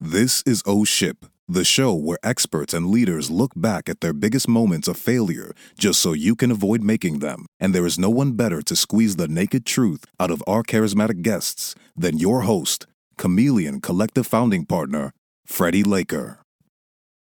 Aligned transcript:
This 0.00 0.44
is 0.46 0.62
O 0.64 0.84
Ship, 0.84 1.26
the 1.48 1.64
show 1.64 1.92
where 1.92 2.20
experts 2.22 2.72
and 2.72 2.86
leaders 2.86 3.32
look 3.32 3.50
back 3.56 3.88
at 3.88 4.00
their 4.00 4.12
biggest 4.12 4.46
moments 4.46 4.86
of 4.86 4.96
failure 4.96 5.52
just 5.76 5.98
so 5.98 6.12
you 6.12 6.36
can 6.36 6.52
avoid 6.52 6.84
making 6.84 7.18
them. 7.18 7.46
And 7.58 7.74
there 7.74 7.84
is 7.84 7.98
no 7.98 8.08
one 8.08 8.34
better 8.34 8.62
to 8.62 8.76
squeeze 8.76 9.16
the 9.16 9.26
naked 9.26 9.66
truth 9.66 10.04
out 10.20 10.30
of 10.30 10.40
our 10.46 10.62
charismatic 10.62 11.22
guests 11.22 11.74
than 11.96 12.16
your 12.16 12.42
host, 12.42 12.86
Chameleon 13.16 13.80
Collective 13.80 14.24
founding 14.24 14.66
partner, 14.66 15.10
Freddie 15.44 15.82
Laker. 15.82 16.38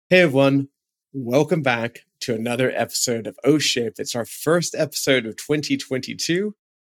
Hey 0.10 0.22
everyone, 0.22 0.70
welcome 1.12 1.64
back 1.64 2.06
to 2.22 2.34
another 2.34 2.72
episode 2.74 3.28
of 3.28 3.38
O 3.44 3.58
Ship. 3.58 3.94
It's 3.98 4.16
our 4.16 4.26
first 4.26 4.74
episode 4.74 5.26
of 5.26 5.36
2022 5.36 6.56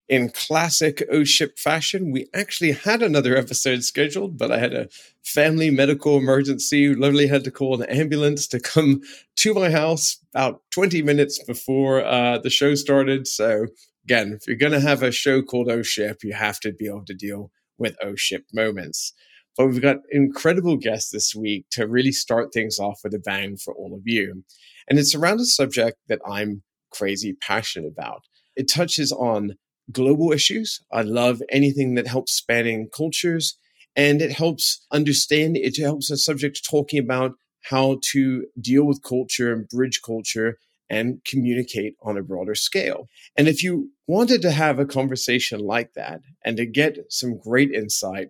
in 0.09 0.29
classic 0.31 1.03
O 1.11 1.25
Ship 1.25 1.59
fashion, 1.59 2.13
we 2.13 2.29
actually 2.35 2.73
had 2.73 3.03
another 3.03 3.37
episode 3.37 3.85
scheduled, 3.85 4.37
but 4.37 4.53
I 4.53 4.59
had 4.59 4.75
a 4.75 4.89
family 5.23 5.71
medical 5.71 6.19
emergency. 6.19 6.95
Literally 6.95 7.27
had 7.27 7.45
to 7.45 7.51
call 7.51 7.81
an 7.81 7.89
ambulance 7.89 8.47
to 8.49 8.61
come 8.61 9.01
to 9.37 9.55
my 9.55 9.71
house 9.71 10.19
about 10.35 10.61
20 10.73 11.03
minutes 11.03 11.43
before 11.45 12.05
uh, 12.05 12.39
the 12.39 12.51
show 12.51 12.75
started. 12.75 13.27
So, 13.27 13.67
again, 14.05 14.33
if 14.39 14.47
you're 14.47 14.57
going 14.57 14.73
to 14.73 14.81
have 14.81 15.03
a 15.03 15.11
show 15.11 15.41
called 15.43 15.71
O 15.71 15.83
Ship, 15.83 16.19
you 16.23 16.35
have 16.35 16.61
to 16.61 16.73
be 16.73 16.87
able 16.87 17.07
to 17.07 17.15
deal 17.15 17.51
with 17.79 17.97
O 18.03 18.15
Ship 18.15 18.45
moments. 18.53 19.15
But 19.57 19.69
we've 19.69 19.83
got 19.83 19.99
incredible 20.11 20.77
guests 20.77 21.11
this 21.11 21.35
week 21.35 21.67
to 21.71 21.87
really 21.87 22.13
start 22.13 22.53
things 22.53 22.79
off 22.79 23.01
with 23.05 23.15
a 23.15 23.21
bang 23.21 23.57
for 23.57 23.73
all 23.75 23.95
of 23.95 24.03
you. 24.05 24.45
And 24.89 24.99
it's 24.99 25.15
around 25.15 25.41
a 25.41 25.45
subject 25.45 25.97
that 26.09 26.21
I'm 26.29 26.63
crazy 26.91 27.35
passionate 27.35 27.89
about. 27.89 28.23
It 28.57 28.69
touches 28.69 29.13
on 29.13 29.57
global 29.93 30.33
issues. 30.33 30.81
I 30.93 31.03
love 31.03 31.43
anything 31.51 31.95
that 31.95 32.07
helps 32.07 32.33
spanning 32.33 32.89
cultures 32.95 33.57
and 33.97 34.21
it 34.21 34.33
helps 34.33 34.85
understand, 34.91 35.57
it 35.57 35.79
helps 35.79 36.11
a 36.11 36.17
subject 36.17 36.69
talking 36.69 36.99
about 36.99 37.35
how 37.63 37.99
to 38.13 38.47
deal 38.61 38.85
with 38.85 39.03
culture 39.03 39.53
and 39.53 39.69
bridge 39.69 40.01
culture 40.05 40.59
and 40.91 41.21
communicate 41.25 41.95
on 42.03 42.19
a 42.19 42.23
broader 42.23 42.55
scale. 42.55 43.09
And 43.37 43.49
if 43.49 43.63
you 43.63 43.91
wanted 44.07 44.43
to 44.43 44.51
have 44.51 44.79
a 44.79 44.85
conversation 44.85 45.61
like 45.61 45.95
that 45.95 46.21
and 46.45 46.57
to 46.57 46.67
get 46.67 46.99
some 47.09 47.39
great 47.39 47.71
insight, 47.71 48.29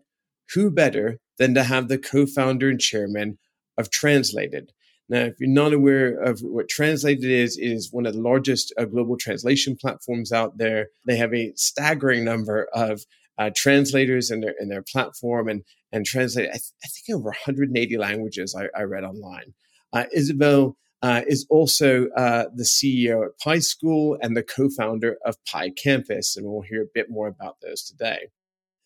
who 0.54 0.70
better 0.70 1.18
than 1.38 1.54
to 1.54 1.64
have 1.64 1.88
the 1.88 1.98
co 1.98 2.26
founder 2.26 2.68
and 2.68 2.80
chairman 2.80 3.38
of 3.76 3.90
Translated? 3.90 4.72
Now, 5.08 5.20
if 5.20 5.34
you're 5.38 5.50
not 5.50 5.72
aware 5.72 6.14
of 6.14 6.40
what 6.40 6.68
Translated 6.68 7.30
is, 7.30 7.58
it 7.58 7.66
is 7.66 7.92
one 7.92 8.06
of 8.06 8.14
the 8.14 8.20
largest 8.20 8.72
uh, 8.78 8.86
global 8.86 9.16
translation 9.18 9.76
platforms 9.76 10.32
out 10.32 10.56
there. 10.56 10.88
They 11.06 11.16
have 11.16 11.34
a 11.34 11.52
staggering 11.56 12.24
number 12.24 12.68
of 12.72 13.04
uh, 13.36 13.50
translators 13.54 14.30
in 14.30 14.40
their 14.40 14.54
in 14.58 14.68
their 14.68 14.82
platform 14.82 15.48
and 15.48 15.62
and 15.92 16.06
translate. 16.06 16.48
I, 16.48 16.52
th- 16.52 16.72
I 16.82 16.88
think 16.88 17.16
over 17.16 17.28
180 17.28 17.98
languages. 17.98 18.54
I, 18.58 18.68
I 18.78 18.84
read 18.84 19.04
online. 19.04 19.54
Uh, 19.92 20.04
Isabelle 20.12 20.76
uh, 21.02 21.22
is 21.26 21.46
also 21.50 22.06
uh, 22.16 22.46
the 22.54 22.64
CEO 22.64 23.26
at 23.26 23.38
Pi 23.38 23.58
School 23.58 24.16
and 24.22 24.36
the 24.36 24.42
co-founder 24.42 25.18
of 25.26 25.36
Pi 25.44 25.70
Campus, 25.70 26.36
and 26.36 26.46
we'll 26.46 26.62
hear 26.62 26.82
a 26.82 26.92
bit 26.94 27.10
more 27.10 27.28
about 27.28 27.56
those 27.60 27.82
today. 27.82 28.28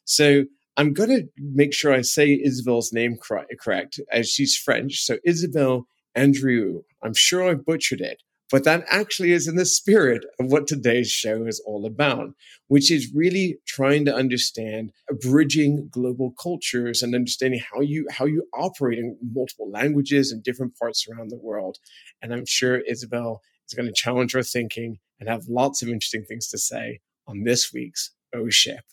So 0.05 0.44
I'm 0.77 0.92
going 0.92 1.11
to 1.11 1.28
make 1.36 1.72
sure 1.72 1.92
I 1.92 2.02
say 2.02 2.33
Isabelle's 2.33 2.92
name 2.92 3.19
correct, 3.19 4.00
as 4.11 4.28
she's 4.28 4.56
French. 4.56 5.05
So 5.05 5.19
Isabelle 5.24 5.86
Andrieu. 6.19 6.83
I'm 7.02 7.14
sure 7.14 7.48
I 7.48 7.55
butchered 7.55 8.00
it, 8.00 8.22
but 8.50 8.64
that 8.64 8.84
actually 8.88 9.30
is 9.30 9.47
in 9.47 9.55
the 9.55 9.64
spirit 9.64 10.24
of 10.41 10.50
what 10.50 10.66
today's 10.66 11.11
show 11.11 11.47
is 11.47 11.62
all 11.64 11.86
about, 11.86 12.30
which 12.66 12.91
is 12.91 13.14
really 13.14 13.58
trying 13.66 14.05
to 14.06 14.14
understand 14.14 14.92
bridging 15.20 15.89
global 15.92 16.33
cultures 16.42 17.02
and 17.02 17.14
understanding 17.14 17.61
how 17.72 17.80
you 17.80 18.08
how 18.11 18.24
you 18.24 18.48
operate 18.52 18.98
in 18.98 19.16
multiple 19.22 19.70
languages 19.70 20.33
and 20.33 20.42
different 20.42 20.77
parts 20.77 21.06
around 21.08 21.30
the 21.30 21.39
world. 21.39 21.78
And 22.20 22.33
I'm 22.33 22.46
sure 22.46 22.78
Isabelle 22.78 23.41
is 23.69 23.74
going 23.74 23.86
to 23.86 23.92
challenge 23.92 24.34
our 24.34 24.42
thinking 24.42 24.98
and 25.20 25.28
have 25.28 25.44
lots 25.48 25.83
of 25.83 25.89
interesting 25.89 26.24
things 26.24 26.48
to 26.48 26.58
say 26.58 27.00
on 27.29 27.45
this 27.45 27.73
week's 27.73 28.11
O 28.35 28.48
Ship. 28.48 28.85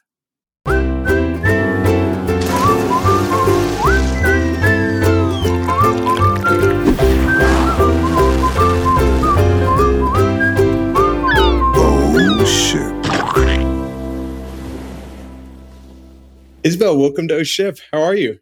Isabelle, 16.66 16.98
welcome 16.98 17.28
to 17.28 17.36
O 17.36 17.44
Ship. 17.44 17.78
How 17.94 18.02
are 18.02 18.16
you? 18.16 18.40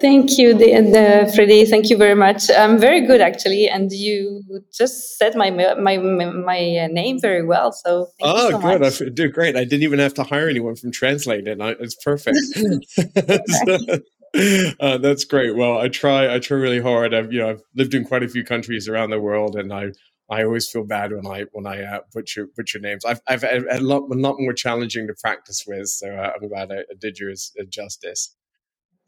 Thank 0.00 0.38
you, 0.38 0.54
the, 0.54 0.66
the, 0.66 1.32
Freddie. 1.34 1.64
Thank 1.64 1.90
you 1.90 1.96
very 1.96 2.14
much. 2.14 2.48
I'm 2.56 2.78
very 2.78 3.04
good, 3.04 3.20
actually, 3.20 3.68
and 3.68 3.90
you 3.90 4.44
just 4.72 5.18
said 5.18 5.34
my 5.34 5.50
my 5.50 5.96
my 5.96 6.86
name 6.86 7.20
very 7.20 7.44
well. 7.44 7.72
So 7.72 8.06
oh, 8.22 8.50
so 8.50 8.58
good. 8.60 8.80
Much. 8.80 9.02
I 9.02 9.06
do 9.12 9.28
great. 9.28 9.56
I 9.56 9.64
didn't 9.64 9.82
even 9.82 9.98
have 9.98 10.14
to 10.14 10.22
hire 10.22 10.48
anyone 10.48 10.76
from 10.76 10.92
Translate, 10.92 11.48
and 11.48 11.60
it's 11.60 11.96
perfect. 11.96 12.38
so, 12.54 13.78
uh, 14.80 14.98
that's 14.98 15.24
great. 15.24 15.56
Well, 15.56 15.78
I 15.78 15.88
try. 15.88 16.32
I 16.32 16.38
try 16.38 16.58
really 16.58 16.80
hard. 16.80 17.12
I've 17.12 17.32
you 17.32 17.40
know 17.40 17.50
I've 17.50 17.62
lived 17.74 17.94
in 17.94 18.04
quite 18.04 18.22
a 18.22 18.28
few 18.28 18.44
countries 18.44 18.86
around 18.88 19.10
the 19.10 19.20
world, 19.20 19.56
and 19.56 19.72
I 19.72 19.86
I 20.28 20.42
always 20.42 20.68
feel 20.68 20.84
bad 20.84 21.12
when 21.12 21.26
I 21.26 21.44
when 21.52 21.66
I 21.66 21.82
uh, 21.82 22.00
butcher 22.12 22.48
butcher 22.56 22.78
names. 22.78 23.04
I've 23.04 23.20
I've 23.28 23.42
had 23.42 23.62
a 23.68 23.80
lot 23.80 24.02
a 24.10 24.14
lot 24.14 24.36
more 24.38 24.52
challenging 24.52 25.06
to 25.06 25.14
practice 25.14 25.64
with, 25.66 25.88
so 25.88 26.10
uh, 26.10 26.32
I'm 26.34 26.48
glad 26.48 26.72
I, 26.72 26.78
I 26.78 26.94
did 26.98 27.18
yours 27.18 27.52
justice. 27.68 28.34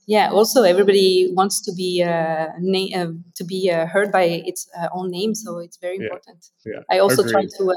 Yeah. 0.06 0.30
Also, 0.30 0.62
everybody 0.62 1.30
wants 1.34 1.60
to 1.62 1.72
be 1.72 2.02
uh, 2.02 2.46
na- 2.60 2.96
uh, 2.96 3.12
to 3.34 3.44
be 3.44 3.70
uh, 3.70 3.86
heard 3.86 4.10
by 4.10 4.24
its 4.24 4.68
uh, 4.78 4.88
own 4.92 5.10
name, 5.10 5.34
so 5.34 5.58
it's 5.58 5.76
very 5.76 5.96
important. 5.96 6.46
Yeah. 6.64 6.74
yeah. 6.76 6.96
I 6.96 7.00
also 7.00 7.22
Agreed. 7.22 7.32
try 7.32 7.42
to 7.58 7.74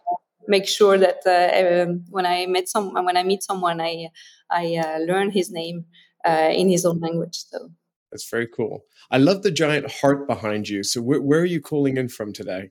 make 0.47 0.67
sure 0.67 0.97
that 0.97 1.19
um, 1.25 2.05
when 2.09 2.25
I 2.25 2.45
met 2.45 2.69
some 2.69 2.93
when 2.93 3.17
I 3.17 3.23
meet 3.23 3.43
someone, 3.43 3.81
I 3.81 4.09
I 4.49 4.97
learn 4.99 5.31
his 5.31 5.51
name 5.51 5.85
in 6.25 6.69
his 6.69 6.85
own 6.85 6.99
language. 6.99 7.43
So 7.49 7.71
that's 8.11 8.29
very 8.29 8.47
cool. 8.47 8.85
I 9.09 9.17
love 9.17 9.41
the 9.41 9.51
giant 9.51 9.89
heart 9.91 10.27
behind 10.27 10.69
you. 10.69 10.83
So 10.83 11.01
wh- 11.01 11.25
where 11.25 11.39
are 11.39 11.45
you 11.45 11.59
calling 11.61 11.97
in 11.97 12.07
from 12.07 12.33
today? 12.33 12.69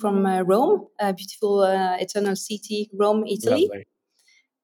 From 0.00 0.26
uh, 0.26 0.42
Rome, 0.42 0.86
a 0.98 1.12
beautiful 1.12 1.60
uh, 1.60 1.96
eternal 1.98 2.36
city, 2.36 2.90
Rome, 2.92 3.24
Italy. 3.26 3.70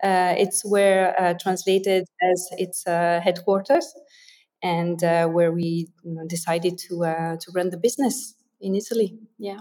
Uh, 0.02 0.34
it's 0.36 0.64
where 0.64 1.18
uh, 1.20 1.34
translated 1.40 2.04
as 2.22 2.48
its 2.52 2.86
uh, 2.86 3.20
headquarters, 3.22 3.94
and 4.62 5.02
uh, 5.02 5.26
where 5.28 5.52
we 5.52 5.88
you 6.04 6.14
know, 6.14 6.26
decided 6.26 6.78
to 6.78 6.98
to 7.40 7.52
run 7.54 7.70
the 7.70 7.78
business 7.78 8.34
in 8.60 8.74
Italy. 8.74 9.18
Yeah. 9.38 9.60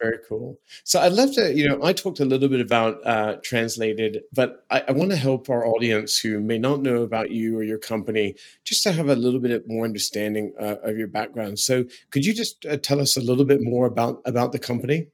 Very 0.00 0.18
cool. 0.28 0.60
So 0.84 1.00
I'd 1.00 1.12
love 1.12 1.32
to, 1.34 1.54
you 1.54 1.66
know, 1.66 1.82
I 1.82 1.94
talked 1.94 2.20
a 2.20 2.24
little 2.26 2.48
bit 2.48 2.60
about 2.60 3.04
uh, 3.06 3.36
Translated, 3.42 4.24
but 4.30 4.66
I, 4.70 4.82
I 4.88 4.92
want 4.92 5.10
to 5.10 5.16
help 5.16 5.48
our 5.48 5.66
audience 5.66 6.18
who 6.18 6.38
may 6.38 6.58
not 6.58 6.82
know 6.82 7.02
about 7.02 7.30
you 7.30 7.56
or 7.56 7.62
your 7.62 7.78
company 7.78 8.34
just 8.62 8.82
to 8.82 8.92
have 8.92 9.08
a 9.08 9.16
little 9.16 9.40
bit 9.40 9.66
more 9.66 9.86
understanding 9.86 10.52
uh, 10.60 10.76
of 10.82 10.98
your 10.98 11.08
background. 11.08 11.58
So 11.60 11.86
could 12.10 12.26
you 12.26 12.34
just 12.34 12.66
uh, 12.66 12.76
tell 12.76 13.00
us 13.00 13.16
a 13.16 13.22
little 13.22 13.46
bit 13.46 13.62
more 13.62 13.86
about 13.86 14.20
about 14.26 14.52
the 14.52 14.58
company? 14.58 15.08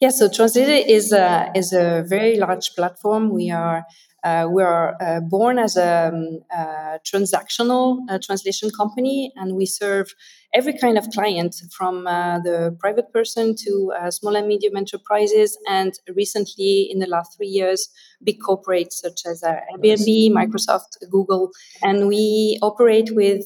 Yeah, 0.00 0.10
so 0.10 0.28
Translated 0.28 0.90
is 0.90 1.12
a 1.12 1.50
is 1.54 1.72
a 1.72 2.04
very 2.06 2.36
large 2.36 2.74
platform. 2.74 3.30
We 3.30 3.50
are 3.50 3.86
uh, 4.24 4.48
we 4.50 4.62
are 4.62 4.96
uh, 5.00 5.20
born 5.20 5.58
as 5.58 5.76
a, 5.76 6.08
um, 6.08 6.40
a 6.50 6.98
transactional 7.04 7.98
uh, 8.08 8.18
translation 8.18 8.70
company, 8.70 9.30
and 9.36 9.54
we 9.54 9.66
serve 9.66 10.14
every 10.54 10.72
kind 10.78 10.96
of 10.96 11.08
client 11.10 11.56
from 11.72 12.06
uh, 12.06 12.38
the 12.38 12.76
private 12.78 13.12
person 13.12 13.54
to 13.56 13.92
uh, 13.98 14.10
small 14.10 14.36
and 14.36 14.46
medium 14.46 14.76
enterprises, 14.76 15.58
and 15.68 15.92
recently, 16.14 16.88
in 16.90 16.98
the 17.00 17.06
last 17.06 17.36
three 17.36 17.48
years, 17.48 17.88
big 18.22 18.40
corporates 18.40 18.92
such 18.92 19.22
as 19.26 19.42
uh, 19.42 19.56
Airbnb, 19.72 20.30
Microsoft, 20.32 20.98
Google. 21.10 21.50
And 21.82 22.08
we 22.08 22.58
operate 22.62 23.14
with 23.14 23.44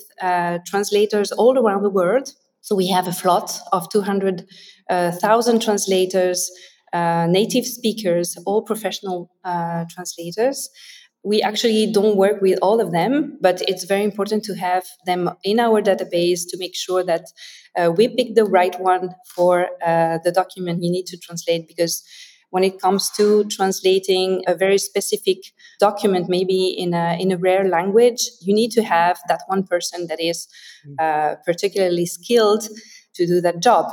translators 0.67 1.33
all 1.33 1.59
around 1.59 1.83
the 1.83 1.91
world. 1.91 2.33
So 2.61 2.75
we 2.75 2.89
have 2.89 3.09
a 3.09 3.13
float 3.13 3.51
of 3.73 3.89
200,000 3.89 5.63
translators 5.63 6.51
uh, 6.93 7.27
native 7.29 7.67
speakers, 7.67 8.37
all 8.47 8.63
professional 8.63 9.31
uh, 9.45 9.85
translators. 9.91 10.71
We 11.29 11.43
actually 11.43 11.93
don't 11.93 12.17
work 12.17 12.41
with 12.41 12.59
all 12.63 12.81
of 12.81 12.91
them, 12.91 13.37
but 13.43 13.61
it's 13.71 13.85
very 13.85 14.03
important 14.03 14.45
to 14.45 14.55
have 14.55 14.85
them 15.05 15.31
in 15.45 15.61
our 15.61 15.83
database 15.83 16.41
to 16.49 16.57
make 16.59 16.75
sure 16.75 17.05
that 17.05 17.25
uh, 17.79 17.91
we 17.91 18.09
pick 18.09 18.35
the 18.35 18.47
right 18.47 18.75
one 18.81 19.11
for 19.35 19.67
uh, 19.85 20.19
the 20.25 20.33
document 20.33 20.83
you 20.83 20.91
need 20.91 21.07
to 21.13 21.19
translate 21.19 21.69
because 21.69 22.03
when 22.49 22.65
it 22.65 22.81
comes 22.81 23.11
to 23.19 23.45
translating 23.45 24.43
a 24.47 24.55
very 24.55 24.79
specific 24.79 25.39
document, 25.79 26.31
maybe 26.31 26.69
in 26.69 26.95
a, 26.95 27.21
in 27.21 27.31
a 27.31 27.37
rare 27.37 27.69
language, 27.69 28.23
you 28.41 28.55
need 28.55 28.71
to 28.71 28.83
have 28.83 29.19
that 29.29 29.43
one 29.49 29.65
person 29.65 30.07
that 30.07 30.21
is 30.21 30.49
mm. 30.87 30.95
uh, 30.99 31.37
particularly 31.45 32.07
skilled 32.07 32.67
to 33.13 33.27
do 33.27 33.43
that 33.43 33.61
job. 33.61 33.85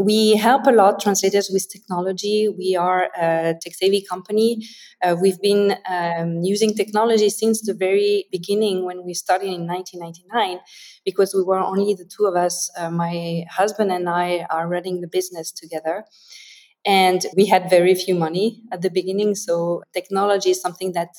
We 0.00 0.36
help 0.36 0.66
a 0.66 0.70
lot 0.70 1.00
translators 1.00 1.50
with 1.52 1.70
technology. 1.70 2.48
We 2.48 2.76
are 2.76 3.10
a 3.16 3.54
tech 3.60 3.74
savvy 3.74 4.02
company. 4.02 4.66
Uh, 5.02 5.16
we've 5.20 5.40
been 5.40 5.76
um, 5.88 6.42
using 6.42 6.74
technology 6.74 7.28
since 7.30 7.62
the 7.62 7.74
very 7.74 8.26
beginning 8.32 8.84
when 8.84 9.04
we 9.04 9.14
started 9.14 9.46
in 9.46 9.66
1999 9.66 10.60
because 11.04 11.34
we 11.34 11.42
were 11.42 11.60
only 11.60 11.94
the 11.94 12.04
two 12.04 12.24
of 12.26 12.34
us. 12.34 12.70
Uh, 12.76 12.90
my 12.90 13.44
husband 13.50 13.92
and 13.92 14.08
I 14.08 14.46
are 14.50 14.66
running 14.68 15.00
the 15.00 15.08
business 15.08 15.52
together. 15.52 16.04
And 16.86 17.24
we 17.36 17.46
had 17.46 17.70
very 17.70 17.94
few 17.94 18.14
money 18.14 18.62
at 18.70 18.82
the 18.82 18.90
beginning. 18.90 19.34
So 19.34 19.82
technology 19.92 20.50
is 20.50 20.60
something 20.60 20.92
that 20.92 21.10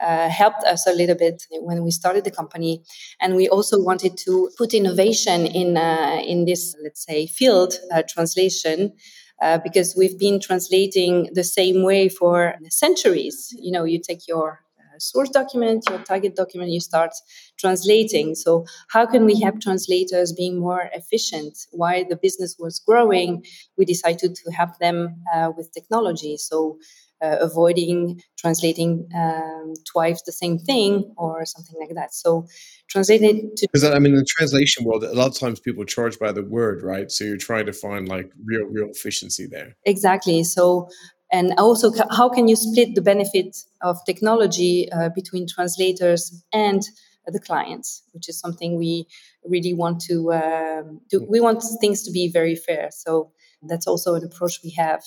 uh, 0.00 0.28
helped 0.28 0.62
us 0.64 0.86
a 0.86 0.92
little 0.92 1.16
bit 1.16 1.42
when 1.50 1.82
we 1.82 1.90
started 1.90 2.24
the 2.24 2.30
company. 2.30 2.82
And 3.20 3.34
we 3.34 3.48
also 3.48 3.82
wanted 3.82 4.16
to 4.18 4.50
put 4.56 4.74
innovation 4.74 5.46
in, 5.46 5.76
uh, 5.76 6.20
in 6.24 6.44
this, 6.44 6.76
let's 6.82 7.04
say, 7.04 7.26
field, 7.26 7.74
uh, 7.92 8.02
translation. 8.08 8.92
Uh, 9.40 9.56
because 9.56 9.94
we've 9.96 10.18
been 10.18 10.40
translating 10.40 11.28
the 11.32 11.44
same 11.44 11.84
way 11.84 12.08
for 12.08 12.56
centuries. 12.70 13.54
You 13.56 13.70
know, 13.70 13.84
you 13.84 14.00
take 14.00 14.26
your 14.26 14.64
source 15.00 15.30
document, 15.30 15.84
your 15.88 15.98
target 16.00 16.36
document, 16.36 16.70
you 16.70 16.80
start 16.80 17.12
translating. 17.58 18.34
So, 18.34 18.64
how 18.90 19.06
can 19.06 19.24
we 19.24 19.40
help 19.40 19.60
translators 19.60 20.32
being 20.32 20.58
more 20.58 20.90
efficient? 20.92 21.58
While 21.70 22.04
the 22.08 22.16
business 22.16 22.56
was 22.58 22.78
growing, 22.78 23.44
we 23.76 23.84
decided 23.84 24.34
to 24.34 24.50
help 24.52 24.78
them 24.78 25.22
uh, 25.34 25.52
with 25.56 25.72
technology. 25.72 26.36
So, 26.36 26.78
uh, 27.20 27.36
avoiding 27.40 28.20
translating 28.38 29.08
um, 29.14 29.74
twice 29.84 30.22
the 30.22 30.32
same 30.32 30.58
thing 30.58 31.12
or 31.16 31.44
something 31.44 31.74
like 31.80 31.94
that. 31.94 32.14
So 32.14 32.46
translated 32.88 33.56
to 33.56 33.68
because 33.72 33.84
I 33.84 33.98
mean 33.98 34.12
in 34.12 34.20
the 34.20 34.26
translation 34.28 34.84
world, 34.84 35.04
a 35.04 35.12
lot 35.14 35.28
of 35.28 35.38
times 35.38 35.60
people 35.60 35.84
charge 35.84 36.18
by 36.18 36.32
the 36.32 36.42
word, 36.42 36.82
right? 36.82 37.10
So 37.10 37.24
you're 37.24 37.36
trying 37.36 37.66
to 37.66 37.72
find 37.72 38.08
like 38.08 38.30
real, 38.44 38.66
real 38.66 38.88
efficiency 38.88 39.46
there. 39.46 39.76
Exactly. 39.84 40.44
So 40.44 40.88
and 41.30 41.52
also 41.58 41.92
how 42.10 42.28
can 42.28 42.48
you 42.48 42.56
split 42.56 42.94
the 42.94 43.02
benefit 43.02 43.56
of 43.82 43.98
technology 44.06 44.90
uh, 44.92 45.10
between 45.14 45.46
translators 45.46 46.44
and 46.52 46.82
the 47.26 47.40
clients 47.40 48.02
which 48.12 48.28
is 48.28 48.38
something 48.40 48.78
we 48.78 49.06
really 49.44 49.74
want 49.74 50.00
to 50.00 50.32
um, 50.32 51.00
do 51.10 51.26
we 51.28 51.40
want 51.40 51.62
things 51.80 52.02
to 52.02 52.10
be 52.10 52.28
very 52.30 52.54
fair. 52.54 52.88
So 52.90 53.32
that's 53.62 53.86
also 53.86 54.14
an 54.14 54.24
approach 54.24 54.60
we 54.62 54.70
have. 54.70 55.02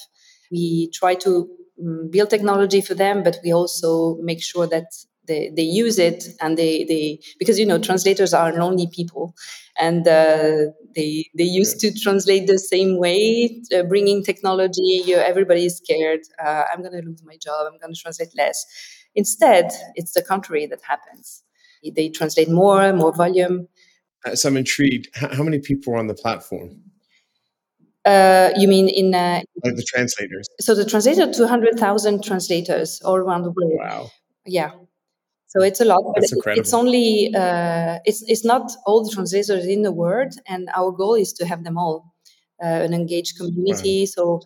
We 0.52 0.90
try 0.94 1.16
to 1.16 1.50
um, 1.82 2.10
build 2.12 2.30
technology 2.30 2.82
for 2.82 2.94
them 2.94 3.24
but 3.24 3.38
we 3.44 3.54
also 3.54 4.18
make 4.22 4.42
sure 4.44 4.68
that 4.68 4.86
they, 5.28 5.52
they 5.56 5.64
use 5.64 5.98
it 6.00 6.26
and 6.42 6.58
they, 6.58 6.84
they 6.84 7.20
because 7.40 7.60
you 7.60 7.66
know 7.66 7.80
translators 7.80 8.34
are 8.34 8.54
lonely 8.54 8.88
people. 8.88 9.36
And 9.80 10.08
uh, 10.08 10.72
they 10.96 11.30
they 11.38 11.44
used 11.44 11.80
to 11.80 11.94
translate 11.94 12.48
the 12.48 12.60
same 12.60 12.98
way 12.98 13.62
uh, 13.76 13.84
bringing 13.84 14.24
technology 14.24 15.04
you, 15.06 15.16
everybody 15.16 15.66
is 15.66 15.78
scared 15.78 16.22
uh, 16.44 16.64
i'm 16.72 16.82
going 16.82 16.94
to 16.94 17.08
lose 17.08 17.24
my 17.24 17.38
job 17.38 17.68
i'm 17.68 17.80
going 17.80 17.94
to 17.94 18.00
translate 18.00 18.30
less 18.36 18.66
instead 19.16 19.72
it's 19.96 20.14
the 20.14 20.22
contrary 20.22 20.66
that 20.66 20.82
happens 20.88 21.44
they 21.96 22.10
translate 22.10 22.50
more 22.50 22.94
more 22.94 23.14
volume 23.14 23.68
uh, 24.26 24.36
so 24.36 24.50
i'm 24.50 24.58
intrigued 24.58 25.08
how 25.16 25.44
many 25.44 25.60
people 25.60 25.94
are 25.94 25.98
on 25.98 26.08
the 26.08 26.14
platform 26.14 26.82
uh, 28.06 28.50
you 28.58 28.68
mean 28.68 28.90
in 28.90 29.14
uh, 29.14 29.42
like 29.64 29.76
the 29.76 29.84
translators? 29.84 30.48
So 30.60 30.74
the 30.74 30.86
translator, 30.86 31.32
two 31.32 31.46
hundred 31.46 31.78
thousand 31.78 32.24
translators 32.24 33.00
all 33.06 33.16
around 33.16 33.44
the 33.44 33.52
world. 33.52 33.74
Wow. 33.76 34.10
Yeah. 34.46 34.72
So 35.52 35.62
it's 35.62 35.82
a 35.82 35.86
lot. 35.86 36.02
Incredible. 36.16 36.62
It's 36.62 36.74
only 36.74 37.36
uh, 37.36 38.00
it's 38.06 38.22
it's 38.28 38.46
not 38.46 38.72
all 38.86 39.04
the 39.04 39.14
translators 39.14 39.66
in 39.66 39.82
the 39.82 39.92
world, 39.92 40.34
and 40.48 40.70
our 40.74 40.92
goal 40.92 41.16
is 41.16 41.34
to 41.34 41.46
have 41.46 41.66
them 41.66 41.78
all 41.78 42.14
uh, 42.64 42.86
an 42.88 42.94
engaged 42.94 43.38
community. 43.38 44.02
Wow. 44.02 44.14
So 44.16 44.42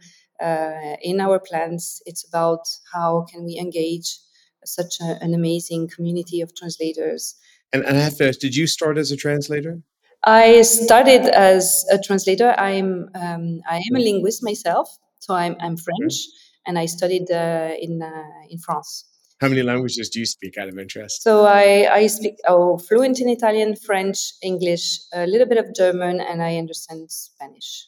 uh, 0.47 0.95
in 1.03 1.21
our 1.21 1.39
plans, 1.39 2.01
it's 2.07 2.27
about 2.27 2.61
how 2.91 3.25
can 3.31 3.45
we 3.45 3.55
engage 3.59 4.17
such 4.63 4.99
a, 4.99 5.19
an 5.21 5.35
amazing 5.35 5.89
community 5.95 6.41
of 6.41 6.55
translators. 6.55 7.35
And, 7.71 7.85
and 7.85 7.97
I 7.97 8.01
have 8.01 8.17
to 8.17 8.27
ask, 8.27 8.39
did 8.39 8.55
you 8.55 8.65
start 8.65 8.97
as 8.97 9.11
a 9.11 9.15
translator? 9.15 9.81
I 10.23 10.63
started 10.63 11.21
as 11.27 11.85
a 11.91 11.99
translator. 11.99 12.55
I'm 12.57 13.09
um, 13.13 13.61
I 13.69 13.77
am 13.77 13.95
a 13.95 13.99
linguist 13.99 14.41
myself, 14.41 14.89
so 15.19 15.35
I'm 15.35 15.55
I'm 15.59 15.77
French, 15.77 16.13
okay. 16.13 16.65
and 16.65 16.79
I 16.79 16.87
studied 16.87 17.29
uh, 17.29 17.73
in 17.79 18.01
uh, 18.01 18.23
in 18.49 18.57
France. 18.57 19.05
How 19.41 19.49
many 19.49 19.63
languages 19.63 20.09
do 20.09 20.19
you 20.19 20.25
speak 20.25 20.57
out 20.57 20.69
of 20.69 20.77
interest? 20.77 21.21
So 21.21 21.45
I, 21.45 21.89
I 21.91 22.07
speak 22.07 22.35
oh, 22.47 22.77
fluent 22.77 23.19
in 23.19 23.27
Italian, 23.27 23.75
French, 23.75 24.33
English, 24.41 24.99
a 25.13 25.27
little 25.27 25.47
bit 25.47 25.57
of 25.57 25.75
German, 25.75 26.21
and 26.21 26.41
I 26.41 26.57
understand 26.57 27.11
Spanish. 27.11 27.87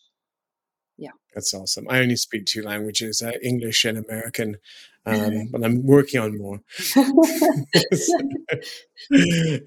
Yeah. 0.97 1.11
That's 1.33 1.53
awesome. 1.53 1.85
I 1.89 1.99
only 1.99 2.15
speak 2.15 2.45
two 2.45 2.63
languages, 2.63 3.21
uh, 3.21 3.33
English 3.43 3.85
and 3.85 3.97
American, 3.97 4.57
um, 5.05 5.47
but 5.51 5.63
I'm 5.63 5.85
working 5.85 6.19
on 6.19 6.37
more. 6.37 6.59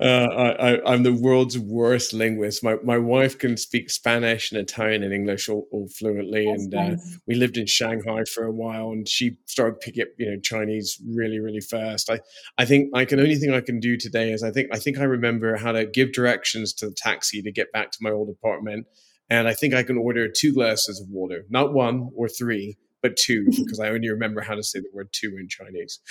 uh, 0.01 0.05
I, 0.05 0.93
am 0.93 1.03
the 1.03 1.19
world's 1.19 1.59
worst 1.59 2.13
linguist. 2.13 2.63
My, 2.63 2.77
my 2.85 2.99
wife 2.99 3.39
can 3.39 3.57
speak 3.57 3.89
Spanish 3.89 4.53
and 4.53 4.61
Italian 4.61 5.03
and 5.03 5.15
English 5.15 5.49
all, 5.49 5.67
all 5.73 5.89
fluently, 5.89 6.45
That's 6.47 6.65
and 6.65 6.75
uh, 6.75 6.89
nice. 6.89 7.15
uh, 7.15 7.19
we 7.27 7.37
lived 7.37 7.57
in 7.57 7.67
Shanghai 7.67 8.25
for 8.25 8.45
a 8.45 8.53
while, 8.53 8.91
and 8.91 9.09
she 9.09 9.37
started 9.47 9.81
picking 9.81 10.03
up 10.03 10.09
you 10.19 10.31
know 10.31 10.41
Chinese 10.41 11.01
really 11.09 11.39
really 11.39 11.61
fast. 11.61 12.11
I 12.11 12.21
I 12.59 12.67
think 12.67 12.91
I 12.95 13.07
can 13.07 13.21
only 13.21 13.37
thing 13.37 13.55
I 13.55 13.63
can 13.63 13.81
do 13.81 13.97
today 13.97 14.33
is 14.33 14.43
I 14.43 14.51
think 14.51 14.69
I 14.73 14.79
think 14.79 14.99
I 14.99 15.05
remember 15.05 15.57
how 15.57 15.73
to 15.73 15.87
give 15.87 16.13
directions 16.13 16.75
to 16.75 16.87
the 16.87 16.95
taxi 16.95 17.41
to 17.43 17.51
get 17.51 17.73
back 17.73 17.93
to 17.93 17.99
my 18.03 18.11
old 18.11 18.29
apartment 18.29 18.87
and 19.31 19.49
I 19.49 19.55
think 19.55 19.73
I 19.73 19.85
can 19.85 19.97
order 19.97 20.29
two 20.29 20.53
glasses 20.53 21.01
of 21.01 21.09
water, 21.09 21.47
not 21.49 21.73
one 21.73 22.11
or 22.15 22.29
three, 22.29 22.77
but 23.01 23.17
two, 23.17 23.45
because 23.57 23.81
I 23.81 23.89
only 23.89 24.11
remember 24.11 24.43
how 24.43 24.57
to 24.57 24.63
say 24.63 24.81
the 24.81 24.91
word 24.93 25.09
two 25.13 25.39
in 25.39 25.49
Chinese. 25.49 26.01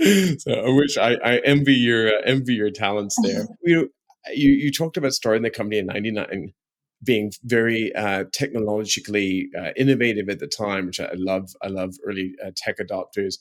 so 0.38 0.52
I 0.52 0.70
wish 0.70 0.96
I, 0.96 1.14
I 1.24 1.38
envy 1.44 1.74
your 1.74 2.08
uh, 2.08 2.22
envy 2.24 2.54
your 2.54 2.70
talents 2.70 3.16
there. 3.22 3.48
You 3.62 3.90
you 4.32 4.50
you 4.50 4.70
talked 4.70 4.96
about 4.96 5.12
starting 5.12 5.42
the 5.42 5.50
company 5.50 5.78
in 5.78 5.86
'99, 5.86 6.52
being 7.02 7.32
very 7.44 7.94
uh, 7.94 8.24
technologically 8.32 9.48
uh, 9.58 9.70
innovative 9.76 10.28
at 10.28 10.38
the 10.38 10.46
time, 10.46 10.86
which 10.86 11.00
I 11.00 11.10
love. 11.14 11.50
I 11.62 11.68
love 11.68 11.94
early 12.06 12.34
uh, 12.44 12.50
tech 12.56 12.78
adopters. 12.78 13.38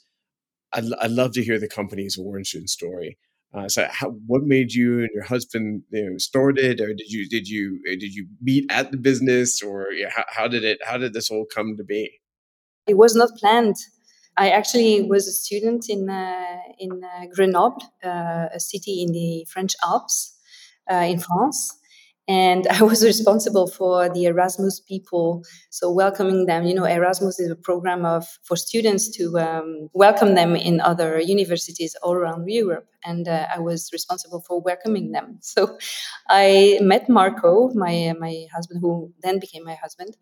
I, 0.73 0.83
I 0.99 1.07
love 1.07 1.33
to 1.33 1.43
hear 1.43 1.59
the 1.59 1.67
company's 1.67 2.17
origin 2.17 2.67
story. 2.67 3.17
Uh, 3.53 3.67
so, 3.67 3.87
how, 3.89 4.11
what 4.27 4.43
made 4.43 4.73
you 4.73 4.99
and 4.99 5.09
your 5.13 5.23
husband 5.23 5.81
you 5.91 6.11
know, 6.11 6.17
started, 6.17 6.79
or 6.79 6.93
did 6.93 7.09
you 7.09 7.27
did 7.27 7.47
you 7.47 7.79
uh, 7.87 7.95
did 7.99 8.13
you 8.13 8.27
meet 8.41 8.65
at 8.69 8.91
the 8.91 8.97
business, 8.97 9.61
or 9.63 9.91
yeah, 9.91 10.09
how, 10.15 10.23
how 10.27 10.47
did 10.47 10.63
it 10.63 10.79
how 10.85 10.97
did 10.97 11.13
this 11.13 11.31
all 11.31 11.45
come 11.53 11.75
to 11.77 11.83
be? 11.83 12.19
It 12.87 12.97
was 12.97 13.15
not 13.15 13.29
planned. 13.37 13.75
I 14.37 14.49
actually 14.51 15.01
was 15.01 15.27
a 15.27 15.31
student 15.31 15.89
in 15.89 16.09
uh, 16.09 16.57
in 16.77 17.01
uh, 17.03 17.25
Grenoble, 17.33 17.81
uh, 18.03 18.47
a 18.53 18.59
city 18.59 19.01
in 19.01 19.11
the 19.13 19.45
French 19.49 19.73
Alps 19.83 20.37
uh, 20.91 20.95
in 20.95 21.19
France, 21.19 21.78
and 22.29 22.67
I 22.71 22.83
was 22.83 23.03
responsible 23.03 23.67
for 23.67 24.07
the 24.07 24.25
Erasmus 24.25 24.79
people, 24.79 25.43
so 25.71 25.91
welcoming 25.91 26.45
them. 26.45 26.65
You 26.65 26.75
know, 26.75 26.85
Erasmus 26.85 27.39
is 27.39 27.51
a 27.51 27.55
program 27.55 28.05
of 28.05 28.25
for 28.43 28.55
students 28.55 29.09
to 29.17 29.37
um, 29.39 29.89
welcome 29.93 30.35
them 30.35 30.55
in 30.55 30.79
other 30.79 31.19
universities 31.19 31.95
all 32.03 32.13
around 32.13 32.47
Europe, 32.47 32.87
and 33.03 33.27
uh, 33.27 33.47
I 33.53 33.59
was 33.59 33.89
responsible 33.91 34.41
for 34.47 34.61
welcoming 34.61 35.11
them. 35.11 35.39
So 35.49 35.77
I 36.29 36.77
met 36.81 37.09
Marco, 37.09 37.71
my 37.73 38.13
my 38.19 38.45
husband, 38.53 38.79
who 38.81 39.11
then 39.23 39.39
became 39.39 39.65
my 39.65 39.75
husband. 39.75 40.15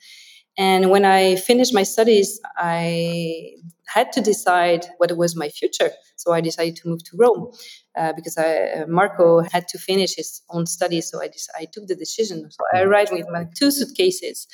And 0.58 0.90
when 0.90 1.06
I 1.06 1.36
finished 1.36 1.74
my 1.74 1.84
studies, 1.84 2.40
I 2.58 3.52
had 3.88 4.12
to 4.14 4.22
decide 4.22 4.86
what 4.98 5.16
was 5.16 5.36
my 5.36 5.50
future. 5.50 5.92
So 6.16 6.34
I 6.34 6.42
decided 6.42 6.76
to 6.78 6.90
move 6.90 7.04
to 7.06 7.18
Rome 7.18 7.52
uh, 7.98 8.14
because 8.14 8.38
I, 8.38 8.82
uh, 8.82 8.88
Marco 8.88 9.42
had 9.42 9.68
to 9.70 9.78
finish 9.78 10.16
his 10.16 10.42
own 10.50 10.66
studies. 10.66 11.10
So 11.10 11.22
I, 11.22 11.30
I 11.58 11.66
took 11.72 11.88
the 11.88 11.96
decision. 11.96 12.50
So 12.50 12.64
I 12.74 12.82
arrived 12.82 13.12
with 13.12 13.28
my 13.30 13.46
two 13.56 13.72
suitcases 13.72 14.48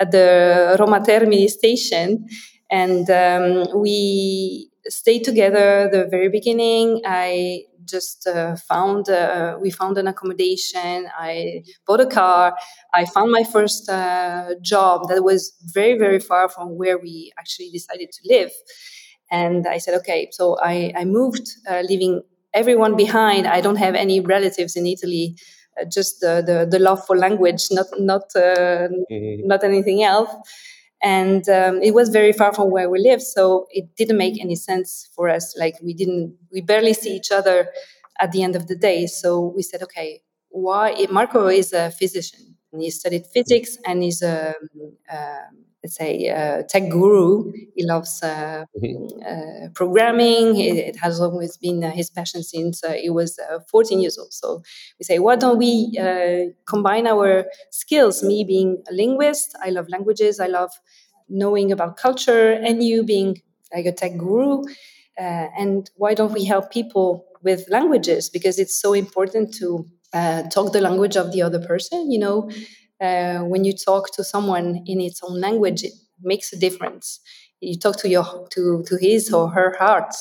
at 0.00 0.10
the 0.10 0.76
Roma 0.78 1.00
Termini 1.00 1.48
station, 1.48 2.26
and 2.70 3.08
um, 3.10 3.80
we 3.80 4.70
stayed 4.88 5.24
together 5.24 5.88
the 5.92 6.06
very 6.10 6.28
beginning. 6.28 7.02
I 7.04 7.64
just 7.84 8.26
uh, 8.26 8.56
found 8.56 9.08
uh, 9.08 9.56
we 9.60 9.70
found 9.70 9.98
an 9.98 10.06
accommodation. 10.06 11.08
I 11.18 11.62
bought 11.86 12.00
a 12.00 12.06
car. 12.06 12.56
I 12.94 13.04
found 13.04 13.30
my 13.30 13.44
first 13.44 13.88
uh, 13.88 14.54
job 14.62 15.08
that 15.08 15.22
was 15.22 15.52
very 15.72 15.98
very 15.98 16.20
far 16.20 16.48
from 16.48 16.76
where 16.76 16.98
we 16.98 17.32
actually 17.38 17.70
decided 17.70 18.10
to 18.12 18.20
live. 18.24 18.50
And 19.30 19.66
I 19.66 19.78
said, 19.78 19.94
okay, 20.00 20.28
so 20.30 20.58
I, 20.60 20.92
I 20.94 21.06
moved, 21.06 21.48
uh, 21.66 21.80
leaving 21.88 22.20
everyone 22.52 22.96
behind. 22.96 23.46
I 23.46 23.62
don't 23.62 23.76
have 23.76 23.94
any 23.94 24.20
relatives 24.20 24.76
in 24.76 24.86
Italy. 24.86 25.36
Uh, 25.80 25.86
just 25.86 26.20
the, 26.20 26.42
the, 26.46 26.68
the 26.70 26.78
love 26.78 27.02
for 27.06 27.16
language, 27.16 27.68
not 27.70 27.86
not 27.98 28.24
uh, 28.36 28.88
mm-hmm. 29.10 29.46
not 29.46 29.64
anything 29.64 30.02
else 30.02 30.30
and 31.02 31.48
um, 31.48 31.82
it 31.82 31.94
was 31.94 32.08
very 32.10 32.32
far 32.32 32.52
from 32.54 32.70
where 32.70 32.88
we 32.88 32.98
live 33.00 33.20
so 33.22 33.66
it 33.70 33.96
didn't 33.96 34.18
make 34.18 34.40
any 34.40 34.54
sense 34.56 35.08
for 35.14 35.28
us. 35.28 35.54
Like 35.58 35.74
we 35.82 35.94
didn't 35.94 36.36
we 36.52 36.60
barely 36.60 36.94
see 36.94 37.14
each 37.16 37.30
other 37.32 37.68
at 38.20 38.32
the 38.32 38.42
end 38.42 38.56
of 38.56 38.66
the 38.68 38.76
day. 38.76 39.06
So 39.06 39.52
we 39.54 39.62
said 39.62 39.82
okay 39.82 40.22
why 40.50 41.06
marco 41.10 41.46
is 41.48 41.72
a 41.72 41.90
physician. 41.90 42.56
He 42.78 42.90
studied 42.90 43.26
physics 43.26 43.76
and 43.86 44.02
he's 44.02 44.22
a, 44.22 44.54
let's 45.82 45.96
say 45.96 46.26
a 46.26 46.64
tech 46.68 46.88
guru. 46.90 47.52
He 47.74 47.84
loves 47.84 48.22
uh, 48.22 48.64
mm-hmm. 48.76 49.20
uh, 49.26 49.68
programming. 49.74 50.58
It, 50.58 50.96
has 50.96 51.20
always 51.20 51.56
been 51.56 51.82
uh, 51.82 51.90
his 51.90 52.10
passion 52.10 52.42
since 52.42 52.84
uh, 52.84 52.92
he 52.92 53.10
was 53.10 53.38
uh, 53.38 53.58
14 53.70 54.00
years 54.00 54.18
old. 54.18 54.32
So 54.32 54.62
we 54.98 55.04
say, 55.04 55.18
why 55.18 55.36
don't 55.36 55.58
we 55.58 55.98
uh, 56.00 56.52
combine 56.66 57.06
our 57.06 57.46
skills? 57.70 58.22
Me 58.22 58.44
being 58.44 58.82
a 58.90 58.94
linguist, 58.94 59.56
I 59.62 59.70
love 59.70 59.88
languages. 59.88 60.38
I 60.38 60.46
love 60.46 60.70
knowing 61.28 61.72
about 61.72 61.96
culture, 61.96 62.52
and 62.52 62.82
you 62.82 63.02
being 63.02 63.42
like 63.74 63.86
a 63.86 63.92
tech 63.92 64.16
guru. 64.18 64.62
and 65.16 65.90
why 65.96 66.14
don't 66.14 66.32
we 66.32 66.44
help 66.44 66.70
people 66.70 67.26
with 67.42 67.68
languages? 67.68 68.30
Because 68.30 68.58
it's 68.58 68.80
so 68.80 68.92
important 68.92 69.54
to 69.54 69.86
talk 70.50 70.72
the 70.72 70.80
language 70.80 71.16
of 71.16 71.32
the 71.32 71.42
other 71.42 71.60
person. 71.66 72.10
You 72.10 72.18
know, 72.18 72.50
uh, 73.02 73.40
when 73.40 73.64
you 73.64 73.72
talk 73.72 74.12
to 74.14 74.24
someone 74.24 74.82
in 74.86 75.00
its 75.00 75.20
own 75.22 75.40
language, 75.40 75.82
it 75.82 75.92
makes 76.22 76.52
a 76.52 76.58
difference. 76.58 77.20
You 77.60 77.78
talk 77.78 77.96
to 77.98 78.08
your 78.08 78.46
to 78.50 78.84
to 78.86 78.96
his 78.96 79.32
or 79.32 79.50
her 79.50 79.74
heart. 79.78 80.14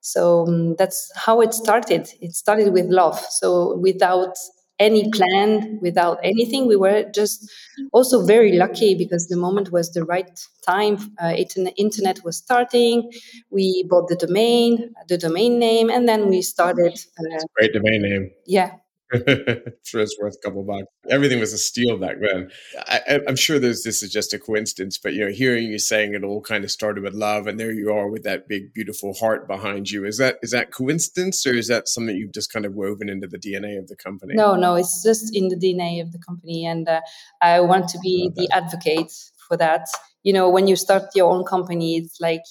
So 0.00 0.46
um, 0.46 0.76
that's 0.76 1.10
how 1.16 1.40
it 1.40 1.54
started. 1.54 2.08
It 2.20 2.34
started 2.34 2.72
with 2.72 2.86
love. 2.86 3.18
So 3.18 3.76
without 3.78 4.36
any 4.78 5.10
plan, 5.10 5.78
without 5.80 6.18
anything, 6.22 6.66
we 6.66 6.76
were 6.76 7.04
just 7.14 7.50
also 7.92 8.24
very 8.24 8.52
lucky 8.52 8.94
because 8.94 9.28
the 9.28 9.36
moment 9.36 9.70
was 9.72 9.92
the 9.92 10.04
right 10.04 10.38
time. 10.66 10.98
Uh, 11.22 11.32
it, 11.36 11.54
internet 11.76 12.22
was 12.24 12.36
starting. 12.36 13.10
We 13.50 13.86
bought 13.88 14.08
the 14.08 14.16
domain, 14.16 14.94
the 15.08 15.16
domain 15.16 15.58
name, 15.58 15.90
and 15.90 16.08
then 16.08 16.28
we 16.28 16.42
started. 16.42 16.98
Uh, 17.18 17.38
great 17.54 17.72
domain 17.72 18.02
name. 18.02 18.30
Yeah, 18.46 18.72
sure 19.84 20.00
it's 20.00 20.18
worth 20.18 20.36
a 20.36 20.46
couple 20.46 20.62
bucks. 20.64 20.86
Everything 21.10 21.38
was 21.38 21.52
a 21.52 21.58
steal 21.58 21.98
back 21.98 22.16
then. 22.20 22.50
I, 22.86 23.20
am 23.28 23.36
sure 23.36 23.58
there's 23.58 23.82
this 23.82 24.02
is 24.02 24.10
just 24.10 24.32
a 24.32 24.38
coincidence, 24.38 24.98
but 24.98 25.12
you 25.12 25.24
know, 25.24 25.30
hearing 25.30 25.64
you 25.64 25.78
saying 25.78 26.14
it 26.14 26.24
all 26.24 26.40
kind 26.40 26.64
of 26.64 26.70
started 26.70 27.04
with 27.04 27.14
love, 27.14 27.46
and 27.46 27.60
there 27.60 27.72
you 27.72 27.92
are 27.92 28.08
with 28.08 28.22
that 28.24 28.48
big, 28.48 28.72
beautiful 28.72 29.14
heart 29.14 29.46
behind 29.46 29.90
you. 29.90 30.04
Is 30.04 30.18
that 30.18 30.38
is 30.42 30.50
that 30.52 30.72
coincidence, 30.72 31.46
or 31.46 31.54
is 31.54 31.68
that 31.68 31.88
something 31.88 32.16
you've 32.16 32.32
just 32.32 32.52
kind 32.52 32.64
of 32.64 32.74
woven 32.74 33.08
into 33.08 33.26
the 33.26 33.38
DNA 33.38 33.78
of 33.78 33.88
the 33.88 33.96
company? 33.96 34.34
No, 34.34 34.56
no, 34.56 34.74
it's 34.74 35.02
just 35.02 35.36
in 35.36 35.48
the 35.48 35.56
DNA 35.56 36.00
of 36.00 36.12
the 36.12 36.18
company, 36.18 36.64
and 36.64 36.88
uh, 36.88 37.00
I 37.42 37.60
want 37.60 37.88
to 37.88 37.98
be 37.98 38.30
the 38.34 38.48
advocate 38.50 39.12
for 39.46 39.56
that. 39.58 39.86
You 40.22 40.32
know, 40.32 40.48
when 40.48 40.66
you 40.66 40.76
start 40.76 41.04
your 41.14 41.30
own 41.30 41.44
company, 41.44 41.96
it's 41.98 42.20
like 42.20 42.42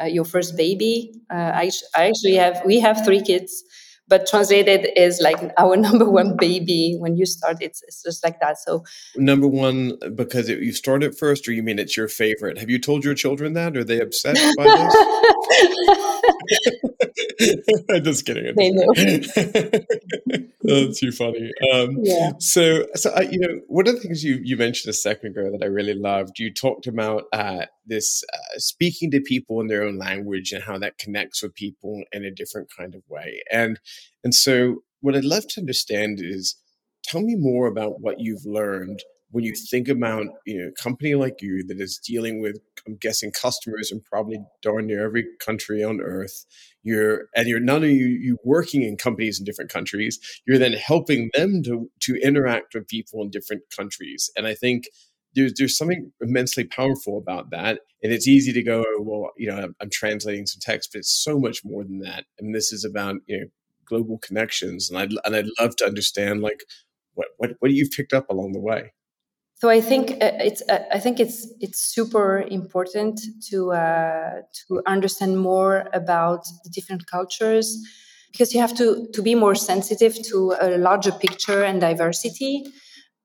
uh, 0.00 0.06
your 0.06 0.24
first 0.24 0.56
baby. 0.56 1.12
Uh, 1.30 1.52
I, 1.54 1.70
I 1.96 2.08
actually 2.08 2.34
have 2.34 2.62
we 2.64 2.80
have 2.80 3.04
three 3.04 3.22
kids 3.22 3.62
but 4.08 4.26
translated 4.26 4.88
is 4.96 5.20
like 5.20 5.38
our 5.58 5.76
number 5.86 6.08
one 6.08 6.36
baby 6.36 6.96
when 6.98 7.16
you 7.16 7.26
start 7.26 7.56
it's, 7.60 7.82
it's 7.82 8.02
just 8.02 8.24
like 8.24 8.40
that 8.40 8.58
so 8.58 8.84
number 9.16 9.46
one 9.48 9.92
because 10.14 10.48
it, 10.48 10.60
you 10.60 10.72
started 10.72 11.16
first 11.16 11.48
or 11.48 11.52
you 11.52 11.62
mean 11.62 11.78
it's 11.78 11.96
your 11.96 12.08
favorite 12.08 12.58
have 12.58 12.70
you 12.70 12.78
told 12.78 13.04
your 13.04 13.14
children 13.14 13.52
that 13.54 13.76
are 13.76 13.84
they 13.84 14.00
upset 14.00 14.36
by 14.56 14.64
this 14.64 14.94
I'm 17.90 18.04
just 18.04 18.24
kidding. 18.26 18.46
I'm 18.48 18.94
just 18.94 19.34
kidding. 19.34 20.52
That's 20.62 21.00
too 21.00 21.12
funny. 21.12 21.52
Um, 21.72 21.98
yeah. 22.02 22.32
So, 22.38 22.86
so 22.94 23.10
I, 23.10 23.22
you 23.22 23.38
know, 23.38 23.60
one 23.68 23.86
of 23.86 23.94
the 23.94 24.00
things 24.00 24.24
you 24.24 24.40
you 24.42 24.56
mentioned 24.56 24.90
a 24.90 24.94
second 24.94 25.30
ago 25.30 25.50
that 25.50 25.62
I 25.62 25.66
really 25.66 25.94
loved, 25.94 26.38
you 26.38 26.52
talked 26.52 26.86
about 26.86 27.24
uh, 27.32 27.66
this 27.86 28.22
uh, 28.32 28.58
speaking 28.58 29.10
to 29.10 29.20
people 29.20 29.60
in 29.60 29.66
their 29.66 29.82
own 29.82 29.98
language 29.98 30.52
and 30.52 30.62
how 30.62 30.78
that 30.78 30.98
connects 30.98 31.42
with 31.42 31.54
people 31.54 32.02
in 32.12 32.24
a 32.24 32.30
different 32.30 32.68
kind 32.76 32.94
of 32.94 33.02
way. 33.08 33.42
And 33.50 33.78
and 34.22 34.34
so, 34.34 34.82
what 35.00 35.16
I'd 35.16 35.24
love 35.24 35.46
to 35.48 35.60
understand 35.60 36.18
is, 36.20 36.56
tell 37.02 37.20
me 37.20 37.36
more 37.36 37.66
about 37.66 38.00
what 38.00 38.20
you've 38.20 38.46
learned 38.46 39.02
when 39.34 39.42
you 39.42 39.52
think 39.52 39.88
about 39.88 40.26
you 40.46 40.60
know 40.60 40.68
a 40.68 40.82
company 40.82 41.16
like 41.16 41.42
you 41.42 41.64
that 41.66 41.80
is 41.80 41.98
dealing 41.98 42.40
with 42.40 42.56
i'm 42.86 42.96
guessing 42.96 43.32
customers 43.32 43.90
in 43.90 44.00
probably 44.00 44.38
darn 44.62 44.86
near 44.86 45.04
every 45.04 45.26
country 45.44 45.82
on 45.82 46.00
earth 46.00 46.46
you're 46.84 47.24
and 47.34 47.48
you're 47.48 47.58
not 47.58 47.76
only 47.76 47.94
you, 47.94 48.06
you 48.06 48.38
working 48.44 48.82
in 48.82 48.96
companies 48.96 49.40
in 49.40 49.44
different 49.44 49.72
countries 49.72 50.20
you're 50.46 50.58
then 50.58 50.72
helping 50.72 51.30
them 51.34 51.64
to 51.64 51.90
to 51.98 52.14
interact 52.22 52.74
with 52.74 52.86
people 52.86 53.22
in 53.22 53.30
different 53.30 53.62
countries 53.76 54.30
and 54.36 54.46
i 54.46 54.54
think 54.54 54.84
there's 55.34 55.54
there's 55.56 55.76
something 55.76 56.12
immensely 56.20 56.64
powerful 56.64 57.18
about 57.18 57.50
that. 57.50 57.80
And 58.02 58.12
it's 58.12 58.28
easy 58.28 58.52
to 58.52 58.62
go 58.62 58.84
oh, 58.86 59.02
well 59.02 59.30
you 59.36 59.48
know 59.48 59.56
I'm, 59.56 59.74
I'm 59.80 59.90
translating 59.90 60.46
some 60.46 60.60
text 60.60 60.90
but 60.92 61.00
it's 61.00 61.22
so 61.22 61.38
much 61.38 61.64
more 61.64 61.84
than 61.84 62.00
that. 62.00 62.24
And 62.38 62.54
this 62.54 62.72
is 62.72 62.84
about 62.84 63.16
you 63.26 63.40
know 63.40 63.46
global 63.86 64.18
connections. 64.18 64.90
And 64.90 64.98
I'd, 64.98 65.12
and 65.24 65.36
I'd 65.36 65.46
love 65.60 65.76
to 65.76 65.86
understand 65.86 66.40
like 66.40 66.64
what, 67.14 67.28
what 67.38 67.50
what 67.60 67.72
you've 67.72 67.90
picked 67.90 68.12
up 68.12 68.28
along 68.30 68.52
the 68.52 68.60
way. 68.60 68.92
So 69.56 69.70
I 69.70 69.80
think 69.80 70.10
uh, 70.10 70.32
it's 70.40 70.62
uh, 70.68 70.84
I 70.92 70.98
think 70.98 71.20
it's 71.20 71.46
it's 71.60 71.80
super 71.80 72.40
important 72.40 73.20
to 73.50 73.72
uh, 73.72 74.42
to 74.68 74.82
understand 74.86 75.38
more 75.38 75.88
about 75.92 76.44
the 76.64 76.70
different 76.70 77.06
cultures 77.06 77.78
because 78.32 78.52
you 78.52 78.60
have 78.60 78.74
to 78.76 79.08
to 79.12 79.22
be 79.22 79.34
more 79.34 79.54
sensitive 79.54 80.20
to 80.30 80.54
a 80.60 80.76
larger 80.76 81.12
picture 81.12 81.62
and 81.62 81.80
diversity, 81.80 82.64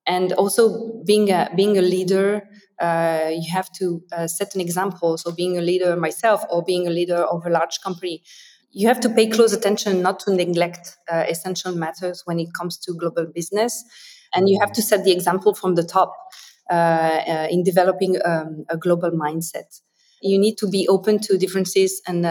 and 0.10 0.34
also 0.34 1.04
being 1.06 1.32
a 1.32 1.50
being 1.56 1.78
a 1.78 1.82
leader. 1.82 2.50
Uh, 2.82 3.30
you 3.30 3.52
have 3.52 3.70
to 3.74 4.02
uh, 4.14 4.28
set 4.28 4.56
an 4.56 4.62
example. 4.62 5.18
So, 5.18 5.32
being 5.32 5.58
a 5.58 5.62
leader 5.62 5.96
myself 5.98 6.44
or 6.50 6.64
being 6.64 6.88
a 6.88 6.90
leader 6.90 7.18
of 7.18 7.46
a 7.46 7.50
large 7.50 7.82
company, 7.82 8.24
you 8.72 8.88
have 8.88 9.00
to 9.02 9.10
pay 9.10 9.28
close 9.28 9.54
attention 9.54 10.02
not 10.02 10.20
to 10.22 10.34
neglect 10.34 10.98
uh, 11.12 11.26
essential 11.30 11.76
matters 11.76 12.24
when 12.26 12.40
it 12.40 12.54
comes 12.54 12.78
to 12.78 12.94
global 12.94 13.26
business 13.26 13.84
and 14.34 14.50
you 14.50 14.60
have 14.60 14.72
to 14.74 14.82
set 14.82 15.04
the 15.04 15.12
example 15.12 15.54
from 15.54 15.76
the 15.76 15.84
top 15.84 16.14
uh, 16.70 16.74
uh, 16.74 17.48
in 17.50 17.64
developing 17.64 18.18
um, 18.26 18.66
a 18.70 18.78
global 18.78 19.12
mindset. 19.12 19.82
You 20.22 20.38
need 20.38 20.58
to 20.60 20.68
be 20.70 20.88
open 20.88 21.20
to 21.20 21.38
differences 21.38 22.02
and 22.08 22.26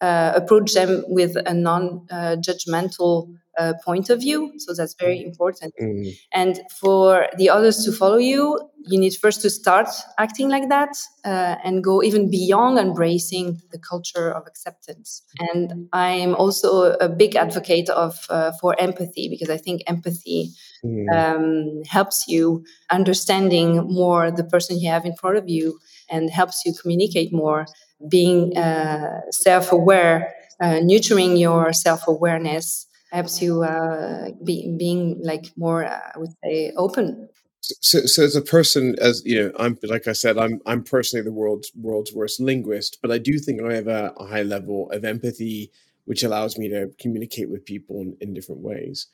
uh, 0.00 0.32
approach 0.34 0.74
them 0.74 1.04
with 1.08 1.36
a 1.46 1.54
non-judgmental 1.54 3.34
uh, 3.58 3.74
point 3.84 4.08
of 4.08 4.20
view. 4.20 4.52
So 4.58 4.72
that's 4.72 4.94
very 4.94 5.20
important. 5.22 5.74
Mm. 5.82 6.16
And 6.32 6.60
for 6.80 7.26
the 7.36 7.50
others 7.50 7.84
to 7.84 7.92
follow 7.92 8.16
you, 8.18 8.70
you 8.86 8.98
need 8.98 9.14
first 9.16 9.42
to 9.42 9.50
start 9.50 9.88
acting 10.16 10.48
like 10.48 10.68
that 10.68 10.96
uh, 11.24 11.56
and 11.64 11.82
go 11.82 12.02
even 12.02 12.30
beyond 12.30 12.78
embracing 12.78 13.60
the 13.72 13.78
culture 13.78 14.30
of 14.30 14.46
acceptance. 14.46 15.22
And 15.52 15.88
I'm 15.92 16.36
also 16.36 16.92
a 16.92 17.08
big 17.08 17.34
advocate 17.34 17.90
of 17.90 18.26
uh, 18.30 18.52
for 18.60 18.80
empathy 18.80 19.28
because 19.28 19.50
I 19.50 19.58
think 19.58 19.82
empathy 19.88 20.52
mm. 20.84 21.12
um, 21.12 21.82
helps 21.84 22.28
you 22.28 22.64
understanding 22.90 23.92
more 23.92 24.30
the 24.30 24.44
person 24.44 24.78
you 24.78 24.88
have 24.90 25.04
in 25.04 25.16
front 25.16 25.36
of 25.36 25.48
you 25.48 25.80
and 26.08 26.30
helps 26.30 26.62
you 26.64 26.72
communicate 26.72 27.32
more. 27.32 27.66
Being 28.06 28.56
uh, 28.56 29.22
self-aware, 29.30 30.32
uh, 30.60 30.80
nurturing 30.82 31.36
your 31.36 31.72
self-awareness 31.72 32.86
helps 33.10 33.42
you 33.42 33.62
uh, 33.62 34.30
be, 34.44 34.74
being 34.78 35.20
like 35.22 35.50
more, 35.56 35.84
uh, 35.84 35.98
I 36.14 36.18
would 36.18 36.30
say, 36.44 36.72
open. 36.76 37.28
So, 37.60 38.00
so 38.02 38.22
as 38.22 38.36
a 38.36 38.42
person, 38.42 38.94
as 39.00 39.22
you 39.24 39.42
know, 39.42 39.52
I'm 39.58 39.78
like 39.82 40.06
I 40.06 40.12
said, 40.12 40.38
I'm 40.38 40.60
I'm 40.64 40.82
personally 40.84 41.24
the 41.24 41.32
world's 41.32 41.70
world's 41.74 42.14
worst 42.14 42.40
linguist, 42.40 42.98
but 43.02 43.10
I 43.10 43.18
do 43.18 43.38
think 43.38 43.60
I 43.60 43.74
have 43.74 43.88
a, 43.88 44.14
a 44.16 44.26
high 44.26 44.42
level 44.42 44.90
of 44.90 45.04
empathy, 45.04 45.70
which 46.04 46.22
allows 46.22 46.56
me 46.56 46.68
to 46.68 46.90
communicate 46.98 47.50
with 47.50 47.64
people 47.64 48.00
in, 48.00 48.16
in 48.20 48.32
different 48.32 48.62
ways. 48.62 49.08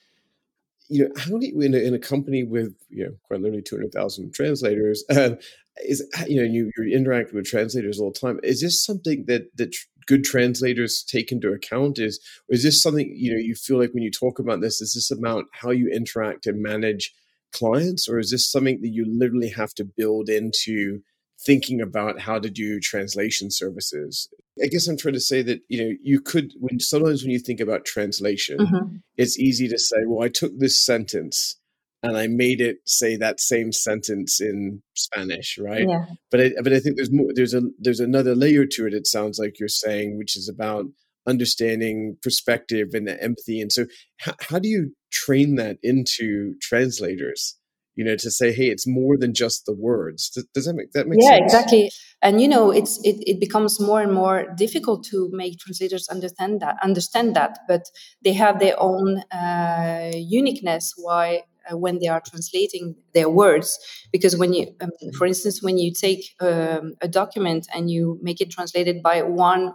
You 0.88 1.04
know, 1.04 1.10
how 1.16 1.38
do 1.38 1.46
you 1.46 1.60
in 1.60 1.74
a, 1.74 1.78
in 1.78 1.94
a 1.94 1.98
company 1.98 2.44
with 2.44 2.74
you 2.90 3.04
know 3.04 3.12
quite 3.24 3.40
literally 3.40 3.62
two 3.62 3.76
hundred 3.76 3.92
thousand 3.92 4.34
translators? 4.34 5.04
Uh, 5.14 5.36
is 5.84 6.06
you 6.28 6.36
know 6.36 6.46
you, 6.46 6.70
you're 6.76 6.96
interacting 6.96 7.34
with 7.34 7.46
translators 7.46 7.98
all 7.98 8.12
the 8.12 8.18
time. 8.18 8.38
Is 8.42 8.60
this 8.60 8.84
something 8.84 9.24
that 9.26 9.56
that 9.56 9.74
good 10.06 10.24
translators 10.24 11.04
take 11.06 11.32
into 11.32 11.52
account? 11.52 11.98
Is 11.98 12.20
is 12.48 12.62
this 12.62 12.82
something 12.82 13.12
you 13.16 13.32
know 13.32 13.40
you 13.40 13.54
feel 13.54 13.78
like 13.78 13.92
when 13.92 14.02
you 14.02 14.10
talk 14.10 14.38
about 14.38 14.60
this, 14.60 14.80
is 14.80 14.94
this 14.94 15.10
about 15.10 15.46
how 15.52 15.70
you 15.70 15.88
interact 15.88 16.46
and 16.46 16.62
manage 16.62 17.12
clients, 17.52 18.08
or 18.08 18.18
is 18.18 18.30
this 18.30 18.50
something 18.50 18.80
that 18.82 18.92
you 18.92 19.04
literally 19.06 19.50
have 19.50 19.74
to 19.74 19.84
build 19.84 20.28
into 20.28 21.00
thinking 21.44 21.80
about 21.80 22.20
how 22.20 22.38
to 22.38 22.50
do 22.50 22.80
translation 22.80 23.50
services? 23.50 24.28
I 24.62 24.66
guess 24.66 24.86
I'm 24.86 24.96
trying 24.96 25.14
to 25.14 25.20
say 25.20 25.42
that 25.42 25.60
you 25.68 25.82
know 25.82 25.96
you 26.02 26.20
could 26.20 26.52
when 26.58 26.80
sometimes 26.80 27.22
when 27.22 27.30
you 27.30 27.38
think 27.38 27.60
about 27.60 27.84
translation, 27.84 28.58
mm-hmm. 28.58 28.96
it's 29.16 29.38
easy 29.38 29.68
to 29.68 29.78
say, 29.78 29.98
well, 30.06 30.24
I 30.24 30.28
took 30.28 30.52
this 30.58 30.84
sentence 30.84 31.56
and 32.04 32.18
I 32.18 32.26
made 32.26 32.60
it 32.60 32.76
say 32.84 33.16
that 33.16 33.40
same 33.40 33.72
sentence 33.72 34.38
in 34.40 34.82
Spanish, 34.94 35.58
right? 35.58 35.88
Yeah. 35.88 36.04
But 36.30 36.40
I, 36.40 36.50
but 36.62 36.72
I 36.72 36.78
think 36.78 36.96
there's 36.96 37.10
more. 37.10 37.30
There's 37.34 37.54
a 37.54 37.62
there's 37.78 38.00
another 38.00 38.34
layer 38.34 38.66
to 38.66 38.86
it. 38.86 38.92
It 38.92 39.06
sounds 39.06 39.38
like 39.38 39.58
you're 39.58 39.68
saying, 39.68 40.18
which 40.18 40.36
is 40.36 40.48
about 40.48 40.84
understanding 41.26 42.18
perspective 42.22 42.88
and 42.92 43.08
empathy. 43.08 43.60
And 43.60 43.72
so, 43.72 43.86
how, 44.18 44.34
how 44.40 44.58
do 44.58 44.68
you 44.68 44.92
train 45.10 45.56
that 45.56 45.78
into 45.82 46.54
translators? 46.60 47.56
You 47.96 48.04
know, 48.04 48.16
to 48.16 48.30
say, 48.30 48.52
hey, 48.52 48.66
it's 48.66 48.86
more 48.86 49.16
than 49.16 49.34
just 49.34 49.66
the 49.66 49.74
words. 49.74 50.30
Does, 50.30 50.44
does 50.54 50.64
that 50.66 50.74
make 50.74 50.92
that 50.92 51.06
make 51.06 51.20
yeah, 51.22 51.28
sense? 51.28 51.38
Yeah, 51.38 51.44
exactly. 51.44 51.90
And 52.22 52.40
you 52.40 52.48
know, 52.48 52.70
it's 52.70 52.98
it, 53.04 53.16
it 53.26 53.40
becomes 53.40 53.80
more 53.80 54.00
and 54.00 54.12
more 54.12 54.46
difficult 54.56 55.04
to 55.10 55.28
make 55.32 55.58
translators 55.58 56.08
understand 56.08 56.60
that 56.60 56.76
understand 56.82 57.36
that, 57.36 57.58
but 57.68 57.82
they 58.22 58.32
have 58.32 58.58
their 58.58 58.74
own 58.78 59.18
uh, 59.30 60.10
uniqueness. 60.14 60.94
Why 60.96 61.42
uh, 61.70 61.76
when 61.76 61.98
they 61.98 62.08
are 62.08 62.20
translating 62.20 62.94
their 63.14 63.28
words. 63.28 63.78
Because 64.12 64.36
when 64.36 64.52
you, 64.52 64.74
um, 64.80 64.90
for 65.16 65.26
instance, 65.26 65.62
when 65.62 65.78
you 65.78 65.92
take 65.92 66.34
um, 66.40 66.94
a 67.00 67.08
document 67.08 67.66
and 67.74 67.90
you 67.90 68.18
make 68.22 68.40
it 68.40 68.50
translated 68.50 69.02
by 69.02 69.22
one 69.22 69.72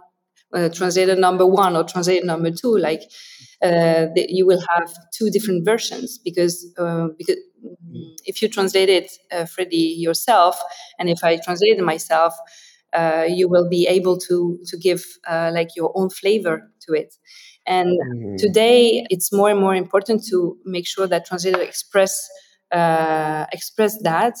uh, 0.52 0.68
translator 0.68 1.16
number 1.16 1.46
one 1.46 1.76
or 1.76 1.84
translator 1.84 2.24
number 2.24 2.50
two, 2.50 2.76
like 2.76 3.02
uh, 3.62 4.06
the, 4.14 4.26
you 4.28 4.46
will 4.46 4.62
have 4.70 4.92
two 5.12 5.30
different 5.30 5.64
versions 5.64 6.18
because 6.18 6.66
uh, 6.78 7.08
because 7.18 7.36
if 8.24 8.40
you 8.40 8.48
translate 8.48 8.88
it, 8.88 9.12
uh, 9.32 9.44
Freddie 9.44 9.94
yourself, 9.98 10.58
and 10.98 11.10
if 11.10 11.22
I 11.22 11.36
translate 11.36 11.78
it 11.78 11.84
myself, 11.84 12.34
uh, 12.94 13.26
you 13.28 13.48
will 13.48 13.68
be 13.68 13.86
able 13.86 14.16
to 14.18 14.58
to 14.66 14.78
give 14.78 15.04
uh, 15.28 15.50
like 15.52 15.76
your 15.76 15.92
own 15.94 16.08
flavor 16.08 16.70
to 16.86 16.94
it. 16.94 17.14
And 17.66 17.90
mm-hmm. 17.90 18.36
today, 18.36 19.06
it's 19.10 19.30
more 19.30 19.50
and 19.50 19.60
more 19.60 19.74
important 19.74 20.24
to 20.30 20.56
make 20.64 20.86
sure 20.86 21.06
that 21.06 21.26
translators 21.26 21.62
express 21.62 22.28
express 23.52 24.00
that, 24.02 24.36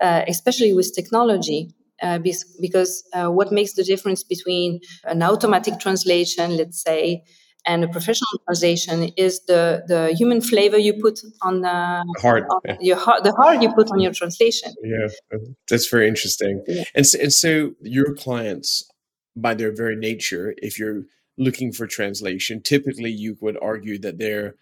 especially 0.00 0.72
with 0.72 0.94
technology. 0.94 1.74
Uh, 2.02 2.18
because 2.60 3.04
uh, 3.14 3.28
what 3.28 3.52
makes 3.52 3.74
the 3.74 3.84
difference 3.84 4.24
between 4.24 4.80
an 5.04 5.22
automatic 5.22 5.78
translation, 5.78 6.56
let's 6.56 6.82
say, 6.82 7.22
and 7.66 7.84
a 7.84 7.88
professional 7.88 8.28
translation 8.44 9.10
is 9.16 9.44
the 9.46 9.84
the 9.86 10.12
human 10.14 10.40
flavor 10.40 10.76
you 10.76 10.94
put 10.94 11.20
on 11.42 11.60
the 11.60 12.04
heart, 12.20 12.44
on 12.50 12.60
yeah. 12.64 12.76
your 12.80 12.96
heart, 12.96 13.22
the 13.22 13.32
heart 13.32 13.62
you 13.62 13.72
put 13.72 13.90
on 13.92 14.00
your 14.00 14.12
translation. 14.12 14.72
Yeah, 14.82 15.38
that's 15.68 15.88
very 15.88 16.08
interesting. 16.08 16.64
Yeah. 16.66 16.84
And 16.94 17.06
so, 17.06 17.18
and 17.20 17.32
so 17.32 17.72
your 17.80 18.14
clients, 18.14 18.90
by 19.36 19.54
their 19.54 19.72
very 19.72 19.96
nature, 19.96 20.54
if 20.58 20.78
you're 20.78 21.04
looking 21.38 21.72
for 21.72 21.86
translation, 21.86 22.62
typically 22.62 23.10
you 23.10 23.36
would 23.40 23.56
argue 23.62 23.98
that 24.00 24.18
they're 24.18 24.56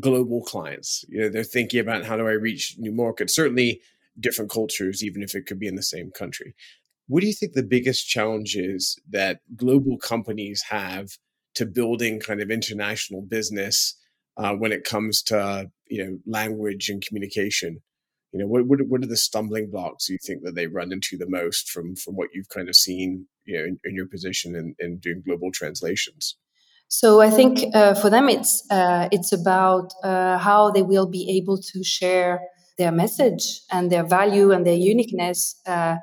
global 0.00 0.42
clients. 0.42 1.04
You 1.08 1.20
know, 1.20 1.28
they're 1.28 1.44
thinking 1.44 1.80
about 1.80 2.04
how 2.04 2.16
do 2.16 2.26
I 2.26 2.32
reach 2.32 2.76
new 2.78 2.92
markets. 2.92 3.34
Certainly, 3.34 3.82
different 4.20 4.50
cultures, 4.50 5.04
even 5.04 5.22
if 5.22 5.34
it 5.34 5.46
could 5.46 5.58
be 5.58 5.68
in 5.68 5.76
the 5.76 5.82
same 5.82 6.10
country. 6.10 6.54
What 7.08 7.22
do 7.22 7.26
you 7.26 7.32
think 7.32 7.54
the 7.54 7.62
biggest 7.62 8.06
challenges 8.06 8.98
that 9.10 9.40
global 9.56 9.98
companies 9.98 10.62
have 10.68 11.08
to 11.54 11.64
building 11.66 12.20
kind 12.20 12.40
of 12.40 12.50
international 12.50 13.22
business 13.22 13.96
uh, 14.36 14.54
when 14.54 14.72
it 14.72 14.84
comes 14.84 15.22
to 15.24 15.70
you 15.88 16.04
know 16.04 16.18
language 16.26 16.88
and 16.88 17.04
communication? 17.04 17.82
You 18.32 18.40
know, 18.40 18.46
what, 18.46 18.66
what 18.66 18.80
what 18.86 19.02
are 19.02 19.08
the 19.08 19.16
stumbling 19.16 19.70
blocks 19.70 20.10
you 20.10 20.18
think 20.24 20.42
that 20.44 20.54
they 20.54 20.66
run 20.66 20.92
into 20.92 21.16
the 21.16 21.28
most 21.28 21.70
from 21.70 21.96
from 21.96 22.14
what 22.14 22.28
you've 22.34 22.50
kind 22.50 22.68
of 22.68 22.76
seen 22.76 23.26
you 23.44 23.58
know 23.58 23.64
in, 23.64 23.78
in 23.84 23.94
your 23.94 24.06
position 24.06 24.54
in, 24.54 24.74
in 24.78 24.98
doing 24.98 25.22
global 25.26 25.50
translations? 25.50 26.36
So 26.88 27.20
I 27.20 27.30
think 27.30 27.74
uh, 27.74 27.94
for 27.94 28.10
them 28.10 28.28
it's 28.28 28.64
uh, 28.70 29.08
it's 29.12 29.32
about 29.32 29.92
uh, 30.02 30.36
how 30.36 30.70
they 30.70 30.82
will 30.82 31.06
be 31.06 31.38
able 31.38 31.58
to 31.72 31.82
share 31.82 32.40
their 32.76 32.92
message 32.92 33.60
and 33.72 33.90
their 33.90 34.04
value 34.04 34.52
and 34.52 34.64
their 34.66 34.76
uniqueness 34.76 35.60
uh, 35.66 35.96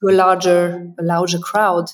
to 0.00 0.08
a 0.08 0.14
larger 0.14 0.92
a 0.98 1.02
larger 1.02 1.38
crowd. 1.38 1.86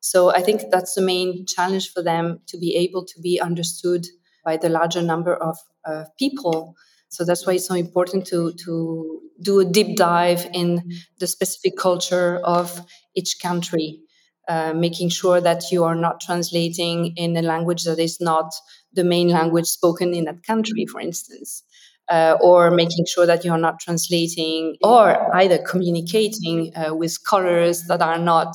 So 0.00 0.30
I 0.34 0.42
think 0.42 0.62
that's 0.70 0.94
the 0.94 1.02
main 1.02 1.46
challenge 1.46 1.92
for 1.92 2.02
them 2.02 2.40
to 2.48 2.58
be 2.58 2.74
able 2.76 3.04
to 3.06 3.20
be 3.20 3.40
understood 3.40 4.06
by 4.44 4.56
the 4.56 4.68
larger 4.68 5.02
number 5.02 5.34
of 5.34 5.56
uh, 5.84 6.04
people. 6.18 6.74
So 7.08 7.24
that's 7.24 7.46
why 7.46 7.54
it's 7.54 7.66
so 7.66 7.74
important 7.74 8.26
to 8.28 8.52
to 8.64 9.20
do 9.40 9.60
a 9.60 9.64
deep 9.64 9.96
dive 9.96 10.48
in 10.52 10.90
the 11.18 11.26
specific 11.26 11.76
culture 11.76 12.40
of 12.44 12.84
each 13.14 13.38
country, 13.40 14.00
uh, 14.48 14.72
making 14.72 15.10
sure 15.10 15.40
that 15.40 15.70
you 15.70 15.84
are 15.84 15.96
not 15.96 16.20
translating 16.20 17.14
in 17.16 17.36
a 17.36 17.42
language 17.42 17.84
that 17.84 17.98
is 17.98 18.20
not 18.20 18.52
the 18.94 19.04
main 19.04 19.28
language 19.28 19.66
spoken 19.66 20.14
in 20.14 20.24
that 20.24 20.42
country, 20.46 20.86
for 20.86 21.00
instance 21.00 21.62
uh, 22.12 22.36
or 22.42 22.70
making 22.70 23.06
sure 23.06 23.26
that 23.26 23.42
you're 23.44 23.64
not 23.68 23.80
translating 23.80 24.76
or 24.84 25.34
either 25.36 25.58
communicating 25.58 26.70
uh, 26.76 26.94
with 26.94 27.16
colors 27.24 27.84
that 27.88 28.02
are 28.02 28.18
not 28.18 28.54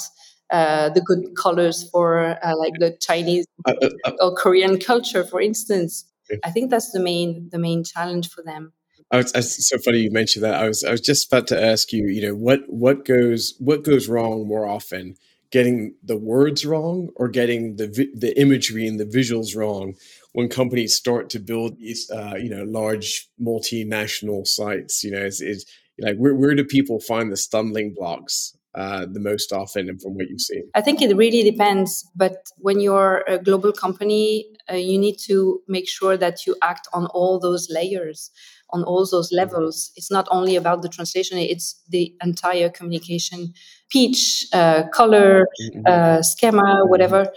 uh, 0.51 0.89
the 0.89 1.01
good 1.01 1.23
colors 1.35 1.89
for 1.91 2.37
uh, 2.43 2.55
like 2.55 2.73
the 2.79 2.95
Chinese 3.01 3.45
uh, 3.65 3.73
uh, 4.05 4.11
or 4.21 4.35
Korean 4.35 4.79
culture, 4.79 5.23
for 5.23 5.41
instance. 5.41 6.05
I 6.43 6.51
think 6.51 6.69
that's 6.69 6.91
the 6.91 6.99
main 6.99 7.49
the 7.51 7.57
main 7.57 7.83
challenge 7.83 8.29
for 8.29 8.43
them. 8.43 8.73
I 9.09 9.17
was, 9.17 9.31
it's 9.33 9.69
so 9.69 9.77
funny 9.79 9.99
you 9.99 10.11
mentioned 10.11 10.45
that. 10.45 10.55
I 10.55 10.67
was 10.67 10.83
I 10.83 10.91
was 10.91 11.01
just 11.01 11.27
about 11.27 11.47
to 11.47 11.61
ask 11.61 11.91
you. 11.91 12.07
You 12.07 12.27
know 12.27 12.35
what 12.35 12.61
what 12.67 13.05
goes 13.05 13.55
what 13.59 13.83
goes 13.83 14.07
wrong 14.07 14.47
more 14.47 14.67
often 14.67 15.15
getting 15.51 15.95
the 16.03 16.17
words 16.17 16.65
wrong 16.65 17.09
or 17.15 17.27
getting 17.29 17.77
the 17.77 17.87
the 18.15 18.39
imagery 18.39 18.87
and 18.87 18.99
the 18.99 19.05
visuals 19.05 19.55
wrong 19.55 19.95
when 20.37 20.49
companies 20.49 20.95
start 20.95 21.31
to 21.31 21.39
build 21.39 21.79
these, 21.79 22.11
uh, 22.11 22.35
you 22.37 22.47
know, 22.47 22.63
large 22.63 23.27
multinational 23.41 24.45
sites, 24.45 25.03
you 25.03 25.09
know, 25.09 25.17
it's, 25.17 25.41
it's 25.41 25.65
like 25.99 26.15
where, 26.17 26.35
where 26.35 26.53
do 26.53 26.63
people 26.63 26.99
find 26.99 27.31
the 27.31 27.35
stumbling 27.35 27.91
blocks 27.97 28.55
uh, 28.75 29.07
the 29.11 29.19
most 29.19 29.51
often 29.51 29.89
and 29.89 29.99
from 29.99 30.13
what 30.13 30.29
you've 30.29 30.39
seen? 30.39 30.69
I 30.75 30.81
think 30.81 31.01
it 31.01 31.17
really 31.17 31.41
depends. 31.41 32.07
But 32.15 32.35
when 32.57 32.79
you're 32.79 33.23
a 33.27 33.39
global 33.39 33.71
company, 33.71 34.45
uh, 34.71 34.75
you 34.75 34.99
need 34.99 35.17
to 35.25 35.59
make 35.67 35.89
sure 35.89 36.15
that 36.17 36.45
you 36.45 36.55
act 36.61 36.87
on 36.93 37.07
all 37.07 37.39
those 37.39 37.67
layers, 37.71 38.29
on 38.69 38.83
all 38.83 39.07
those 39.09 39.29
mm-hmm. 39.29 39.37
levels. 39.37 39.91
It's 39.95 40.11
not 40.11 40.27
only 40.29 40.55
about 40.55 40.83
the 40.83 40.89
translation, 40.89 41.39
it's 41.39 41.81
the 41.89 42.13
entire 42.21 42.69
communication 42.69 43.55
pitch, 43.89 44.45
uh, 44.53 44.83
color, 44.93 45.47
mm-hmm. 45.63 45.81
uh, 45.87 46.21
schema, 46.21 46.61
mm-hmm. 46.61 46.89
whatever 46.91 47.31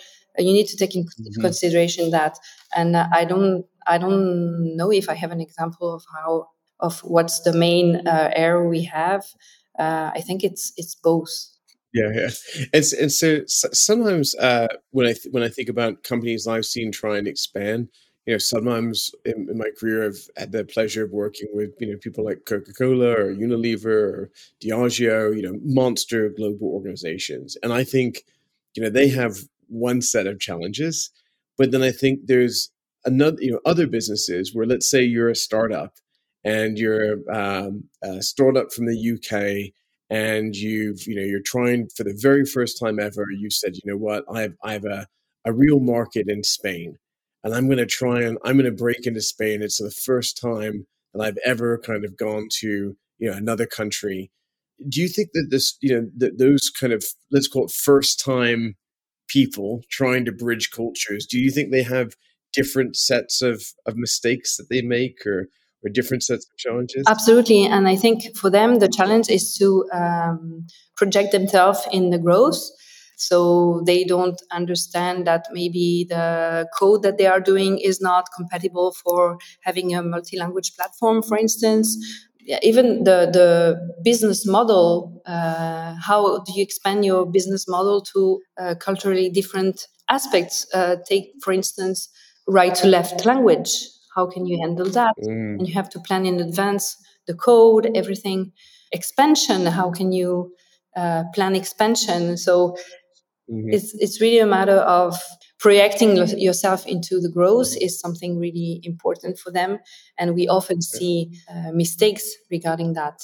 you 0.45 0.53
need 0.53 0.67
to 0.67 0.77
take 0.77 0.95
into 0.95 1.11
mm-hmm. 1.21 1.41
consideration 1.41 2.11
that 2.11 2.39
and 2.75 2.97
uh, 2.97 3.07
i 3.13 3.25
don't 3.25 3.65
i 3.87 3.99
don't 3.99 4.77
know 4.77 4.91
if 4.91 5.09
i 5.09 5.15
have 5.15 5.31
an 5.31 5.41
example 5.41 5.95
of 5.95 6.05
how 6.15 6.47
of 6.81 7.01
what's 7.01 7.41
the 7.41 7.53
main 7.53 8.07
uh, 8.07 8.31
error 8.35 8.69
we 8.69 8.85
have. 8.85 9.25
Uh, 9.79 10.11
i 10.15 10.21
think 10.21 10.43
it's 10.43 10.73
it's 10.77 10.95
both. 10.95 11.31
Yeah 11.93 12.11
yeah. 12.15 12.31
And, 12.73 12.85
and 13.01 13.13
so, 13.13 13.41
sometimes 13.47 14.35
uh, 14.37 14.69
when 14.91 15.07
i 15.07 15.13
th- 15.13 15.33
when 15.33 15.43
i 15.43 15.49
think 15.49 15.69
about 15.69 16.03
companies 16.03 16.47
i've 16.47 16.67
seen 16.67 16.93
try 16.93 17.19
and 17.19 17.29
expand 17.29 17.89
you 18.27 18.35
know 18.35 18.39
sometimes 18.39 19.11
in, 19.25 19.49
in, 19.51 19.57
my 19.57 19.71
career 19.79 20.07
i've 20.07 20.29
had 20.37 20.53
the 20.53 20.65
pleasure 20.65 21.05
of 21.05 21.13
working 21.13 21.49
with 21.53 21.71
you 21.81 21.91
know 21.91 21.99
people 21.99 22.25
like 22.25 22.45
coca-cola 22.47 23.11
or 23.11 23.35
unilever 23.35 23.87
or 23.87 24.31
diageo 24.63 25.35
you 25.35 25.43
know 25.43 25.59
monster 25.63 26.29
global 26.29 26.69
organizations. 26.69 27.57
And 27.63 27.73
i 27.73 27.85
think 27.85 28.25
you 28.75 28.83
know 28.83 28.91
they 28.91 29.09
have 29.09 29.37
one 29.71 30.03
set 30.03 30.27
of 30.27 30.41
challenges. 30.41 31.11
But 31.57 31.71
then 31.71 31.83
I 31.83 31.91
think 31.93 32.21
there's 32.27 32.71
another, 33.05 33.39
you 33.41 33.53
know, 33.53 33.61
other 33.65 33.87
businesses 33.87 34.55
where 34.55 34.67
let's 34.67 34.91
say 34.91 35.03
you're 35.03 35.31
a 35.31 35.37
startup 35.37 35.95
and 36.45 36.79
you're 36.79 37.19
um, 37.33 37.85
a 38.03 38.23
startup 38.23 38.73
from 38.73 38.87
the 38.87 39.13
UK 39.13 39.73
and 40.09 40.57
you've, 40.57 41.07
you 41.07 41.15
know, 41.15 41.23
you're 41.23 41.41
trying 41.41 41.89
for 41.97 42.05
the 42.05 42.19
very 42.21 42.45
first 42.45 42.79
time 42.79 42.99
ever, 42.99 43.27
you 43.31 43.51
said, 43.51 43.75
you 43.77 43.83
know 43.85 43.97
what, 43.97 44.25
I 44.33 44.43
have, 44.43 44.55
I 44.63 44.73
have 44.73 44.85
a, 44.85 45.07
a 45.45 45.53
real 45.53 45.81
market 45.81 46.29
in 46.29 46.43
Spain 46.43 46.97
and 47.45 47.55
I'm 47.55 47.67
going 47.67 47.79
to 47.79 47.87
try 47.87 48.23
and 48.23 48.39
I'm 48.45 48.57
going 48.57 48.65
to 48.65 48.73
break 48.73 49.07
into 49.07 49.21
Spain. 49.21 49.63
It's 49.63 49.79
the 49.79 49.91
first 49.91 50.41
time 50.41 50.87
that 51.15 51.23
I've 51.23 51.39
ever 51.45 51.79
kind 51.79 52.05
of 52.05 52.17
gone 52.17 52.49
to, 52.61 52.97
you 53.19 53.31
know, 53.31 53.37
another 53.37 53.67
country. 53.67 54.31
Do 54.89 55.01
you 55.01 55.09
think 55.09 55.31
that 55.35 55.49
this, 55.51 55.77
you 55.81 55.95
know, 55.95 56.09
that 56.19 56.39
those 56.39 56.71
kind 56.71 56.93
of, 56.93 57.05
let's 57.31 57.49
call 57.49 57.67
it 57.67 57.71
first 57.71 58.23
time 58.23 58.77
people 59.33 59.83
trying 59.91 60.25
to 60.25 60.33
bridge 60.33 60.71
cultures, 60.71 61.27
do 61.27 61.39
you 61.39 61.51
think 61.51 61.71
they 61.71 61.83
have 61.83 62.15
different 62.53 62.97
sets 62.97 63.43
of, 63.43 63.63
of 63.87 63.97
mistakes 63.97 64.57
that 64.57 64.69
they 64.69 64.83
make 64.83 65.25
or, 65.27 65.47
or 65.85 65.91
different 65.93 66.23
sets 66.23 66.47
of 66.51 66.57
challenges? 66.57 67.05
Absolutely. 67.09 67.65
And 67.65 67.87
I 67.87 67.97
think 67.97 68.37
for 68.37 68.51
them, 68.51 68.79
the 68.79 68.89
challenge 68.89 69.29
is 69.29 69.55
to 69.59 69.85
um, 69.93 70.67
project 70.97 71.33
themselves 71.33 71.87
in 71.93 72.11
the 72.11 72.19
growth. 72.19 72.61
So 73.17 73.83
they 73.85 74.05
don't 74.05 74.41
understand 74.51 75.27
that 75.27 75.47
maybe 75.53 76.07
the 76.09 76.67
code 76.79 77.03
that 77.03 77.19
they 77.19 77.27
are 77.27 77.41
doing 77.41 77.79
is 77.79 78.01
not 78.01 78.29
compatible 78.35 78.93
for 78.93 79.39
having 79.63 79.95
a 79.95 80.03
multi 80.03 80.39
language 80.39 80.73
platform, 80.75 81.23
for 81.23 81.37
instance, 81.37 81.99
yeah, 82.45 82.59
even 82.63 83.05
the 83.05 83.29
the 83.33 83.79
business 84.03 84.47
model. 84.47 85.23
Uh, 85.27 85.95
how 86.01 86.39
do 86.39 86.53
you 86.55 86.63
expand 86.63 87.05
your 87.05 87.27
business 87.27 87.69
model 87.69 88.01
to 88.01 88.41
uh, 88.61 88.75
culturally 88.81 89.31
different 89.31 89.87
aspects? 90.09 90.67
Uh, 90.75 90.97
take, 91.09 91.33
for 91.43 91.53
instance, 91.53 92.09
right 92.49 92.75
to 92.75 92.87
left 92.87 93.25
language. 93.27 93.71
How 94.15 94.27
can 94.27 94.47
you 94.47 94.59
handle 94.61 94.91
that? 94.91 95.15
Mm. 95.23 95.59
And 95.59 95.69
you 95.69 95.75
have 95.75 95.89
to 95.91 96.01
plan 96.01 96.27
in 96.27 96.41
advance 96.41 96.97
the 97.27 97.35
code, 97.35 97.91
everything. 97.95 98.53
Expansion. 98.93 99.67
How 99.67 99.91
can 99.91 100.11
you 100.13 100.53
uh, 100.97 101.25
plan 101.35 101.55
expansion? 101.55 102.37
So 102.37 102.77
mm-hmm. 103.51 103.71
it's 103.71 103.95
it's 103.95 104.21
really 104.21 104.41
a 104.41 104.47
matter 104.47 104.79
of 104.79 105.17
projecting 105.61 106.17
yourself 106.39 106.87
into 106.87 107.21
the 107.21 107.29
growth 107.29 107.77
is 107.81 108.01
something 108.01 108.39
really 108.39 108.81
important 108.83 109.39
for 109.39 109.53
them. 109.53 109.79
And 110.19 110.35
we 110.35 110.49
often 110.49 110.81
see 110.81 111.39
uh, 111.49 111.71
mistakes 111.73 112.35
regarding 112.51 112.95
that. 112.95 113.23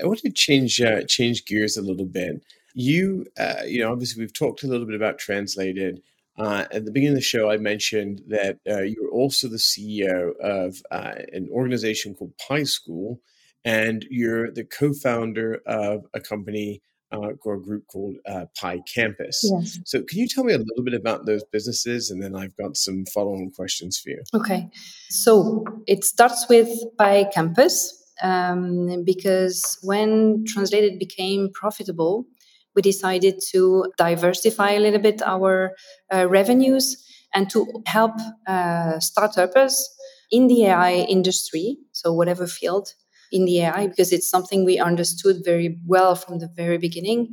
I 0.00 0.06
want 0.06 0.20
to 0.20 0.30
change 0.30 0.80
uh, 0.80 1.02
change 1.08 1.44
gears 1.44 1.76
a 1.76 1.82
little 1.82 2.06
bit. 2.06 2.44
You, 2.74 3.26
uh, 3.38 3.62
you 3.66 3.80
know, 3.80 3.90
obviously 3.90 4.22
we've 4.22 4.32
talked 4.32 4.62
a 4.62 4.68
little 4.68 4.86
bit 4.86 4.94
about 4.94 5.18
translated. 5.18 6.02
Uh, 6.38 6.64
at 6.70 6.84
the 6.84 6.92
beginning 6.92 7.14
of 7.14 7.16
the 7.16 7.20
show, 7.20 7.50
I 7.50 7.58
mentioned 7.58 8.22
that 8.28 8.58
uh, 8.68 8.82
you're 8.82 9.10
also 9.10 9.48
the 9.48 9.56
CEO 9.56 10.34
of 10.40 10.80
uh, 10.90 11.14
an 11.32 11.48
organization 11.50 12.14
called 12.14 12.32
Pi 12.38 12.62
School, 12.62 13.20
and 13.64 14.06
you're 14.08 14.50
the 14.50 14.64
co-founder 14.64 15.60
of 15.66 16.06
a 16.14 16.20
company 16.20 16.80
uh, 17.12 17.32
or 17.44 17.54
a 17.54 17.60
group 17.60 17.86
called 17.88 18.16
uh, 18.26 18.46
Pi 18.58 18.80
Campus. 18.92 19.44
Yes. 19.44 19.78
So, 19.84 20.02
can 20.02 20.18
you 20.18 20.28
tell 20.28 20.44
me 20.44 20.54
a 20.54 20.58
little 20.58 20.84
bit 20.84 20.94
about 20.94 21.26
those 21.26 21.44
businesses, 21.44 22.10
and 22.10 22.22
then 22.22 22.34
I've 22.34 22.56
got 22.56 22.76
some 22.76 23.04
follow-on 23.06 23.50
questions 23.50 23.98
for 23.98 24.10
you. 24.10 24.22
Okay, 24.34 24.68
so 25.10 25.64
it 25.86 26.04
starts 26.04 26.46
with 26.48 26.68
Pi 26.98 27.24
Campus 27.32 28.02
um, 28.22 29.04
because 29.04 29.78
when 29.82 30.44
Translated 30.46 30.98
became 30.98 31.50
profitable, 31.52 32.26
we 32.74 32.82
decided 32.82 33.40
to 33.50 33.92
diversify 33.98 34.70
a 34.70 34.80
little 34.80 35.00
bit 35.00 35.20
our 35.22 35.72
uh, 36.12 36.26
revenues 36.28 36.96
and 37.34 37.50
to 37.50 37.66
help 37.86 38.12
uh, 38.46 38.98
startups 39.00 39.96
in 40.30 40.46
the 40.46 40.64
AI 40.64 40.94
industry, 41.08 41.76
so 41.92 42.12
whatever 42.12 42.46
field 42.46 42.94
in 43.32 43.44
the 43.44 43.60
AI, 43.60 43.86
because 43.88 44.12
it's 44.12 44.28
something 44.28 44.64
we 44.64 44.78
understood 44.78 45.36
very 45.44 45.78
well 45.86 46.14
from 46.14 46.38
the 46.38 46.48
very 46.54 46.78
beginning. 46.78 47.32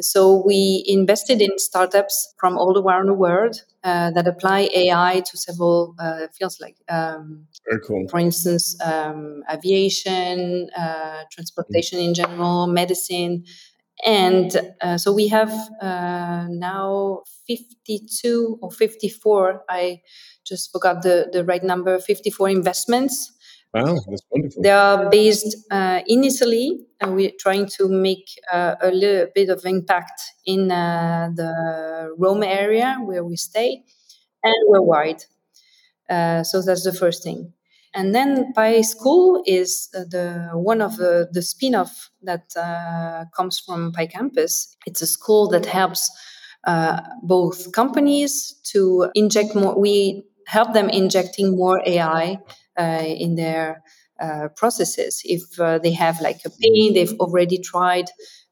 So 0.00 0.42
we 0.46 0.84
invested 0.86 1.40
in 1.42 1.58
startups 1.58 2.34
from 2.38 2.56
all 2.56 2.78
around 2.78 3.06
the 3.06 3.14
world 3.14 3.62
uh, 3.82 4.12
that 4.12 4.28
apply 4.28 4.68
AI 4.74 5.22
to 5.26 5.36
several 5.36 5.94
uh, 5.98 6.28
fields, 6.36 6.58
like 6.60 6.76
um, 6.88 7.46
very 7.68 7.80
cool. 7.84 8.06
For 8.08 8.20
instance, 8.20 8.76
um, 8.80 9.42
aviation, 9.52 10.68
uh, 10.76 11.24
transportation 11.32 11.98
in 11.98 12.14
general, 12.14 12.68
medicine, 12.68 13.44
and 14.04 14.56
uh, 14.80 14.96
so 14.96 15.12
we 15.12 15.28
have 15.28 15.50
uh, 15.80 16.46
now 16.48 17.22
52 17.46 18.58
or 18.62 18.70
54 18.70 19.64
i 19.68 20.00
just 20.46 20.70
forgot 20.70 21.02
the, 21.02 21.28
the 21.32 21.44
right 21.44 21.64
number 21.64 21.98
54 21.98 22.48
investments 22.48 23.32
wow 23.74 23.94
that's 24.08 24.22
wonderful 24.30 24.62
they 24.62 24.70
are 24.70 25.10
based 25.10 25.56
uh, 25.70 26.00
in 26.06 26.24
italy 26.24 26.86
and 27.00 27.14
we're 27.14 27.32
trying 27.38 27.66
to 27.66 27.88
make 27.88 28.28
uh, 28.52 28.74
a 28.82 28.90
little 28.90 29.26
bit 29.34 29.48
of 29.48 29.64
impact 29.64 30.20
in 30.46 30.70
uh, 30.70 31.28
the 31.34 32.14
rome 32.18 32.42
area 32.42 32.96
where 33.04 33.24
we 33.24 33.36
stay 33.36 33.82
and 34.42 34.54
worldwide 34.68 35.24
uh, 36.08 36.42
so 36.42 36.62
that's 36.62 36.84
the 36.84 36.92
first 36.92 37.22
thing 37.22 37.52
and 37.94 38.14
then 38.14 38.52
Pi 38.52 38.82
School 38.82 39.42
is 39.46 39.88
the 39.92 40.50
one 40.52 40.82
of 40.82 40.98
the, 40.98 41.28
the 41.32 41.42
spin-off 41.42 42.10
that 42.22 42.44
uh, 42.56 43.24
comes 43.34 43.58
from 43.58 43.92
Pi 43.92 44.06
Campus. 44.06 44.76
It's 44.86 45.00
a 45.00 45.06
school 45.06 45.48
that 45.48 45.64
helps 45.66 46.10
uh, 46.64 47.00
both 47.22 47.72
companies 47.72 48.60
to 48.72 49.10
inject 49.14 49.54
more. 49.54 49.78
We 49.78 50.24
help 50.46 50.74
them 50.74 50.88
injecting 50.90 51.56
more 51.56 51.82
AI 51.86 52.32
uh, 52.32 52.36
in 52.82 53.34
their 53.36 53.82
uh, 54.20 54.48
processes. 54.56 55.22
If 55.24 55.58
uh, 55.60 55.78
they 55.78 55.92
have 55.92 56.20
like 56.20 56.40
a 56.44 56.50
pain, 56.50 56.94
they've 56.94 57.18
already 57.20 57.58
tried 57.58 58.06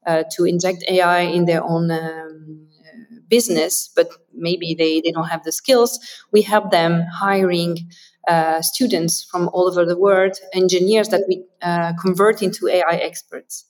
uh, 0.05 0.23
to 0.31 0.45
inject 0.45 0.83
AI 0.87 1.21
in 1.21 1.45
their 1.45 1.63
own 1.63 1.91
um, 1.91 2.67
business, 3.27 3.89
but 3.95 4.09
maybe 4.33 4.73
they, 4.73 5.01
they 5.01 5.11
don't 5.11 5.27
have 5.27 5.43
the 5.43 5.51
skills. 5.51 5.99
We 6.31 6.41
help 6.41 6.71
them 6.71 7.03
hiring 7.13 7.89
uh, 8.27 8.61
students 8.61 9.23
from 9.23 9.49
all 9.53 9.67
over 9.67 9.85
the 9.85 9.97
world, 9.97 10.37
engineers 10.53 11.09
that 11.09 11.23
we 11.27 11.43
uh, 11.61 11.93
convert 12.01 12.41
into 12.41 12.67
AI 12.67 12.95
experts. 12.97 13.65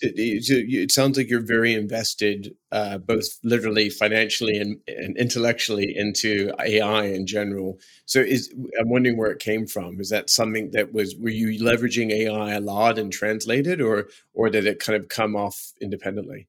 It, 0.00 0.92
sounds 0.92 1.18
like 1.18 1.28
you're 1.28 1.40
very 1.40 1.74
invested, 1.74 2.54
uh, 2.70 2.98
both 2.98 3.26
literally, 3.42 3.90
financially, 3.90 4.56
and, 4.56 4.78
and, 4.86 5.16
intellectually 5.16 5.92
into 5.96 6.52
AI 6.60 7.06
in 7.06 7.26
general. 7.26 7.80
So, 8.06 8.20
is 8.20 8.54
I'm 8.78 8.88
wondering 8.88 9.16
where 9.16 9.32
it 9.32 9.40
came 9.40 9.66
from. 9.66 10.00
Is 10.00 10.10
that 10.10 10.30
something 10.30 10.70
that 10.70 10.92
was 10.92 11.16
were 11.16 11.30
you 11.30 11.60
leveraging 11.60 12.12
AI 12.12 12.54
a 12.54 12.60
lot 12.60 12.98
and 12.98 13.12
translated, 13.12 13.80
or 13.80 14.08
or 14.34 14.50
did 14.50 14.66
it 14.66 14.78
kind 14.78 15.00
of 15.00 15.08
come 15.08 15.34
off 15.34 15.72
independently? 15.80 16.46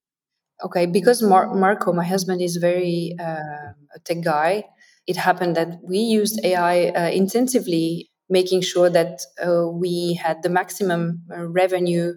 Okay, 0.64 0.86
because 0.86 1.24
Mar- 1.24 1.56
Marco, 1.56 1.92
my 1.92 2.06
husband, 2.06 2.42
is 2.42 2.58
very 2.58 3.16
uh, 3.20 3.74
a 3.96 4.00
tech 4.06 4.22
guy 4.22 4.66
it 5.10 5.18
happened 5.18 5.56
that 5.56 5.80
we 5.84 5.98
used 5.98 6.40
AI 6.44 6.90
uh, 6.90 7.10
intensively, 7.10 8.12
making 8.30 8.62
sure 8.62 8.92
that 8.92 9.22
uh, 9.44 9.68
we 9.68 10.14
had 10.14 10.44
the 10.44 10.50
maximum 10.50 11.24
uh, 11.36 11.48
revenue 11.48 12.14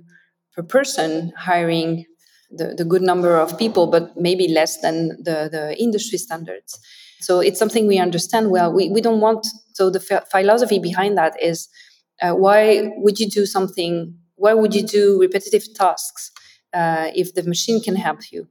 per 0.55 0.63
person, 0.63 1.33
hiring 1.37 2.05
the, 2.51 2.75
the 2.77 2.85
good 2.85 3.03
number 3.03 3.37
of 3.37 3.59
people, 3.59 3.87
but 3.87 4.17
maybe 4.17 4.49
less 4.49 4.81
than 4.81 5.09
the, 5.23 5.49
the 5.51 5.75
industry 5.79 6.19
standards. 6.19 6.79
So 7.21 7.41
it's 7.41 7.59
something 7.59 7.87
we 7.87 7.99
understand 7.99 8.51
well. 8.51 8.73
We, 8.73 8.91
we 8.91 9.01
don't 9.01 9.21
want, 9.21 9.47
so 9.75 9.91
the 9.91 10.01
philosophy 10.01 10.79
behind 10.79 11.17
that 11.17 11.41
is 11.43 11.69
uh, 12.21 12.33
why 12.33 12.91
would 12.97 13.19
you 13.19 13.29
do 13.29 13.47
something, 13.47 14.15
why 14.37 14.55
would 14.55 14.75
you 14.75 14.83
do 14.83 15.21
repetitive 15.21 15.65
tasks 15.75 16.31
uh, 16.73 17.11
if 17.15 17.35
the 17.35 17.43
machine 17.45 17.81
can 17.81 17.97
help 17.97 18.21
you? 18.31 18.49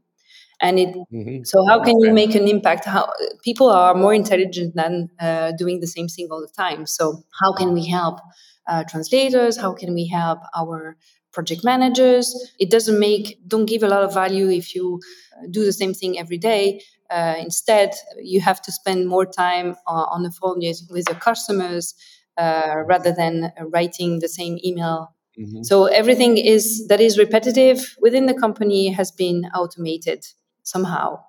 and 0.62 0.80
it 0.80 0.90
mm-hmm. 1.12 1.44
so 1.44 1.66
how 1.68 1.84
can 1.84 2.00
you 2.00 2.14
make 2.14 2.36
an 2.36 2.48
impact 2.48 2.86
how 2.86 3.12
people 3.44 3.70
are 3.70 3.94
more 3.96 4.14
intelligent 4.14 4.76
than 4.76 5.10
uh, 5.20 5.52
doing 5.58 5.80
the 5.80 5.88
same 5.88 6.08
thing 6.08 6.28
all 6.32 6.40
the 6.40 6.54
time 6.56 6.86
so 6.86 7.24
how 7.42 7.52
can 7.54 7.74
we 7.74 7.88
help 7.88 8.20
uh, 8.68 8.84
translators 8.90 9.58
how 9.58 9.74
can 9.74 9.94
we 9.94 10.08
help 10.08 10.40
our 10.56 10.96
project 11.32 11.64
managers 11.64 12.36
it 12.60 12.70
doesn't 12.70 13.00
make 13.00 13.40
don't 13.48 13.66
give 13.66 13.84
a 13.84 13.88
lot 13.88 14.04
of 14.04 14.14
value 14.14 14.50
if 14.50 14.76
you 14.76 15.00
uh, 15.38 15.48
do 15.50 15.64
the 15.66 15.74
same 15.74 15.94
thing 15.94 16.20
every 16.20 16.38
day 16.38 16.82
uh, 17.10 17.36
instead 17.40 17.94
you 18.22 18.42
have 18.42 18.62
to 18.62 18.72
spend 18.72 19.08
more 19.08 19.26
time 19.26 19.76
uh, 19.88 20.06
on 20.14 20.24
the 20.24 20.32
phone 20.32 20.60
with 20.60 21.06
your 21.08 21.20
customers 21.20 21.96
uh, 22.38 22.76
rather 22.86 23.12
than 23.12 23.52
writing 23.74 24.20
the 24.20 24.30
same 24.30 24.58
email 24.64 25.14
Mm-hmm. 25.40 25.64
So 25.64 25.86
everything 25.86 26.38
is 26.38 26.88
that 26.88 27.00
is 27.00 27.18
repetitive 27.18 27.96
within 28.02 28.26
the 28.26 28.34
company 28.34 28.90
has 28.90 29.12
been 29.12 29.46
automated 29.56 30.26
somehow 30.64 31.24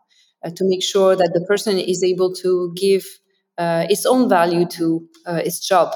uh, 0.44 0.50
to 0.50 0.64
make 0.64 0.82
sure 0.82 1.14
that 1.16 1.30
the 1.34 1.44
person 1.46 1.78
is 1.78 2.02
able 2.02 2.34
to 2.34 2.72
give 2.76 3.04
uh, 3.58 3.86
its 3.88 4.04
own 4.04 4.28
value 4.28 4.66
to 4.66 5.08
uh, 5.26 5.40
its 5.44 5.66
job. 5.66 5.94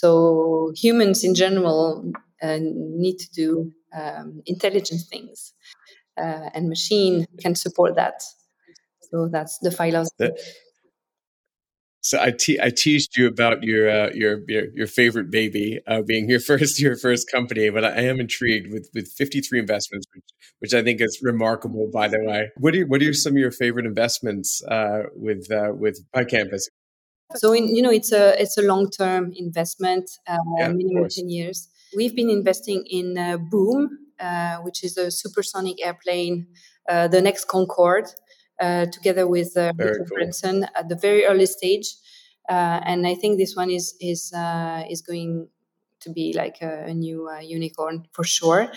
So 0.00 0.72
humans 0.76 1.24
in 1.24 1.34
general 1.34 2.12
uh, 2.42 2.58
need 2.60 3.16
to 3.18 3.28
do 3.30 3.72
um, 3.98 4.42
intelligent 4.44 5.00
things, 5.10 5.54
uh, 6.18 6.50
and 6.54 6.68
machine 6.68 7.26
can 7.40 7.54
support 7.54 7.94
that. 7.96 8.22
So 9.10 9.28
that's 9.32 9.58
the 9.60 9.70
philosophy. 9.70 10.32
So 12.02 12.20
I, 12.20 12.30
te- 12.30 12.60
I 12.62 12.70
teased 12.70 13.16
you 13.16 13.26
about 13.26 13.62
your, 13.64 13.88
uh, 13.90 14.10
your, 14.14 14.42
your 14.46 14.66
your 14.74 14.86
favorite 14.86 15.30
baby 15.30 15.80
uh, 15.88 16.02
being 16.02 16.28
your 16.28 16.40
first 16.50 16.78
your 16.78 16.96
first 16.96 17.30
company, 17.30 17.70
but 17.70 17.84
I 17.84 18.02
am 18.02 18.20
intrigued 18.20 18.70
with 18.72 18.90
with 18.94 19.08
53 19.16 19.58
investments, 19.58 20.06
which, 20.14 20.24
which 20.60 20.74
I 20.74 20.82
think 20.84 21.00
is 21.00 21.18
remarkable. 21.22 21.88
By 21.92 22.08
the 22.08 22.20
way, 22.22 22.50
what 22.58 22.76
are 22.76 22.86
what 22.86 23.02
are 23.02 23.14
some 23.14 23.32
of 23.32 23.38
your 23.38 23.50
favorite 23.50 23.86
investments 23.86 24.62
uh, 24.70 25.04
with 25.14 25.50
uh, 25.50 25.72
with 25.74 25.98
Pi 26.12 26.24
Campus? 26.24 26.68
So 27.34 27.52
in, 27.52 27.74
you 27.74 27.82
know 27.82 27.90
it's 27.90 28.12
a 28.12 28.40
it's 28.40 28.56
a 28.56 28.62
long 28.62 28.88
term 28.90 29.32
investment, 29.36 30.10
uh, 30.28 30.38
yeah, 30.58 30.68
minimum 30.68 31.08
10 31.08 31.28
years. 31.28 31.68
We've 31.96 32.14
been 32.14 32.30
investing 32.30 32.84
in 32.88 33.18
uh, 33.18 33.38
Boom, 33.38 33.98
which 34.62 34.84
is 34.84 34.96
a 34.96 35.10
supersonic 35.10 35.84
airplane, 35.84 36.46
the 36.88 37.20
next 37.20 37.46
Concorde 37.46 38.08
uh, 38.60 38.86
together 38.86 39.26
with 39.26 39.56
uh, 39.56 39.72
Richard 39.76 40.06
cool. 40.08 40.16
Branson 40.16 40.66
at 40.74 40.88
the 40.88 40.96
very 40.96 41.24
early 41.24 41.46
stage. 41.46 41.94
Uh, 42.48 42.80
and 42.84 43.06
I 43.06 43.14
think 43.14 43.38
this 43.38 43.54
one 43.56 43.70
is 43.70 43.94
is 44.00 44.32
uh, 44.32 44.84
is 44.88 45.02
going 45.02 45.48
to 46.00 46.10
be 46.10 46.32
like 46.32 46.62
a, 46.62 46.84
a 46.86 46.94
new 46.94 47.28
uh, 47.28 47.40
unicorn 47.40 48.06
for 48.12 48.24
sure. 48.24 48.70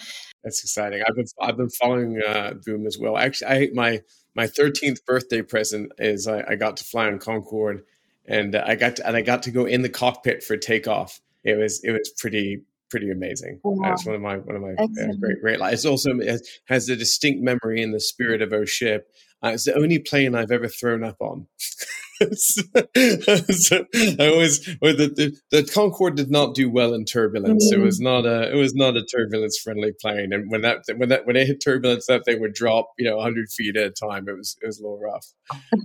That's 0.43 0.63
exciting. 0.63 1.03
I've 1.07 1.15
been 1.15 1.27
I've 1.39 1.57
been 1.57 1.69
following 1.69 2.21
uh, 2.21 2.53
Boom 2.65 2.87
as 2.87 2.97
well. 2.99 3.17
Actually, 3.17 3.51
I 3.51 3.69
my 3.73 4.01
my 4.35 4.47
13th 4.47 5.05
birthday 5.05 5.41
present 5.41 5.91
is 5.97 6.27
I, 6.27 6.43
I 6.47 6.55
got 6.55 6.77
to 6.77 6.83
fly 6.83 7.07
on 7.07 7.19
Concorde, 7.19 7.83
and 8.29 8.55
I 8.55 8.75
got 8.75 8.95
to, 8.97 9.07
and 9.07 9.17
I 9.17 9.21
got 9.21 9.43
to 9.43 9.51
go 9.51 9.65
in 9.65 9.81
the 9.81 9.89
cockpit 9.89 10.43
for 10.43 10.55
takeoff. 10.55 11.19
It 11.43 11.57
was 11.57 11.81
it 11.83 11.91
was 11.91 12.11
pretty 12.17 12.61
pretty 12.89 13.11
amazing. 13.11 13.59
Wow. 13.63 13.93
It's 13.93 14.05
one 14.05 14.15
of 14.15 14.21
my 14.21 14.37
one 14.37 14.55
of 14.55 14.61
my 14.61 14.73
uh, 14.81 14.87
great 15.19 15.41
great. 15.41 15.59
It's 15.73 15.85
also 15.85 16.17
it 16.19 16.47
has, 16.65 16.89
a 16.89 16.95
distinct 16.95 17.41
memory 17.43 17.81
in 17.81 17.91
the 17.91 17.99
spirit 17.99 18.41
of 18.41 18.53
our 18.53 18.65
ship 18.65 19.09
uh, 19.43 19.51
it's 19.53 19.65
the 19.65 19.75
only 19.75 19.99
plane 19.99 20.35
I've 20.35 20.51
ever 20.51 20.67
thrown 20.67 21.03
up 21.03 21.17
on. 21.19 21.47
so, 22.33 23.85
I 24.19 24.29
always 24.29 24.59
the, 24.65 25.11
the, 25.15 25.37
the 25.51 25.63
Concorde 25.63 26.15
did 26.15 26.29
not 26.29 26.53
do 26.53 26.69
well 26.69 26.93
in 26.93 27.05
turbulence. 27.05 27.71
Mm-hmm. 27.71 27.81
It 27.81 27.85
was 27.85 27.99
not 27.99 28.25
a 28.25 28.51
it 28.51 28.55
was 28.55 28.75
not 28.75 28.97
a 28.97 29.05
turbulence 29.05 29.57
friendly 29.57 29.93
plane. 29.99 30.33
And 30.33 30.51
when 30.51 30.61
that 30.61 30.83
when 30.97 31.09
that 31.09 31.25
when 31.25 31.35
it 31.35 31.47
hit 31.47 31.61
turbulence, 31.63 32.07
that 32.07 32.25
thing 32.25 32.41
would 32.41 32.53
drop 32.53 32.91
you 32.97 33.09
know 33.09 33.21
hundred 33.21 33.49
feet 33.51 33.77
at 33.77 33.85
a 33.85 33.91
time. 33.91 34.27
It 34.27 34.35
was 34.37 34.57
it 34.61 34.65
was 34.65 34.79
a 34.79 34.83
little 34.83 34.99
rough. 34.99 35.25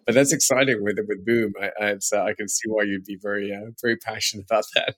but 0.06 0.14
that's 0.14 0.32
exciting 0.32 0.82
with 0.82 0.98
it 0.98 1.06
with 1.08 1.24
Boom. 1.24 1.52
I 1.60 1.70
I, 1.80 1.90
uh, 1.92 2.24
I 2.24 2.34
can 2.34 2.48
see 2.48 2.68
why 2.68 2.82
you'd 2.82 3.04
be 3.04 3.18
very 3.20 3.52
uh, 3.52 3.70
very 3.80 3.96
passionate 3.96 4.46
about 4.50 4.64
that. 4.74 4.96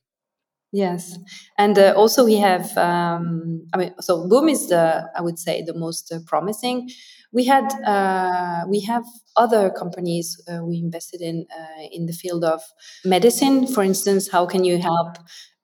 Yes, 0.73 1.19
and 1.57 1.79
uh, 1.79 1.95
also 1.97 2.25
we 2.25 2.35
have. 2.37 2.77
Um, 2.77 3.67
I 3.73 3.77
mean, 3.77 3.95
so 4.01 4.29
Boom 4.29 4.49
is 4.49 4.69
the 4.69 5.09
I 5.17 5.23
would 5.23 5.39
say 5.39 5.63
the 5.63 5.75
most 5.75 6.13
uh, 6.13 6.19
promising. 6.27 6.91
We 7.37 7.45
had 7.45 7.67
uh, 7.95 8.65
we 8.69 8.81
have 8.91 9.05
other 9.37 9.65
companies 9.71 10.27
uh, 10.49 10.65
we 10.65 10.75
invested 10.79 11.21
in 11.21 11.47
uh, 11.61 11.83
in 11.97 12.07
the 12.07 12.13
field 12.23 12.45
of 12.45 12.61
medicine. 13.05 13.67
For 13.75 13.83
instance, 13.83 14.31
how 14.35 14.45
can 14.47 14.65
you 14.65 14.79
help 14.79 15.11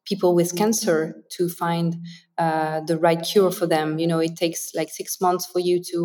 people 0.05 0.35
with 0.35 0.57
cancer 0.63 0.99
to 1.37 1.49
find 1.49 1.97
uh, 2.39 2.81
the 2.81 2.99
right 2.99 3.23
cure 3.23 3.51
for 3.51 3.67
them? 3.67 3.99
You 3.99 4.07
know, 4.07 4.19
it 4.19 4.37
takes 4.37 4.75
like 4.75 4.91
six 4.91 5.21
months 5.21 5.47
for 5.47 5.61
you 5.61 5.77
to 5.93 5.99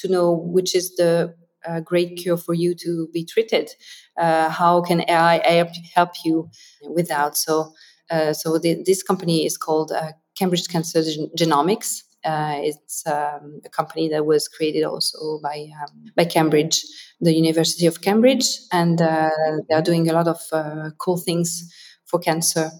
to 0.00 0.08
know 0.08 0.26
which 0.56 0.74
is 0.74 0.94
the 0.96 1.34
a 1.64 1.80
great 1.80 2.16
cure 2.16 2.36
for 2.36 2.54
you 2.54 2.74
to 2.76 3.08
be 3.12 3.24
treated. 3.24 3.70
Uh, 4.16 4.48
how 4.50 4.80
can 4.82 5.00
AI 5.08 5.68
help 5.94 6.10
you 6.24 6.48
with 6.82 7.08
that? 7.08 7.36
So 7.36 7.72
uh, 8.10 8.32
so 8.32 8.58
the, 8.58 8.82
this 8.86 9.02
company 9.02 9.44
is 9.44 9.56
called 9.56 9.90
uh, 9.92 10.12
Cambridge 10.38 10.68
Cancer 10.68 11.00
Genomics. 11.36 12.02
Uh, 12.26 12.56
it's 12.58 13.06
um, 13.06 13.60
a 13.64 13.68
company 13.68 14.08
that 14.08 14.26
was 14.26 14.48
created 14.48 14.82
also 14.82 15.38
by 15.42 15.68
um, 15.80 16.06
by 16.16 16.24
Cambridge, 16.24 16.84
the 17.20 17.32
University 17.32 17.86
of 17.86 18.00
Cambridge, 18.00 18.46
and 18.72 19.00
uh, 19.00 19.30
they 19.68 19.74
are 19.74 19.82
doing 19.82 20.10
a 20.10 20.12
lot 20.12 20.26
of 20.26 20.40
uh, 20.52 20.90
cool 20.98 21.16
things 21.16 21.72
for 22.04 22.18
cancer. 22.18 22.70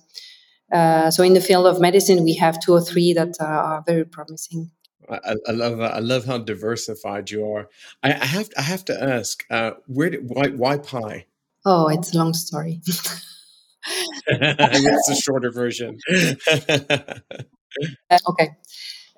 so 1.11 1.23
in 1.23 1.35
the 1.35 1.41
field 1.41 1.67
of 1.67 1.81
medicine, 1.81 2.25
we 2.25 2.35
have 2.35 2.59
two 2.59 2.73
or 2.73 2.81
three 2.81 3.13
that 3.13 3.37
are 3.41 3.85
very 3.87 4.05
promising. 4.05 4.73
I, 5.09 5.37
I, 5.47 5.53
love 5.53 5.81
I 5.81 6.01
love 6.01 6.25
how 6.25 6.39
diversified 6.39 7.31
you 7.31 7.49
are. 7.53 7.69
I, 8.03 8.13
I 8.13 8.27
have 8.27 8.51
I 8.59 8.63
have 8.63 8.85
to 8.87 9.03
ask, 9.03 9.45
uh, 9.51 9.73
where 9.87 10.11
did, 10.11 10.21
why 10.25 10.49
why 10.49 10.79
pi? 10.79 11.27
Oh, 11.65 11.89
it's 11.89 12.15
a 12.15 12.19
long 12.19 12.35
story. 12.35 12.81
it's 12.85 13.31
the 15.09 15.21
shorter 15.23 15.51
version. 15.51 15.99
uh, 18.11 18.19
okay. 18.29 18.57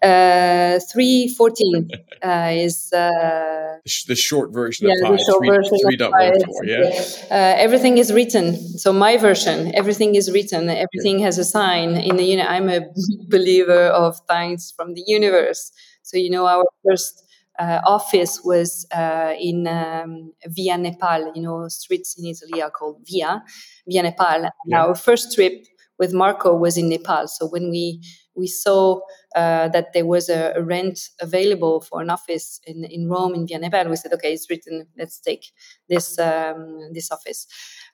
Uh, 0.03 0.79
314 0.93 1.89
uh, 2.23 2.51
is 2.53 2.93
uh, 2.93 3.79
the 4.07 4.15
short 4.15 4.53
version 4.53 4.87
yeah, 4.87 4.95
of 4.95 5.03
pi, 5.03 5.17
the 5.17 5.25
short 5.25 5.45
3, 5.45 5.49
version 5.49 5.79
3. 5.79 5.95
of 6.07 6.13
pi. 6.13 6.33
4, 6.47 6.65
yeah? 6.65 7.01
Uh, 7.31 7.55
everything 7.59 7.99
is 7.99 8.13
written. 8.13 8.57
So 8.79 8.93
my 8.93 9.17
version, 9.17 9.75
everything 9.75 10.15
is 10.15 10.31
written. 10.31 10.69
Everything 10.69 11.19
has 11.21 11.39
a 11.39 11.45
sign. 11.45 11.97
In 11.97 12.17
the, 12.17 12.41
I'm 12.41 12.69
a 12.69 12.83
believer 13.29 13.87
of 13.87 14.21
signs 14.31 14.73
from 14.77 14.95
the 14.95 15.03
universe. 15.07 15.73
So 16.03 16.17
you 16.17 16.31
know, 16.31 16.47
our 16.47 16.65
first 16.87 17.25
uh, 17.59 17.81
office 17.85 18.41
was 18.45 18.87
uh, 18.95 19.35
in 19.39 19.67
um, 19.67 20.33
Via 20.47 20.79
Nepal. 20.79 21.33
You 21.35 21.43
know, 21.43 21.69
streets 21.69 22.17
in 22.19 22.27
Italy 22.27 22.63
are 22.63 22.71
called 22.71 23.03
Via, 23.05 23.43
Via 23.87 24.03
Nepal. 24.05 24.45
And 24.45 24.53
yeah. 24.67 24.85
our 24.85 24.95
first 24.95 25.35
trip 25.35 25.65
with 25.99 26.13
Marco 26.15 26.55
was 26.55 26.77
in 26.79 26.89
Nepal. 26.89 27.27
So 27.27 27.49
when 27.49 27.71
we 27.71 28.01
we 28.39 28.47
saw 28.47 29.01
uh, 29.35 29.69
that 29.69 29.93
there 29.93 30.07
was 30.07 30.29
a, 30.29 30.53
a, 30.57 30.63
rent 30.63 31.01
available 31.21 31.81
for 31.81 32.01
an 32.01 32.11
office 32.11 32.61
in, 32.67 32.85
in 32.85 33.09
Rome 33.09 33.35
in 33.35 33.47
Via 33.47 33.59
Nepal, 33.59 33.89
we 33.89 33.97
said, 33.97 34.13
okay, 34.13 34.33
it's 34.33 34.49
written. 34.49 34.87
Let's 34.97 35.21
take 35.21 35.45
this 35.89 36.19
um, 36.19 36.93
this 36.93 37.11
office. 37.11 37.47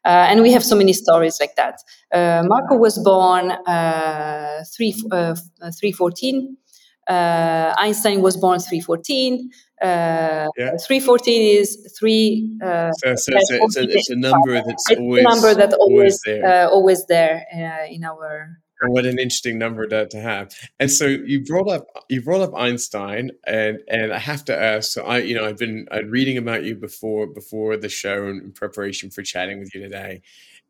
Uh, 0.05 0.27
and 0.29 0.43
we 0.43 0.53
have 0.53 0.63
so 0.63 0.77
many 0.77 0.93
stories 0.93 1.39
like 1.41 1.57
that. 1.57 1.81
Uh, 2.13 2.43
Marco 2.47 2.77
was 2.77 2.99
born 2.99 3.51
uh, 3.51 4.63
three 4.77 4.95
uh, 5.11 5.35
three 5.79 5.93
fourteen. 5.93 6.59
Uh, 7.09 7.75
Einstein 7.77 8.23
was 8.23 8.37
born 8.37 8.59
314. 8.59 9.51
Uh, 9.83 10.49
yeah. 10.57 10.77
314 10.87 11.61
is 11.61 11.95
three. 11.99 12.59
Uh, 12.65 12.91
so, 12.93 13.15
so, 13.15 13.33
so 13.43 13.65
it's, 13.65 13.77
a, 13.77 13.83
it's, 13.83 14.11
a, 14.11 14.17
number 14.17 14.63
that's 14.63 14.91
always, 14.99 15.25
number 15.25 15.55
that 15.55 15.75
always, 15.75 15.99
always 15.99 16.21
there, 16.25 16.67
uh, 16.67 16.69
always 16.71 17.07
there 17.07 17.45
uh, 17.55 17.93
in 17.93 18.05
our. 18.05 18.59
What 18.83 19.07
an 19.07 19.19
interesting 19.19 19.59
number 19.59 19.87
to, 19.87 20.07
to 20.07 20.21
have. 20.21 20.55
And 20.79 20.91
so 20.91 21.07
you 21.07 21.45
brought 21.45 21.69
up 21.69 21.87
you 22.09 22.23
brought 22.23 22.43
up 22.43 22.55
Einstein, 22.55 23.31
and 23.47 23.79
and 23.89 24.13
I 24.13 24.19
have 24.19 24.45
to 24.47 24.57
ask. 24.57 24.91
So 24.93 25.05
I 25.05 25.19
you 25.19 25.35
know 25.35 25.47
I've 25.47 25.59
been 25.59 25.87
I'm 25.91 26.11
reading 26.11 26.37
about 26.37 26.65
you 26.65 26.75
before 26.75 27.27
before 27.27 27.77
the 27.77 27.89
show 27.89 28.29
in 28.29 28.53
preparation 28.53 29.11
for 29.11 29.23
chatting 29.23 29.61
with 29.61 29.75
you 29.75 29.81
today, 29.81 30.23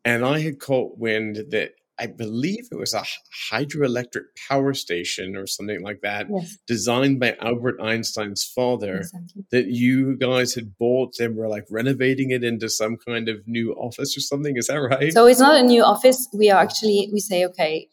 and 0.03 0.25
I 0.25 0.39
had 0.39 0.59
caught 0.59 0.97
wind 0.97 1.37
that 1.49 1.75
I 1.97 2.07
believe 2.07 2.67
it 2.71 2.75
was 2.75 2.93
a 2.93 3.03
hydroelectric 3.51 4.23
power 4.49 4.73
station 4.73 5.37
or 5.37 5.47
something 5.47 5.81
like 5.81 6.01
that, 6.01 6.27
yes. 6.29 6.57
designed 6.67 7.21
by 7.21 7.37
Albert 7.39 7.79
Einstein's 7.81 8.43
father. 8.43 8.97
Exactly. 8.97 9.45
That 9.51 9.67
you 9.67 10.17
guys 10.17 10.53
had 10.53 10.77
bought 10.77 11.19
and 11.19 11.37
were 11.37 11.47
like 11.47 11.65
renovating 11.69 12.31
it 12.31 12.43
into 12.43 12.69
some 12.69 12.97
kind 12.97 13.29
of 13.29 13.47
new 13.47 13.73
office 13.73 14.17
or 14.17 14.19
something. 14.19 14.57
Is 14.57 14.67
that 14.67 14.75
right? 14.75 15.13
So 15.13 15.25
it's 15.25 15.39
not 15.39 15.55
a 15.55 15.63
new 15.63 15.83
office. 15.83 16.27
We 16.33 16.49
are 16.49 16.61
actually 16.61 17.09
we 17.13 17.19
say 17.19 17.45
okay. 17.45 17.87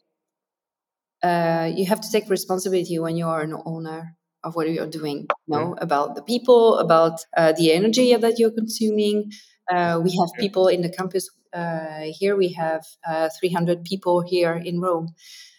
Uh, 1.23 1.71
you 1.75 1.87
have 1.87 2.01
to 2.01 2.11
take 2.11 2.29
responsibility 2.29 2.99
when 2.99 3.17
you 3.17 3.27
are 3.27 3.43
an 3.43 3.55
owner 3.65 4.17
of 4.45 4.57
what 4.57 4.69
you're 4.69 4.87
doing. 4.87 5.29
You 5.47 5.57
know 5.57 5.75
yeah. 5.77 5.85
about 5.85 6.17
the 6.17 6.23
people, 6.23 6.79
about 6.79 7.21
uh, 7.37 7.53
the 7.53 7.73
energy 7.73 8.15
that 8.15 8.39
you're 8.39 8.51
consuming. 8.51 9.31
Uh, 9.71 10.01
we 10.03 10.11
have 10.17 10.29
people 10.39 10.67
in 10.69 10.83
the 10.83 10.91
campus 10.91 11.31
uh, 11.53 12.07
here 12.19 12.37
we 12.37 12.49
have 12.49 12.85
uh, 13.07 13.29
300 13.39 13.85
people 13.85 14.21
here 14.23 14.55
in 14.55 14.81
Rome. 14.81 15.15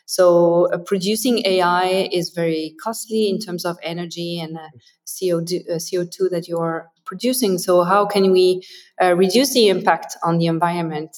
So 0.05 0.67
uh, 0.71 0.79
producing 0.79 1.45
AI 1.45 2.09
is 2.11 2.31
very 2.31 2.75
costly 2.81 3.29
in 3.29 3.39
terms 3.39 3.65
of 3.65 3.77
energy 3.83 4.39
and 4.39 4.57
CO2, 5.05 5.69
CO2 5.69 6.29
that 6.31 6.47
you're 6.47 6.89
producing. 7.05 7.57
So 7.57 7.83
how 7.83 8.05
can 8.05 8.31
we 8.31 8.63
reduce 9.01 9.53
the 9.53 9.69
impact 9.69 10.17
on 10.23 10.37
the 10.37 10.47
environment? 10.47 11.15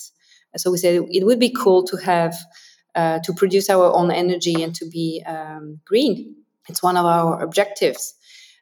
So 0.58 0.71
we 0.71 0.77
said 0.77 1.01
it 1.10 1.25
would 1.25 1.39
be 1.39 1.49
cool 1.49 1.84
to 1.84 1.97
have 1.97 2.36
uh, 2.95 3.19
to 3.19 3.34
produce 3.34 3.69
our 3.69 3.93
own 3.93 4.12
energy 4.12 4.63
and 4.63 4.73
to 4.75 4.86
be 4.89 5.23
um, 5.25 5.79
green. 5.86 6.36
It's 6.69 6.81
one 6.81 6.97
of 6.97 7.05
our 7.05 7.41
objectives. 7.41 8.13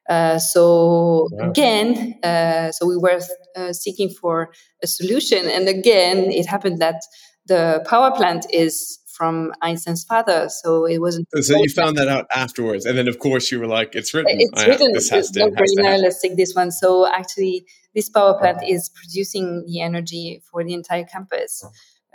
Uh, 0.10 0.38
so 0.38 1.30
wow. 1.32 1.50
again, 1.50 2.20
uh, 2.24 2.72
so 2.72 2.86
we 2.86 2.98
were 2.98 3.22
uh, 3.56 3.72
seeking 3.72 4.10
for 4.10 4.52
a 4.82 4.88
solution, 4.88 5.48
and 5.48 5.70
again, 5.70 6.30
it 6.32 6.46
happened 6.46 6.80
that 6.80 7.04
the 7.46 7.86
power 7.88 8.12
plant 8.12 8.46
is 8.52 9.00
from 9.14 9.54
Einstein's 9.62 10.04
father, 10.04 10.50
so 10.50 10.86
it 10.86 11.00
wasn't. 11.00 11.28
So 11.42 11.56
you 11.58 11.70
found 11.70 11.98
that 11.98 12.08
out 12.08 12.26
afterwards, 12.36 12.86
and 12.86 12.98
then 12.98 13.08
of 13.08 13.20
course 13.20 13.52
you 13.52 13.60
were 13.60 13.68
like, 13.68 13.96
"It's 13.96 14.14
written. 14.14 14.36
It's 14.40 14.64
I, 14.64 14.68
written. 14.68 14.92
This 14.92 15.10
has 15.10 15.32
to, 15.32 15.52
has 15.56 15.72
to 15.72 15.98
Let's 16.02 16.20
take 16.20 16.36
this 16.36 16.54
one." 16.54 16.72
So 16.72 17.08
actually, 17.08 17.66
this 17.96 18.10
power 18.10 18.38
plant 18.38 18.64
is 18.68 18.90
producing 18.90 19.66
the 19.68 19.82
energy 19.82 20.42
for 20.52 20.64
the 20.64 20.74
entire 20.74 21.06
campus, 21.06 21.64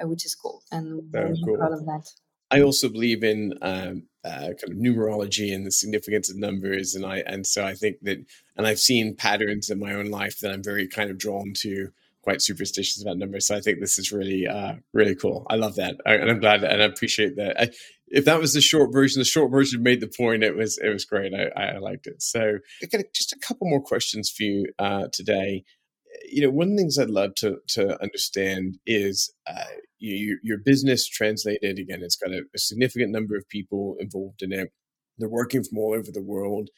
which 0.03 0.25
is 0.25 0.35
cool, 0.35 0.63
and 0.71 1.03
we're 1.13 1.35
cool. 1.45 1.57
proud 1.57 1.73
of 1.73 1.85
that. 1.87 2.09
I 2.51 2.63
also 2.63 2.89
believe 2.89 3.23
in 3.23 3.55
um, 3.61 4.05
uh, 4.25 4.53
kind 4.61 4.71
of 4.71 4.77
numerology 4.77 5.55
and 5.55 5.67
the 5.67 5.71
significance 5.71 6.31
of 6.31 6.37
numbers, 6.37 6.95
and 6.95 7.05
I 7.05 7.19
and 7.27 7.47
so 7.47 7.65
I 7.65 7.75
think 7.75 7.99
that, 8.03 8.19
and 8.57 8.67
I've 8.67 8.79
seen 8.79 9.17
patterns 9.17 9.71
in 9.71 9.79
my 9.79 9.95
own 9.95 10.07
life 10.07 10.39
that 10.41 10.53
I'm 10.53 10.63
very 10.63 10.89
kind 10.89 11.11
of 11.11 11.19
drawn 11.19 11.53
to, 11.59 11.89
quite 12.23 12.43
superstitious 12.43 13.01
about 13.03 13.17
numbers. 13.17 13.47
So 13.47 13.57
I 13.57 13.61
think 13.61 13.81
this 13.81 13.99
is 13.99 14.13
really 14.13 14.47
uh, 14.47 14.75
really 14.93 15.15
cool. 15.15 15.47
I 15.49 15.57
love 15.57 15.77
that, 15.77 15.97
I, 16.07 16.15
and 16.15 16.31
I'm 16.31 16.41
glad 16.41 16.65
and 16.65 16.83
I 16.83 16.87
appreciate 16.87 17.37
that. 17.37 17.61
I, 17.61 17.71
if 18.11 18.25
that 18.25 18.41
was 18.41 18.55
the 18.55 18.61
short 18.61 18.93
version, 18.93 19.21
the 19.21 19.25
short 19.25 19.51
version 19.51 19.83
made 19.83 20.01
the 20.01 20.09
point. 20.09 20.43
It 20.43 20.57
was 20.57 20.79
it 20.79 20.89
was 20.89 21.05
great. 21.05 21.33
I, 21.35 21.75
I 21.75 21.79
liked 21.79 22.07
it. 22.07 22.23
So 22.23 22.59
I 22.83 22.87
got 22.87 23.05
just 23.15 23.33
a 23.33 23.39
couple 23.39 23.69
more 23.69 23.83
questions 23.83 24.31
for 24.31 24.43
you 24.43 24.67
uh, 24.79 25.09
today 25.13 25.65
you 26.31 26.43
know, 26.43 26.51
one 26.51 26.69
of 26.69 26.77
the 26.77 26.83
things 26.83 26.99
I'd 26.99 27.11
love 27.11 27.35
to 27.37 27.59
to 27.69 28.01
understand 28.03 28.79
is 28.87 29.33
uh, 29.47 29.65
you, 29.99 30.39
your 30.43 30.59
business 30.59 31.09
translated 31.09 31.79
again. 31.79 32.03
It's 32.03 32.17
got 32.17 32.33
a, 32.33 32.43
a, 32.55 32.59
significant 32.59 33.11
number 33.11 33.37
of 33.37 33.49
people 33.49 33.97
involved 33.99 34.43
in 34.43 34.53
it. 34.53 34.73
They're 35.19 35.29
working 35.29 35.65
from 35.65 35.79
all 35.79 35.95
over 35.95 36.11
the 36.13 36.23
world, 36.23 36.71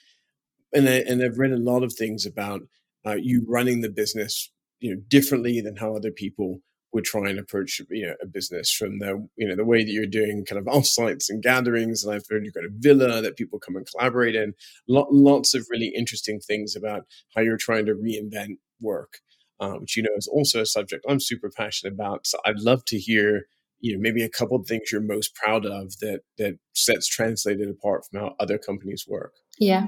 and 0.73 0.89
I, 0.89 1.03
and 1.07 1.23
I've 1.23 1.39
read 1.39 1.53
a 1.53 1.59
lot 1.59 1.83
of 1.83 1.93
things 1.93 2.25
about 2.27 2.63
uh, 3.07 3.17
you 3.21 3.45
running 3.47 3.81
the 3.81 3.91
business, 3.91 4.51
you 4.79 4.95
know, 4.95 5.01
differently 5.09 5.61
than 5.61 5.77
how 5.77 5.95
other 5.95 6.11
people 6.11 6.61
would 6.93 7.05
try 7.05 7.31
and 7.31 7.39
approach 7.39 7.81
you 7.91 8.07
know 8.07 8.15
a 8.23 8.27
business 8.27 8.73
from 8.73 8.99
the 8.99 9.27
you 9.37 9.47
know 9.47 9.55
the 9.55 9.65
way 9.65 9.85
that 9.85 9.93
you're 9.93 10.07
doing 10.07 10.45
kind 10.45 10.59
of 10.59 10.65
offsites 10.67 11.27
and 11.29 11.43
gatherings 11.43 12.03
and 12.03 12.13
I've 12.13 12.25
heard 12.29 12.45
you've 12.45 12.55
got 12.55 12.65
a 12.65 12.71
villa 12.73 13.23
that 13.23 13.37
people 13.37 13.61
come 13.61 13.77
and 13.77 13.87
collaborate 13.87 14.35
in 14.35 14.55
lots 14.89 15.55
of 15.55 15.67
really 15.71 15.93
interesting 15.97 16.41
things 16.41 16.75
about 16.75 17.03
how 17.35 17.43
you're 17.43 17.57
trying 17.57 17.87
to 17.87 17.95
reinvent 17.95 18.57
work 18.81 19.21
uh, 19.61 19.75
which 19.75 19.96
you 19.96 20.03
know 20.03 20.11
is 20.16 20.27
also 20.27 20.61
a 20.61 20.66
subject 20.66 21.05
I'm 21.09 21.20
super 21.20 21.51
passionate 21.51 21.94
about. 21.94 22.27
So 22.27 22.38
I'd 22.44 22.61
love 22.61 22.85
to 22.87 22.99
hear, 22.99 23.46
you 23.81 23.94
know, 23.94 24.01
maybe 24.01 24.23
a 24.23 24.29
couple 24.29 24.57
of 24.57 24.66
things 24.66 24.90
you're 24.90 25.01
most 25.01 25.35
proud 25.35 25.66
of 25.66 25.99
that 26.01 26.20
that 26.38 26.59
sets 26.73 27.07
translated 27.07 27.68
apart 27.68 28.07
from 28.07 28.20
how 28.20 28.35
other 28.40 28.59
companies 28.59 29.05
work. 29.07 29.35
Yeah, 29.59 29.87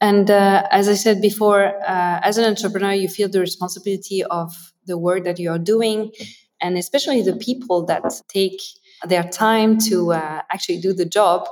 and 0.00 0.30
uh, 0.30 0.66
as 0.70 0.88
I 0.88 0.94
said 0.94 1.22
before, 1.22 1.64
uh, 1.82 2.20
as 2.22 2.36
an 2.36 2.44
entrepreneur, 2.44 2.92
you 2.92 3.08
feel 3.08 3.28
the 3.28 3.40
responsibility 3.40 4.22
of 4.22 4.52
the 4.86 4.98
work 4.98 5.24
that 5.24 5.38
you 5.38 5.50
are 5.50 5.58
doing, 5.58 6.12
and 6.60 6.76
especially 6.76 7.22
the 7.22 7.36
people 7.36 7.86
that 7.86 8.02
take 8.28 8.60
their 9.06 9.24
time 9.24 9.78
to 9.78 10.12
uh, 10.12 10.42
actually 10.52 10.80
do 10.80 10.92
the 10.92 11.06
job. 11.06 11.48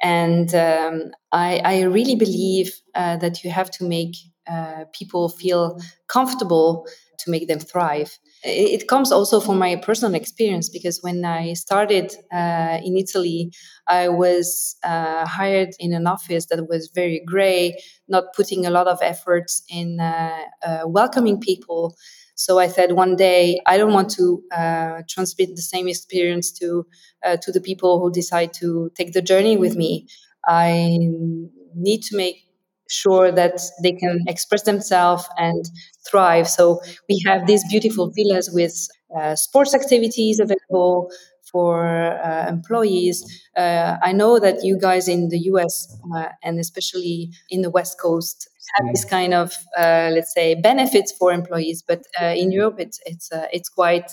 And 0.00 0.54
um, 0.54 1.10
I, 1.32 1.60
I, 1.64 1.82
really 1.82 2.16
believe 2.16 2.74
uh, 2.94 3.16
that 3.16 3.42
you 3.42 3.50
have 3.50 3.70
to 3.72 3.84
make 3.84 4.14
uh, 4.46 4.84
people 4.92 5.28
feel 5.30 5.80
comfortable 6.08 6.86
to 7.18 7.30
make 7.30 7.48
them 7.48 7.58
thrive. 7.58 8.18
it 8.44 8.86
comes 8.86 9.10
also 9.10 9.40
from 9.40 9.58
my 9.58 9.74
personal 9.76 10.14
experience 10.14 10.68
because 10.68 11.02
when 11.02 11.24
I 11.24 11.54
started 11.54 12.14
uh, 12.32 12.78
in 12.84 12.96
Italy, 12.96 13.50
I 13.88 14.08
was 14.08 14.76
uh, 14.84 15.26
hired 15.26 15.70
in 15.80 15.92
an 15.92 16.06
office 16.06 16.46
that 16.46 16.68
was 16.68 16.90
very 16.94 17.22
gray, 17.26 17.76
not 18.08 18.24
putting 18.36 18.66
a 18.66 18.70
lot 18.70 18.86
of 18.86 18.98
efforts 19.02 19.62
in 19.68 19.98
uh, 19.98 20.42
uh 20.66 20.82
welcoming 20.86 21.40
people. 21.40 21.96
So 22.36 22.58
I 22.58 22.68
said 22.68 22.92
one 22.92 23.16
day 23.16 23.58
I 23.66 23.76
don't 23.78 23.92
want 23.92 24.10
to 24.12 24.42
uh, 24.52 25.02
transmit 25.08 25.56
the 25.56 25.62
same 25.62 25.88
experience 25.88 26.52
to 26.60 26.86
uh, 27.24 27.36
to 27.38 27.52
the 27.52 27.60
people 27.60 28.00
who 28.00 28.12
decide 28.12 28.52
to 28.54 28.90
take 28.94 29.12
the 29.12 29.22
journey 29.22 29.56
with 29.56 29.76
me. 29.76 30.06
I 30.46 30.98
need 31.74 32.02
to 32.04 32.16
make 32.16 32.36
sure 32.88 33.32
that 33.32 33.60
they 33.82 33.92
can 33.92 34.24
express 34.28 34.62
themselves 34.62 35.28
and 35.38 35.64
thrive. 36.08 36.48
So 36.48 36.80
we 37.08 37.20
have 37.26 37.46
these 37.46 37.64
beautiful 37.68 38.12
villas 38.14 38.50
with 38.52 38.74
uh, 39.18 39.34
sports 39.34 39.74
activities 39.74 40.38
available 40.40 41.10
for 41.50 41.86
uh, 42.22 42.46
employees. 42.48 43.24
Uh, 43.56 43.96
I 44.02 44.12
know 44.12 44.38
that 44.38 44.62
you 44.64 44.78
guys 44.78 45.08
in 45.08 45.28
the 45.30 45.38
US 45.50 45.96
uh, 46.14 46.28
and 46.42 46.58
especially 46.60 47.30
in 47.50 47.62
the 47.62 47.70
West 47.70 47.98
Coast 48.00 48.48
have 48.74 48.86
this 48.92 49.04
kind 49.04 49.34
of 49.34 49.52
uh, 49.78 50.10
let's 50.12 50.32
say 50.34 50.54
benefits 50.54 51.12
for 51.12 51.32
employees, 51.32 51.82
but 51.86 52.02
uh, 52.20 52.26
in 52.26 52.52
Europe 52.52 52.76
it's 52.78 53.00
it's 53.06 53.30
it's 53.52 53.68
quite. 53.68 54.10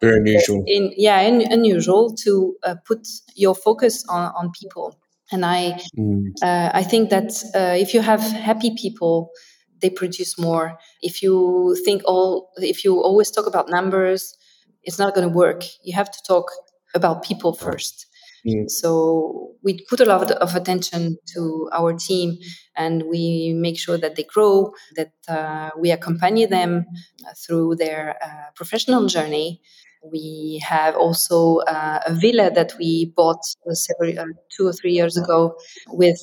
Very 0.00 0.16
unusual. 0.16 0.64
In, 0.66 0.92
yeah, 0.96 1.20
in, 1.20 1.40
unusual 1.52 2.12
to 2.24 2.56
put 2.84 3.06
your 3.36 3.54
focus 3.54 4.04
on, 4.08 4.32
on 4.34 4.50
people. 4.50 4.98
And 5.32 5.44
I, 5.44 5.80
mm. 5.98 6.26
uh, 6.42 6.70
I 6.74 6.82
think 6.82 7.10
that 7.10 7.32
uh, 7.54 7.74
if 7.76 7.94
you 7.94 8.00
have 8.00 8.20
happy 8.20 8.74
people, 8.76 9.30
they 9.80 9.90
produce 9.90 10.38
more. 10.38 10.78
If 11.02 11.22
you 11.22 11.76
think 11.84 12.02
all, 12.04 12.50
if 12.56 12.84
you 12.84 13.02
always 13.02 13.30
talk 13.30 13.46
about 13.46 13.68
numbers, 13.68 14.36
it's 14.82 14.98
not 14.98 15.14
going 15.14 15.26
to 15.28 15.34
work. 15.34 15.64
You 15.82 15.94
have 15.94 16.10
to 16.10 16.18
talk 16.26 16.50
about 16.94 17.24
people 17.24 17.54
first. 17.54 18.06
Mm. 18.46 18.70
So 18.70 19.52
we 19.62 19.84
put 19.88 20.00
a 20.00 20.04
lot 20.04 20.30
of 20.30 20.54
attention 20.54 21.16
to 21.34 21.68
our 21.72 21.94
team, 21.94 22.38
and 22.76 23.04
we 23.04 23.54
make 23.56 23.78
sure 23.78 23.98
that 23.98 24.16
they 24.16 24.24
grow, 24.24 24.72
that 24.96 25.12
uh, 25.28 25.70
we 25.78 25.90
accompany 25.90 26.46
them 26.46 26.84
through 27.46 27.76
their 27.76 28.16
uh, 28.22 28.50
professional 28.54 29.06
journey, 29.06 29.60
we 30.10 30.62
have 30.66 30.96
also 30.96 31.58
uh, 31.58 32.00
a 32.06 32.14
villa 32.14 32.50
that 32.50 32.74
we 32.78 33.12
bought 33.16 33.40
uh, 33.68 33.74
several, 33.74 34.18
uh, 34.18 34.24
two 34.54 34.66
or 34.66 34.72
three 34.72 34.92
years 34.92 35.16
ago 35.16 35.56
with 35.88 36.18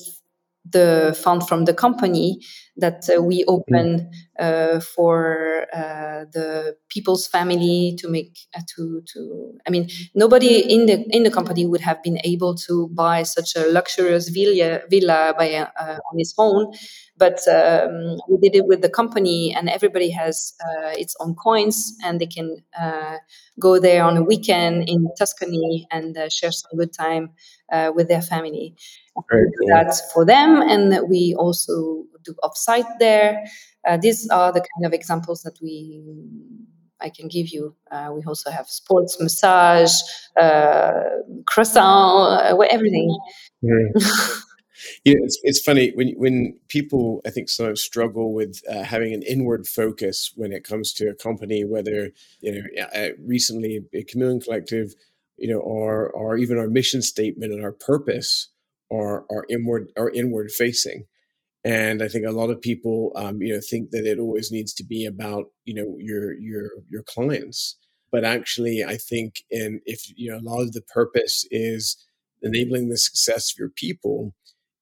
the 0.64 1.18
fund 1.20 1.46
from 1.46 1.64
the 1.64 1.74
company 1.74 2.40
that 2.76 3.08
uh, 3.14 3.20
we 3.22 3.40
mm. 3.40 3.44
open 3.48 4.10
uh, 4.38 4.80
for 4.80 5.66
uh, 5.74 6.24
the 6.32 6.76
people's 6.88 7.26
family 7.26 7.94
to 7.98 8.08
make 8.08 8.38
uh, 8.56 8.60
to 8.74 9.02
to 9.12 9.52
I 9.66 9.70
mean 9.70 9.88
nobody 10.14 10.58
in 10.58 10.86
the 10.86 11.04
in 11.10 11.24
the 11.24 11.30
company 11.30 11.66
would 11.66 11.80
have 11.80 12.02
been 12.02 12.18
able 12.24 12.54
to 12.66 12.88
buy 12.88 13.24
such 13.24 13.56
a 13.56 13.66
luxurious 13.70 14.28
villa 14.28 14.80
villa 14.88 15.34
by 15.36 15.52
uh, 15.54 15.98
on 16.10 16.18
his 16.18 16.32
own 16.38 16.72
but 17.18 17.46
um, 17.48 18.18
we 18.28 18.38
did 18.38 18.56
it 18.56 18.66
with 18.66 18.80
the 18.80 18.88
company 18.88 19.54
and 19.54 19.68
everybody 19.68 20.10
has 20.10 20.54
uh, 20.64 20.92
its 20.94 21.14
own 21.20 21.34
coins 21.34 21.94
and 22.02 22.20
they 22.20 22.26
can 22.26 22.56
go 23.60 23.78
there 23.78 24.02
on 24.02 24.16
a 24.16 24.22
weekend 24.22 24.88
in 24.88 25.06
Tuscany 25.18 25.86
and 25.90 26.16
share 26.32 26.50
some 26.50 26.70
good 26.76 26.92
time 26.92 27.30
with 27.94 28.08
their 28.08 28.22
family 28.22 28.74
cool. 29.30 29.46
that's 29.66 30.00
for 30.12 30.24
them 30.24 30.60
and 30.62 31.08
we 31.08 31.34
also 31.38 32.04
do 32.24 32.34
offsite 32.44 32.98
there. 32.98 33.44
Uh, 33.86 33.96
these 33.96 34.28
are 34.28 34.52
the 34.52 34.60
kind 34.60 34.86
of 34.86 34.92
examples 34.92 35.42
that 35.42 35.58
we 35.60 36.02
I 37.00 37.10
can 37.10 37.28
give 37.28 37.48
you. 37.48 37.74
Uh, 37.90 38.12
we 38.14 38.22
also 38.24 38.50
have 38.50 38.68
sports, 38.68 39.20
massage, 39.20 39.92
uh, 40.40 40.92
croissant, 41.46 42.52
uh, 42.52 42.56
everything. 42.70 43.18
Mm. 43.64 43.90
yeah, 45.04 45.16
it's, 45.18 45.38
it's 45.42 45.60
funny 45.60 45.90
when 45.94 46.14
when 46.16 46.58
people 46.68 47.20
I 47.26 47.30
think 47.30 47.48
sometimes 47.48 47.82
struggle 47.82 48.32
with 48.32 48.60
uh, 48.70 48.84
having 48.84 49.12
an 49.12 49.22
inward 49.22 49.66
focus 49.66 50.32
when 50.36 50.52
it 50.52 50.64
comes 50.64 50.92
to 50.94 51.08
a 51.08 51.14
company, 51.14 51.64
whether 51.64 52.10
you 52.40 52.52
know 52.52 52.84
uh, 52.94 53.08
recently 53.18 53.80
a 53.92 54.04
Chameleon 54.04 54.40
Collective, 54.40 54.94
you 55.42 55.52
know, 55.52 55.60
or 55.60 56.10
or 56.12 56.38
even 56.38 56.58
our 56.58 56.68
mission 56.68 57.02
statement 57.02 57.52
and 57.52 57.64
our 57.64 57.72
purpose 57.72 58.50
are 58.92 59.26
are 59.30 59.46
inward 59.50 59.92
are 59.98 60.10
inward 60.10 60.50
facing 60.52 61.06
and 61.64 62.02
I 62.02 62.08
think 62.08 62.26
a 62.26 62.32
lot 62.32 62.50
of 62.50 62.60
people, 62.60 63.12
um, 63.14 63.40
you 63.40 63.54
know, 63.54 63.60
think 63.60 63.90
that 63.90 64.04
it 64.06 64.18
always 64.18 64.50
needs 64.50 64.74
to 64.74 64.84
be 64.84 65.06
about, 65.06 65.46
you 65.64 65.74
know, 65.74 65.96
your 65.98 66.34
your 66.34 66.70
your 66.90 67.02
clients. 67.04 67.76
But 68.10 68.24
actually, 68.24 68.84
I 68.84 68.96
think, 68.96 69.44
and 69.50 69.80
if 69.86 70.02
you 70.16 70.30
know, 70.30 70.38
a 70.38 70.48
lot 70.48 70.62
of 70.62 70.72
the 70.72 70.82
purpose 70.82 71.46
is 71.50 71.96
enabling 72.42 72.88
the 72.88 72.98
success 72.98 73.52
of 73.52 73.58
your 73.58 73.70
people, 73.70 74.34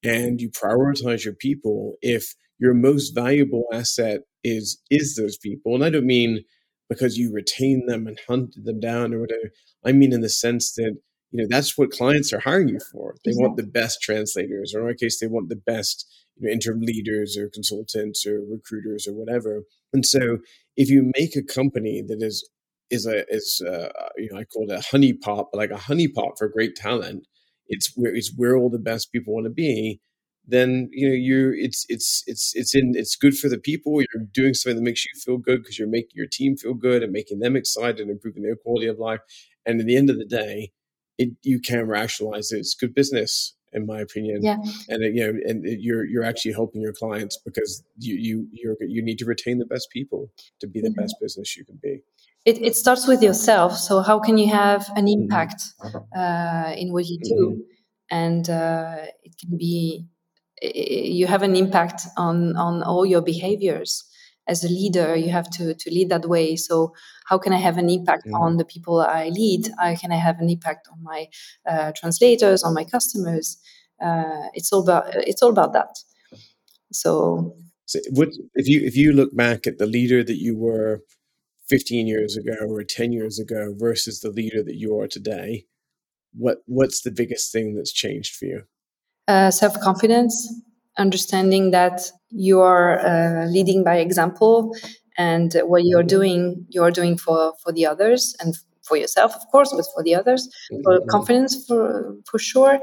and 0.03 0.41
you 0.41 0.51
prioritize 0.51 1.25
your 1.25 1.35
people. 1.35 1.97
If 2.01 2.35
your 2.59 2.75
most 2.75 3.11
valuable 3.11 3.65
asset 3.73 4.23
is 4.43 4.81
is 4.91 5.17
those 5.17 5.37
people, 5.37 5.75
and 5.75 5.85
I 5.85 5.91
don't 5.91 6.07
mean 6.07 6.45
because 6.91 7.17
you 7.17 7.33
retain 7.33 7.87
them 7.87 8.07
and 8.07 8.19
hunt 8.29 8.55
them 8.63 8.81
down 8.81 9.15
or 9.15 9.21
whatever. 9.21 9.51
I 9.87 9.93
mean 9.93 10.13
in 10.13 10.21
the 10.21 10.29
sense 10.29 10.75
that 10.75 10.97
you 11.31 11.41
know 11.41 11.47
that's 11.49 11.79
what 11.79 11.91
clients 11.91 12.33
are 12.33 12.41
hiring 12.41 12.69
you 12.69 12.81
for. 12.93 13.15
They 13.25 13.33
want 13.35 13.57
the 13.57 13.63
best 13.63 14.03
translators, 14.03 14.75
or 14.75 14.81
in 14.81 14.87
our 14.87 14.95
case, 14.95 15.19
they 15.19 15.29
want 15.29 15.49
the 15.49 15.57
best 15.57 16.07
you 16.37 16.47
know, 16.47 16.53
interim 16.53 16.81
leaders 16.81 17.39
or 17.39 17.49
consultants 17.49 18.27
or 18.27 18.41
recruiters 18.41 19.07
or 19.07 19.15
whatever. 19.15 19.63
And 19.93 20.05
so, 20.05 20.39
if 20.77 20.91
you 20.91 21.13
make 21.17 21.37
a 21.37 21.43
company 21.43 22.03
that 22.07 22.21
is 22.21 22.49
is 22.91 23.07
a 23.07 23.25
is 23.33 23.63
a, 23.67 23.91
you 24.17 24.29
know 24.33 24.41
I 24.41 24.45
call 24.45 24.71
it 24.71 24.75
a 24.75 24.97
honeypot, 24.97 25.47
but 25.53 25.59
like 25.59 25.71
a 25.71 25.75
honeypot 25.75 26.37
for 26.37 26.49
great 26.49 26.75
talent, 26.75 27.27
it's 27.69 27.93
where 27.95 28.15
it's 28.15 28.33
where 28.37 28.57
all 28.57 28.71
the 28.71 28.79
best 28.79 29.13
people 29.13 29.35
want 29.35 29.45
to 29.45 29.51
be. 29.51 30.01
Then 30.47 30.89
you 30.93 31.09
know 31.09 31.15
you're 31.15 31.55
it's 31.55 31.87
it's 31.89 32.25
it's 32.27 32.53
it's 32.55 32.75
in 32.75 32.93
it's 32.97 33.17
good 33.17 33.37
for 33.37 33.49
the 33.49 33.59
people. 33.59 34.01
You're 34.01 34.25
doing 34.33 34.55
something 34.55 34.77
that 34.77 34.89
makes 34.89 35.05
you 35.05 35.13
feel 35.21 35.39
good 35.39 35.63
because 35.63 35.79
you're 35.79 35.89
making 35.89 36.13
your 36.15 36.27
team 36.27 36.57
feel 36.57 36.75
good 36.75 37.03
and 37.03 37.13
making 37.13 37.41
them 37.41 37.57
excited 37.57 38.01
and 38.01 38.11
improving 38.11 38.43
their 38.43 38.57
quality 38.57 38.87
of 38.87 38.99
life. 38.99 39.21
And 39.65 39.81
at 39.81 39.87
the 39.87 39.97
end 39.97 40.11
of 40.11 40.19
the 40.19 40.25
day, 40.25 40.73
it, 41.19 41.31
you 41.43 41.61
can 41.61 41.87
rationalize 41.87 42.51
it. 42.51 42.59
It's 42.59 42.75
good 42.75 42.95
business 42.95 43.55
in 43.73 43.87
my 43.87 44.01
opinion. 44.01 44.43
Yeah. 44.43 44.57
And 44.89 45.03
you 45.17 45.33
know, 45.33 45.39
and 45.47 45.65
you're 45.65 46.05
you're 46.05 46.25
actually 46.25 46.53
helping 46.53 46.81
your 46.81 46.93
clients 46.93 47.39
because 47.45 47.83
you 47.99 48.15
you 48.17 48.49
you 48.53 48.77
you 48.81 49.03
need 49.03 49.19
to 49.19 49.25
retain 49.25 49.59
the 49.59 49.67
best 49.67 49.89
people 49.91 50.31
to 50.61 50.67
be 50.67 50.81
the 50.81 50.89
mm-hmm. 50.89 51.01
best 51.01 51.17
business 51.21 51.57
you 51.57 51.65
can 51.65 51.79
be. 51.83 52.01
It, 52.47 52.61
it 52.63 52.75
starts 52.75 53.07
with 53.07 53.23
yourself. 53.23 53.77
So 53.77 54.01
how 54.01 54.19
can 54.19 54.39
you 54.39 54.49
have 54.49 54.89
an 54.97 55.07
mm-hmm. 55.07 55.23
impact 55.23 55.63
uh, 56.17 56.73
in 56.77 56.93
what 56.93 57.07
you 57.07 57.19
do? 57.23 57.35
Mm-hmm. 57.35 57.61
And 58.13 58.51
uh, 58.51 58.97
it 59.23 59.37
can 59.39 59.57
be 59.57 60.07
you 60.61 61.27
have 61.27 61.43
an 61.43 61.57
impact 61.57 62.03
on 62.17 62.57
on 62.57 62.83
all 62.83 63.07
your 63.07 63.23
behaviors. 63.23 64.05
As 64.49 64.65
a 64.65 64.69
leader 64.69 65.15
you 65.15 65.31
have 65.31 65.49
to 65.51 65.75
to 65.75 65.91
lead 65.91 66.09
that 66.09 66.27
way. 66.27 66.57
So 66.57 66.93
how 67.27 67.39
can 67.39 67.53
i 67.53 67.57
have 67.57 67.79
an 67.79 67.89
impact 67.89 68.27
mm. 68.27 68.41
on 68.41 68.57
the 68.57 68.65
people 68.65 69.01
i 69.01 69.29
lead? 69.29 69.71
How 69.79 69.95
can 69.95 70.13
i 70.13 70.17
have 70.17 70.41
an 70.41 70.49
impact 70.49 70.89
on 70.91 71.03
my 71.03 71.27
uh, 71.69 71.93
translators 71.95 72.65
on 72.65 72.75
my 72.75 72.85
customers? 72.85 73.59
Uh, 74.03 74.49
it's 74.55 74.73
all 74.73 74.83
about 74.83 75.05
it's 75.15 75.43
all 75.43 75.51
about 75.51 75.73
that. 75.75 75.99
So, 76.93 77.55
so 77.87 78.01
what, 78.11 78.31
if 78.55 78.67
you 78.67 78.81
if 78.85 78.97
you 78.97 79.13
look 79.13 79.37
back 79.37 79.67
at 79.67 79.79
the 79.79 79.87
leader 79.87 80.25
that 80.25 80.39
you 80.39 80.57
were 80.57 81.03
15 81.69 82.09
years 82.09 82.37
ago 82.37 82.57
or 82.69 82.83
10 82.83 83.13
years 83.13 83.39
ago 83.39 83.73
versus 83.79 84.21
the 84.21 84.31
leader 84.31 84.63
that 84.65 84.75
you 84.75 84.99
are 84.99 85.07
today 85.07 85.67
what 86.33 86.59
what's 86.67 87.03
the 87.03 87.11
biggest 87.11 87.53
thing 87.53 87.75
that's 87.75 87.93
changed 87.93 88.35
for 88.35 88.47
you 88.47 88.63
uh, 89.31 89.51
self-confidence 89.51 90.35
understanding 90.99 91.71
that 91.71 92.11
you 92.31 92.61
are 92.61 92.99
uh, 92.99 93.47
leading 93.47 93.85
by 93.85 93.97
example 93.97 94.75
and 95.17 95.55
what 95.71 95.85
you're 95.85 96.09
doing 96.17 96.67
you're 96.69 96.91
doing 96.91 97.17
for 97.17 97.53
for 97.63 97.73
the 97.73 97.87
others 97.87 98.35
and 98.41 98.57
for 98.83 98.97
yourself 98.97 99.31
of 99.37 99.43
course 99.53 99.73
but 99.77 99.87
for 99.95 100.03
the 100.03 100.15
others 100.15 100.43
for 100.83 100.95
mm-hmm. 100.99 101.09
confidence 101.09 101.53
for 101.67 102.17
for 102.29 102.39
sure 102.39 102.81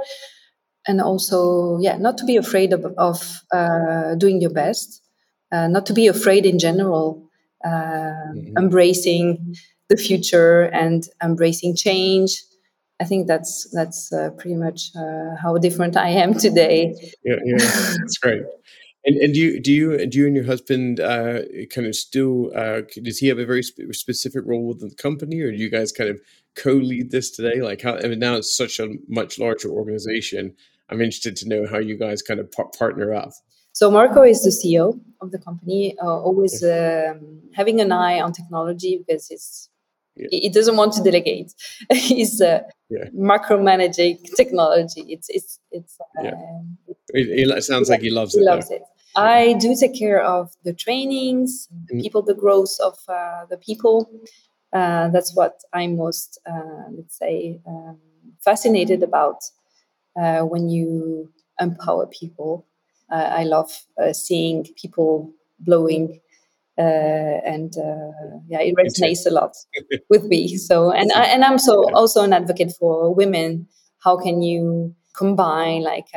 and 0.88 1.01
also 1.01 1.77
yeah 1.79 1.97
not 1.97 2.17
to 2.17 2.25
be 2.25 2.38
afraid 2.38 2.71
of, 2.71 2.86
of 2.97 3.41
uh, 3.51 4.15
doing 4.15 4.39
your 4.39 4.53
best 4.63 5.01
uh, 5.51 5.67
not 5.67 5.86
to 5.86 5.93
be 5.93 6.07
afraid 6.07 6.45
in 6.45 6.57
general 6.60 7.29
uh, 7.65 7.69
mm-hmm. 7.69 8.57
embracing 8.57 9.55
the 9.89 9.97
future 9.97 10.63
and 10.63 11.07
embracing 11.21 11.75
change 11.75 12.31
I 12.99 13.05
think 13.05 13.27
that's 13.27 13.69
that's 13.71 14.12
uh, 14.12 14.31
pretty 14.31 14.55
much 14.55 14.91
uh, 14.95 15.36
how 15.41 15.57
different 15.57 15.95
I 15.95 16.10
am 16.10 16.33
today. 16.33 16.95
Yeah, 17.23 17.36
yeah, 17.45 17.57
that's 17.57 18.17
great. 18.17 18.41
And, 19.05 19.15
and 19.17 19.33
do 19.33 19.39
you 19.39 19.60
do 19.62 19.71
you 19.71 20.07
do 20.07 20.17
you 20.17 20.27
and 20.27 20.36
your 20.36 20.45
husband 20.45 20.99
uh, 20.99 21.39
kind 21.69 21.87
of 21.87 21.95
still 21.95 22.52
uh, 22.56 22.81
does 23.04 23.19
he 23.19 23.27
have 23.27 23.39
a 23.39 23.45
very 23.45 23.63
sp- 23.63 23.91
specific 23.91 24.43
role 24.45 24.67
within 24.67 24.89
the 24.89 24.95
company, 24.95 25.39
or 25.41 25.52
do 25.52 25.58
you 25.58 25.69
guys 25.69 25.91
kind 25.91 26.10
of 26.10 26.19
co-lead 26.56 27.12
this 27.12 27.29
today? 27.31 27.62
Like 27.62 27.81
how 27.81 27.98
I 27.98 28.08
mean, 28.08 28.19
now 28.19 28.35
it's 28.35 28.56
such 28.56 28.79
a 28.79 28.95
much 29.08 29.37
larger 29.37 29.69
organization. 29.69 30.56
I'm 30.89 31.02
interested 31.02 31.35
to 31.37 31.50
know 31.50 31.67
how 31.67 31.77
you 31.77 31.98
guys 31.98 32.21
kind 32.21 32.39
of 32.39 32.52
par- 32.52 32.71
partner 32.77 33.13
up. 33.13 33.31
So 33.73 33.91
Marco 33.91 34.23
is 34.23 34.41
the 34.41 34.50
CEO 34.50 35.00
of 35.21 35.31
the 35.31 35.37
company, 35.37 35.95
uh, 36.02 36.08
always 36.08 36.63
um, 36.63 37.41
having 37.54 37.79
an 37.79 37.91
eye 37.91 38.19
on 38.19 38.33
technology 38.33 38.98
because 38.98 39.29
it's 39.29 39.69
yeah. 40.17 40.27
he 40.31 40.49
doesn't 40.49 40.77
want 40.77 40.93
to 40.93 41.03
delegate. 41.03 41.53
He's 41.91 42.41
uh, 42.41 42.61
yeah. 42.89 43.05
macromanaging 43.15 44.19
technology. 44.35 45.01
It's 45.07 45.29
it's 45.29 45.59
it's. 45.71 45.97
Uh, 46.19 46.23
yeah. 46.23 46.31
It, 47.09 47.49
it, 47.49 47.63
sounds 47.63 47.89
like 47.89 48.01
he 48.01 48.09
loves 48.09 48.33
he 48.33 48.41
it. 48.41 48.43
Loves 48.43 48.69
though. 48.69 48.75
it. 48.75 48.81
I 49.15 49.53
do 49.53 49.75
take 49.75 49.97
care 49.97 50.21
of 50.21 50.51
the 50.63 50.73
trainings, 50.73 51.67
the 51.87 51.95
mm. 51.95 52.01
people, 52.01 52.21
the 52.21 52.35
growth 52.35 52.77
of 52.83 52.97
uh, 53.07 53.45
the 53.49 53.57
people. 53.57 54.09
Uh, 54.71 55.09
that's 55.09 55.35
what 55.35 55.61
I'm 55.73 55.97
most, 55.97 56.39
uh, 56.45 56.89
let's 56.91 57.17
say, 57.17 57.59
um, 57.65 57.97
fascinated 58.43 59.01
about 59.01 59.43
uh, 60.19 60.41
when 60.41 60.69
you 60.69 61.31
empower 61.59 62.05
people. 62.07 62.67
Uh, 63.11 63.29
I 63.31 63.43
love 63.43 63.71
uh, 64.01 64.13
seeing 64.13 64.67
people 64.75 65.33
blowing. 65.59 66.19
And 66.78 67.73
yeah, 68.48 68.60
it 68.62 68.75
resonates 68.75 69.25
a 69.25 69.32
lot 69.32 69.54
with 70.10 70.23
me. 70.25 70.58
So, 70.58 70.92
and 70.92 71.12
I, 71.13 71.25
and 71.25 71.44
I'm 71.44 71.58
so 71.58 71.92
also 71.94 72.23
an 72.23 72.34
advocate 72.34 72.73
for 72.80 73.13
women. 73.13 73.67
How 74.04 74.17
can 74.17 74.42
you 74.42 74.96
combine 75.15 75.82
like 75.82 76.08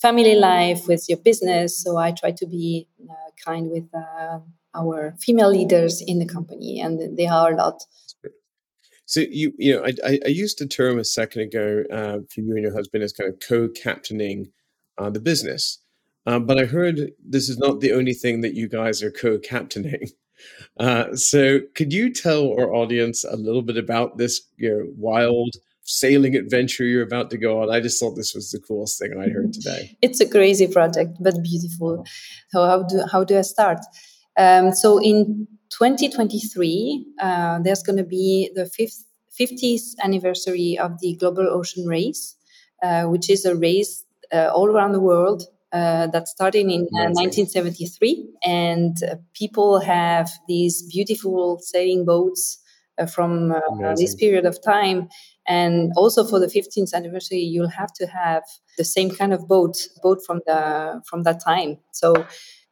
family 0.00 0.34
life 0.34 0.86
with 0.88 1.08
your 1.08 1.18
business. 1.18 1.82
So 1.82 1.96
I 1.96 2.12
try 2.12 2.32
to 2.32 2.46
be 2.46 2.88
uh, 3.08 3.30
kind 3.44 3.70
with 3.70 3.88
uh, 3.94 4.40
our 4.74 5.14
female 5.20 5.50
leaders 5.50 6.02
in 6.04 6.18
the 6.18 6.26
company, 6.26 6.80
and 6.80 7.16
they 7.16 7.26
are 7.26 7.52
a 7.52 7.56
lot. 7.56 7.82
So 9.06 9.20
you 9.20 9.52
you 9.58 9.76
know 9.76 9.84
I 10.04 10.18
I 10.24 10.28
used 10.28 10.60
a 10.60 10.66
term 10.66 10.98
a 10.98 11.04
second 11.04 11.42
ago 11.42 11.84
uh, 11.92 12.18
for 12.32 12.40
you 12.40 12.54
and 12.54 12.62
your 12.62 12.74
husband 12.74 13.04
as 13.04 13.12
kind 13.12 13.32
of 13.32 13.40
co-captaining 13.46 14.52
uh, 14.98 15.10
the 15.10 15.20
business, 15.20 15.78
um, 16.26 16.46
but 16.46 16.58
I 16.58 16.64
heard 16.64 17.12
this 17.24 17.48
is 17.48 17.58
not 17.58 17.80
the 17.80 17.92
only 17.92 18.14
thing 18.14 18.40
that 18.42 18.54
you 18.54 18.68
guys 18.68 19.02
are 19.02 19.10
co-captaining. 19.10 20.08
Uh, 20.78 21.14
so 21.14 21.60
could 21.74 21.92
you 21.92 22.10
tell 22.10 22.54
our 22.54 22.72
audience 22.72 23.24
a 23.24 23.36
little 23.36 23.60
bit 23.60 23.76
about 23.76 24.16
this 24.16 24.40
you 24.56 24.70
know, 24.70 24.86
wild 24.96 25.54
sailing 25.90 26.36
adventure 26.36 26.84
you're 26.84 27.02
about 27.02 27.30
to 27.30 27.36
go 27.36 27.62
on. 27.62 27.70
I 27.70 27.80
just 27.80 27.98
thought 27.98 28.14
this 28.14 28.34
was 28.34 28.50
the 28.50 28.60
coolest 28.60 28.98
thing 28.98 29.12
I 29.18 29.28
heard 29.28 29.52
today. 29.52 29.96
It's 30.02 30.20
a 30.20 30.28
crazy 30.28 30.68
project, 30.68 31.16
but 31.20 31.42
beautiful. 31.42 32.04
So 32.50 32.64
how 32.64 32.84
do 32.84 33.04
how 33.12 33.24
do 33.24 33.36
I 33.36 33.42
start? 33.42 33.80
Um, 34.38 34.72
so 34.72 34.98
in 34.98 35.48
2023, 35.70 37.06
uh, 37.20 37.58
there's 37.58 37.82
going 37.82 37.98
to 37.98 38.04
be 38.04 38.50
the 38.54 38.66
fifth, 38.66 39.04
50th 39.38 39.96
anniversary 40.02 40.78
of 40.78 41.00
the 41.00 41.16
Global 41.16 41.46
Ocean 41.50 41.86
Race, 41.86 42.36
uh, 42.82 43.04
which 43.04 43.28
is 43.28 43.44
a 43.44 43.56
race 43.56 44.04
uh, 44.32 44.50
all 44.54 44.68
around 44.70 44.92
the 44.92 45.00
world 45.00 45.42
uh, 45.72 46.08
that 46.08 46.28
started 46.28 46.66
in 46.66 46.88
uh, 46.94 47.10
1973. 47.14 48.28
And 48.44 48.96
uh, 49.02 49.16
people 49.34 49.80
have 49.80 50.30
these 50.48 50.82
beautiful 50.82 51.58
sailing 51.60 52.04
boats 52.04 52.58
uh, 52.98 53.06
from 53.06 53.52
uh, 53.52 53.94
this 53.96 54.14
period 54.14 54.46
of 54.46 54.62
time. 54.62 55.08
And 55.46 55.92
also 55.96 56.24
for 56.24 56.38
the 56.38 56.46
15th 56.46 56.92
anniversary, 56.92 57.38
you'll 57.38 57.68
have 57.68 57.92
to 57.94 58.06
have 58.06 58.42
the 58.78 58.84
same 58.84 59.10
kind 59.10 59.32
of 59.32 59.48
boat, 59.48 59.76
boat 60.02 60.18
from 60.26 60.40
the 60.46 61.02
from 61.06 61.22
that 61.24 61.40
time. 61.40 61.78
So, 61.92 62.14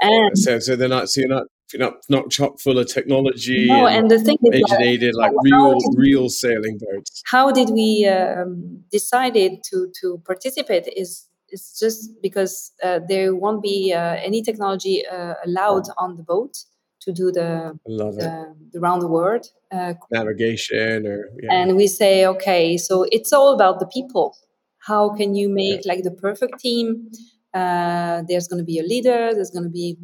and 0.01 0.39
so, 0.39 0.59
so 0.59 0.77
they're 0.77 0.89
not, 0.89 1.09
so 1.09 1.21
you're 1.21 1.31
not 1.31 1.47
you're 1.73 1.81
not 1.81 1.95
not 2.09 2.31
chock 2.31 2.59
full 2.61 2.79
of 2.79 2.87
technology. 2.87 3.67
No, 3.69 3.87
and, 3.87 3.99
and 3.99 4.11
the 4.11 4.19
thing 4.19 4.39
is, 4.43 4.63
originated 4.71 5.15
like 5.15 5.33
real 5.43 5.79
real 5.95 6.29
sailing 6.29 6.79
boats. 6.79 7.23
How 7.27 7.51
did 7.51 7.71
we 7.71 8.07
um, 8.07 8.85
decided 8.91 9.63
to 9.71 9.91
to 10.01 10.23
participate? 10.25 10.89
Is 10.97 11.28
it's 11.51 11.79
just 11.79 12.11
because 12.23 12.73
uh, 12.83 13.01
there 13.09 13.35
won't 13.35 13.63
be 13.63 13.93
uh, 13.93 14.17
any 14.23 14.43
technology 14.43 15.07
uh, 15.07 15.35
allowed 15.45 15.85
on 15.97 16.17
the 16.17 16.23
boat 16.23 16.65
to 17.01 17.13
do 17.13 17.31
the 17.33 17.79
the, 17.87 18.55
the, 18.73 18.81
round 18.81 19.03
the 19.03 19.09
world 19.09 19.47
uh, 19.73 19.95
navigation 20.11 21.07
or 21.07 21.31
yeah. 21.43 21.53
and 21.53 21.77
we 21.77 21.87
say 21.87 22.27
okay 22.27 22.77
so 22.77 23.07
it's 23.13 23.33
all 23.33 23.55
about 23.55 23.79
the 23.81 23.87
people 23.87 24.37
how 24.79 25.11
can 25.11 25.35
you 25.35 25.49
make 25.49 25.85
yeah. 25.85 25.93
like 25.93 26.03
the 26.03 26.11
perfect 26.11 26.59
team 26.59 27.11
uh, 27.55 28.23
there's 28.29 28.49
going 28.49 28.59
to 28.59 28.65
be 28.65 28.79
a 28.79 28.83
leader 28.83 29.33
there's 29.35 29.51
going 29.51 29.65
to 29.65 29.71
be 29.71 29.97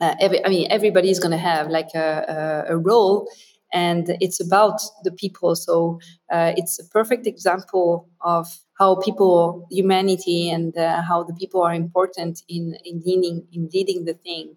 uh, 0.00 0.14
every, 0.20 0.44
i 0.44 0.48
mean 0.48 0.66
everybody's 0.70 1.18
going 1.18 1.32
to 1.32 1.44
have 1.52 1.68
like 1.68 1.90
a, 1.94 2.64
a, 2.68 2.74
a, 2.74 2.76
role 2.76 3.26
and 3.72 4.16
it's 4.20 4.40
about 4.40 4.80
the 5.04 5.12
people 5.12 5.56
so 5.56 5.98
uh, 6.30 6.52
it's 6.56 6.78
a 6.78 6.86
perfect 6.88 7.26
example 7.26 8.08
of 8.20 8.46
how 8.78 8.96
people, 8.96 9.66
humanity, 9.70 10.50
and 10.50 10.76
uh, 10.76 11.02
how 11.02 11.24
the 11.24 11.34
people 11.34 11.62
are 11.62 11.74
important 11.74 12.42
in 12.48 12.76
in 12.84 13.02
leading 13.04 13.46
in 13.52 13.68
leading 13.74 14.04
the 14.04 14.14
thing. 14.14 14.56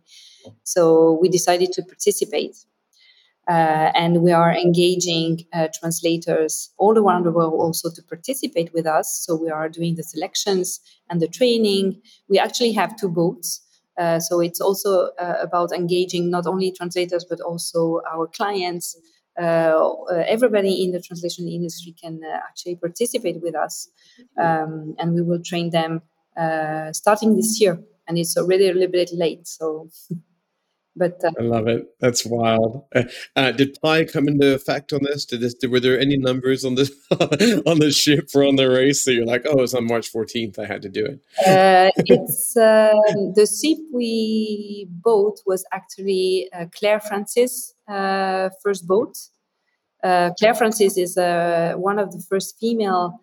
So 0.64 1.18
we 1.22 1.30
decided 1.30 1.72
to 1.74 1.84
participate, 1.84 2.56
uh, 3.48 3.92
and 3.96 4.22
we 4.22 4.32
are 4.32 4.54
engaging 4.54 5.46
uh, 5.54 5.68
translators 5.80 6.70
all 6.78 6.98
around 6.98 7.26
the 7.26 7.32
world 7.32 7.54
also 7.54 7.90
to 7.90 8.02
participate 8.04 8.74
with 8.74 8.86
us. 8.86 9.24
So 9.26 9.36
we 9.36 9.50
are 9.50 9.70
doing 9.70 9.96
the 9.96 10.04
selections 10.04 10.80
and 11.10 11.22
the 11.22 11.28
training. 11.28 12.02
We 12.30 12.40
actually 12.40 12.74
have 12.74 12.96
two 12.96 13.10
boats. 13.10 13.62
Uh, 13.98 14.20
so 14.20 14.40
it's 14.40 14.62
also 14.62 15.10
uh, 15.20 15.36
about 15.42 15.72
engaging 15.74 16.30
not 16.30 16.48
only 16.48 16.72
translators 16.72 17.26
but 17.30 17.42
also 17.42 18.02
our 18.12 18.26
clients 18.26 18.96
everybody 19.38 20.84
in 20.84 20.92
the 20.92 21.02
translation 21.02 21.48
industry 21.48 21.96
can 22.00 22.22
uh, 22.24 22.38
actually 22.48 22.76
participate 22.76 23.42
with 23.42 23.56
us, 23.56 23.90
um, 24.38 24.96
and 25.00 25.14
we 25.14 25.22
will 25.22 25.42
train 25.42 25.70
them 25.70 26.02
starting 26.94 27.36
this 27.36 27.60
year. 27.60 27.82
And 28.08 28.18
it's 28.18 28.36
already 28.36 28.68
a 28.68 28.74
little 28.74 28.92
bit 28.92 29.12
late, 29.14 29.48
so. 29.48 29.90
But 30.96 31.24
uh, 31.24 31.32
I 31.40 31.44
love 31.44 31.68
it. 31.68 31.88
That's 32.00 32.26
wild. 32.26 32.84
Uh, 32.94 33.04
uh, 33.36 33.52
did 33.54 33.78
Pi 33.82 34.04
come 34.04 34.28
into 34.28 34.54
effect 34.54 34.92
on 34.92 35.00
this? 35.04 35.26
Did 35.26 35.40
this? 35.40 35.54
Did, 35.54 35.72
were 35.72 35.80
there 35.80 35.98
any 35.98 36.18
numbers 36.18 36.66
on 36.66 36.76
the 36.76 37.64
on 37.66 37.80
the 37.80 37.92
ship 37.92 38.30
or 38.36 38.44
on 38.44 38.58
the 38.58 38.70
race? 38.70 39.04
So 39.04 39.12
you're 39.12 39.26
like, 39.26 39.46
oh, 39.46 39.62
it's 39.62 39.74
on 39.74 39.88
March 39.88 40.12
14th. 40.12 40.60
I 40.60 40.66
had 40.66 40.82
to 40.82 40.90
do 40.90 41.06
it. 41.06 41.22
it's 42.08 42.58
um, 42.58 43.34
the 43.36 43.48
ship 43.48 43.78
we 43.94 44.88
bought 44.90 45.40
was 45.46 45.64
actually 45.72 46.50
Clare 46.78 47.00
Francis 47.00 47.74
uh, 47.81 47.81
first 48.64 48.88
boat. 48.88 49.18
Uh, 50.04 50.32
Clare 50.39 50.56
Francis 50.56 50.98
is 50.98 51.18
uh, 51.18 51.74
one 51.78 52.00
of 52.00 52.12
the 52.12 52.24
first 52.30 52.58
female 52.60 53.20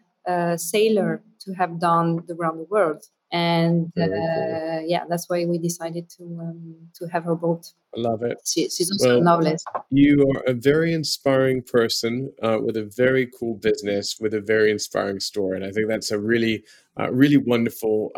sailor 0.57 1.23
to 1.41 1.53
have 1.55 1.81
done 1.81 2.23
the 2.27 2.35
round 2.35 2.61
the 2.61 2.64
world 2.64 3.03
and 3.31 3.93
uh, 3.99 4.81
yeah, 4.87 5.05
that's 5.09 5.29
why 5.29 5.45
we 5.45 5.59
decided 5.59 6.09
to 6.11 6.25
um, 6.41 6.77
to 6.95 7.07
have 7.09 7.25
her 7.25 7.35
boat. 7.35 7.73
I 7.95 8.01
love 8.01 8.23
it. 8.23 8.39
She, 8.47 8.69
she's 8.71 8.91
also 8.91 9.09
well, 9.09 9.19
a 9.19 9.25
novelist. 9.25 9.66
You 9.91 10.33
are 10.35 10.43
a 10.47 10.55
very 10.55 10.95
inspiring 10.95 11.62
person 11.62 12.33
uh, 12.43 12.59
with 12.62 12.77
a 12.77 12.85
very 12.85 13.31
cool 13.39 13.55
business 13.55 14.16
with 14.19 14.33
a 14.33 14.41
very 14.41 14.71
inspiring 14.71 15.21
story, 15.21 15.57
and 15.57 15.66
I 15.66 15.73
think 15.73 15.89
that's 15.89 16.11
a 16.11 16.19
really, 16.19 16.64
uh, 16.99 17.12
really 17.12 17.37
wonderful 17.37 18.12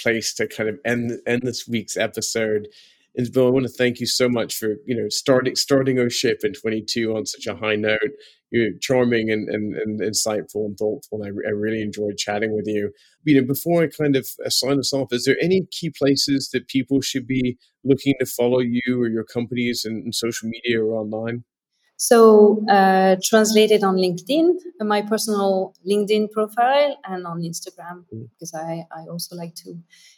place 0.00 0.32
to 0.34 0.46
kind 0.46 0.70
of 0.70 0.78
end 0.84 1.12
end 1.26 1.42
this 1.42 1.68
week's 1.68 1.96
episode. 1.96 2.68
Isabelle, 3.16 3.46
I 3.46 3.50
want 3.50 3.66
to 3.66 3.72
thank 3.72 4.00
you 4.00 4.06
so 4.06 4.28
much 4.28 4.56
for 4.56 4.76
you 4.86 4.96
know 4.96 5.08
starting 5.08 5.54
starting 5.56 5.98
our 5.98 6.10
ship 6.10 6.40
in 6.42 6.52
22 6.52 7.14
on 7.14 7.26
such 7.26 7.46
a 7.46 7.56
high 7.56 7.76
note. 7.76 7.98
You're 8.50 8.78
charming 8.80 9.30
and, 9.30 9.48
and, 9.48 9.74
and 9.74 10.00
insightful 10.00 10.66
and 10.66 10.76
thoughtful. 10.78 11.22
And 11.22 11.24
I, 11.24 11.48
I, 11.48 11.50
really 11.50 11.82
enjoyed 11.82 12.16
chatting 12.16 12.54
with 12.54 12.66
you. 12.68 12.92
You 13.24 13.40
know, 13.40 13.46
before 13.48 13.82
I 13.82 13.88
kind 13.88 14.14
of 14.14 14.28
sign 14.46 14.78
us 14.78 14.92
off, 14.92 15.12
is 15.12 15.24
there 15.24 15.36
any 15.40 15.66
key 15.72 15.90
places 15.90 16.50
that 16.52 16.68
people 16.68 17.00
should 17.00 17.26
be 17.26 17.58
looking 17.82 18.14
to 18.20 18.26
follow 18.26 18.60
you 18.60 19.00
or 19.00 19.08
your 19.08 19.24
companies 19.24 19.84
in, 19.84 20.04
in 20.06 20.12
social 20.12 20.48
media 20.48 20.80
or 20.80 20.94
online? 20.94 21.42
So, 21.96 22.64
uh, 22.68 23.16
translated 23.22 23.84
on 23.84 23.96
LinkedIn, 23.96 24.54
my 24.80 25.02
personal 25.02 25.74
LinkedIn 25.88 26.30
profile, 26.32 26.98
and 27.04 27.26
on 27.26 27.40
Instagram, 27.40 28.04
mm. 28.12 28.28
because 28.30 28.52
I, 28.54 28.84
I 28.90 29.06
also 29.08 29.36
like 29.36 29.54
to 29.56 29.74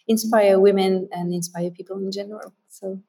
inspire 0.08 0.58
women 0.58 1.08
and 1.12 1.34
inspire 1.34 1.70
people 1.70 1.98
in 1.98 2.10
general. 2.10 2.54
So, 2.68 3.00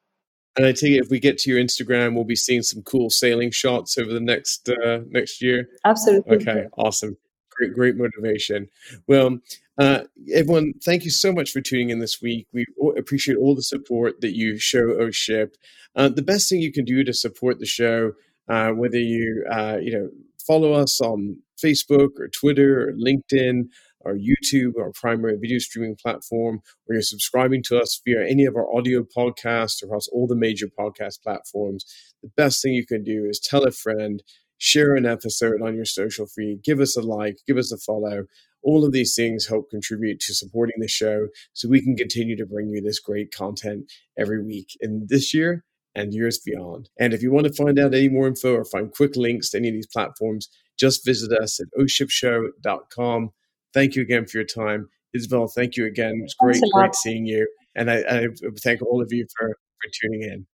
and 0.57 0.65
I 0.65 0.71
take 0.71 0.93
it 0.93 1.03
if 1.05 1.09
we 1.09 1.19
get 1.19 1.37
to 1.39 1.49
your 1.49 1.63
Instagram, 1.63 2.15
we'll 2.15 2.23
be 2.23 2.35
seeing 2.35 2.63
some 2.63 2.81
cool 2.81 3.09
sailing 3.09 3.51
shots 3.51 3.97
over 3.97 4.11
the 4.11 4.19
next 4.19 4.67
uh, 4.67 4.99
next 5.09 5.41
year. 5.41 5.69
Absolutely. 5.85 6.37
Okay, 6.37 6.65
awesome. 6.77 7.15
Great, 7.51 7.73
great 7.73 7.95
motivation. 7.95 8.67
Well, 9.07 9.39
uh, 9.79 10.01
everyone, 10.33 10.73
thank 10.83 11.05
you 11.05 11.11
so 11.11 11.31
much 11.31 11.51
for 11.51 11.61
tuning 11.61 11.91
in 11.91 11.99
this 11.99 12.21
week. 12.21 12.47
We 12.51 12.65
appreciate 12.97 13.37
all 13.37 13.55
the 13.55 13.63
support 13.63 14.21
that 14.21 14.35
you 14.35 14.57
show 14.57 14.87
OShip. 14.87 15.53
Uh, 15.95 16.09
the 16.09 16.21
best 16.21 16.49
thing 16.49 16.59
you 16.59 16.71
can 16.71 16.85
do 16.85 17.03
to 17.03 17.13
support 17.13 17.59
the 17.59 17.65
show, 17.65 18.13
uh, 18.49 18.69
whether 18.71 18.99
you 18.99 19.45
uh, 19.51 19.77
you 19.81 19.91
know 19.91 20.09
follow 20.45 20.73
us 20.73 21.01
on 21.01 21.37
Facebook 21.63 22.19
or 22.19 22.27
Twitter 22.29 22.89
or 22.89 22.93
LinkedIn 22.93 23.63
or 24.01 24.15
YouTube, 24.15 24.79
our 24.79 24.91
primary 24.91 25.37
video 25.37 25.59
streaming 25.59 25.95
platform, 25.95 26.61
or 26.87 26.95
you're 26.95 27.01
subscribing 27.01 27.61
to 27.63 27.77
us 27.77 27.99
via 28.05 28.25
any 28.25 28.45
of 28.45 28.55
our 28.55 28.73
audio 28.73 29.03
podcasts 29.03 29.83
across 29.83 30.07
all 30.07 30.27
the 30.27 30.35
major 30.35 30.67
podcast 30.67 31.21
platforms, 31.21 31.85
the 32.23 32.29
best 32.37 32.61
thing 32.61 32.73
you 32.73 32.85
can 32.85 33.03
do 33.03 33.25
is 33.25 33.39
tell 33.39 33.65
a 33.65 33.71
friend, 33.71 34.23
share 34.57 34.95
an 34.95 35.05
episode 35.05 35.61
on 35.61 35.75
your 35.75 35.85
social 35.85 36.25
feed, 36.25 36.63
give 36.63 36.79
us 36.79 36.95
a 36.95 37.01
like, 37.01 37.37
give 37.45 37.57
us 37.57 37.71
a 37.71 37.77
follow. 37.77 38.25
All 38.63 38.85
of 38.85 38.91
these 38.91 39.13
things 39.15 39.47
help 39.47 39.69
contribute 39.69 40.19
to 40.21 40.33
supporting 40.33 40.79
the 40.79 40.87
show 40.87 41.27
so 41.53 41.67
we 41.67 41.81
can 41.81 41.95
continue 41.95 42.37
to 42.37 42.45
bring 42.45 42.69
you 42.69 42.81
this 42.81 42.99
great 42.99 43.31
content 43.31 43.91
every 44.17 44.43
week 44.43 44.77
in 44.79 45.05
this 45.09 45.33
year 45.33 45.63
and 45.97 46.13
years 46.13 46.37
beyond. 46.39 46.89
And 46.99 47.13
if 47.13 47.21
you 47.21 47.31
want 47.31 47.47
to 47.47 47.53
find 47.53 47.79
out 47.79 47.93
any 47.93 48.07
more 48.07 48.27
info 48.27 48.53
or 48.53 48.63
find 48.63 48.93
quick 48.93 49.15
links 49.15 49.49
to 49.49 49.57
any 49.57 49.69
of 49.69 49.73
these 49.73 49.87
platforms, 49.87 50.49
just 50.79 51.03
visit 51.03 51.31
us 51.31 51.59
at 51.59 51.67
oshipshow.com. 51.77 53.31
Thank 53.73 53.95
you 53.95 54.03
again 54.03 54.27
for 54.27 54.37
your 54.37 54.45
time. 54.45 54.89
Isabelle, 55.13 55.47
thank 55.47 55.75
you 55.75 55.85
again. 55.85 56.21
It's 56.23 56.35
great, 56.35 56.61
great 56.73 56.95
seeing 56.95 57.25
you. 57.25 57.47
And 57.75 57.89
I, 57.89 57.97
I 58.09 58.27
thank 58.63 58.81
all 58.81 59.01
of 59.01 59.11
you 59.11 59.25
for, 59.37 59.49
for 59.49 59.89
tuning 60.01 60.21
in. 60.23 60.45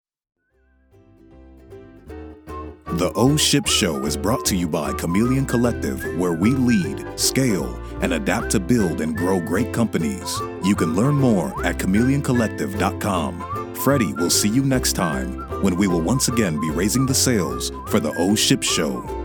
The 2.97 3.11
O 3.15 3.35
Ship 3.35 3.65
Show 3.65 4.05
is 4.05 4.15
brought 4.15 4.45
to 4.45 4.55
you 4.55 4.67
by 4.67 4.93
Chameleon 4.93 5.47
Collective, 5.47 6.03
where 6.17 6.33
we 6.33 6.51
lead, 6.51 7.19
scale, 7.19 7.75
and 8.01 8.13
adapt 8.13 8.51
to 8.51 8.59
build 8.59 9.01
and 9.01 9.17
grow 9.17 9.39
great 9.39 9.73
companies. 9.73 10.39
You 10.63 10.75
can 10.75 10.95
learn 10.95 11.15
more 11.15 11.65
at 11.65 11.79
chameleoncollective.com. 11.79 13.62
Freddie 13.77 14.13
will 14.13 14.29
see 14.29 14.49
you 14.49 14.63
next 14.63 14.93
time 14.93 15.39
when 15.61 15.75
we 15.75 15.87
will 15.87 16.01
once 16.01 16.27
again 16.27 16.59
be 16.59 16.69
raising 16.69 17.05
the 17.05 17.13
sails 17.13 17.71
for 17.87 17.99
the 17.99 18.13
O 18.17 18.35
Ship 18.35 18.63
Show. 18.63 19.22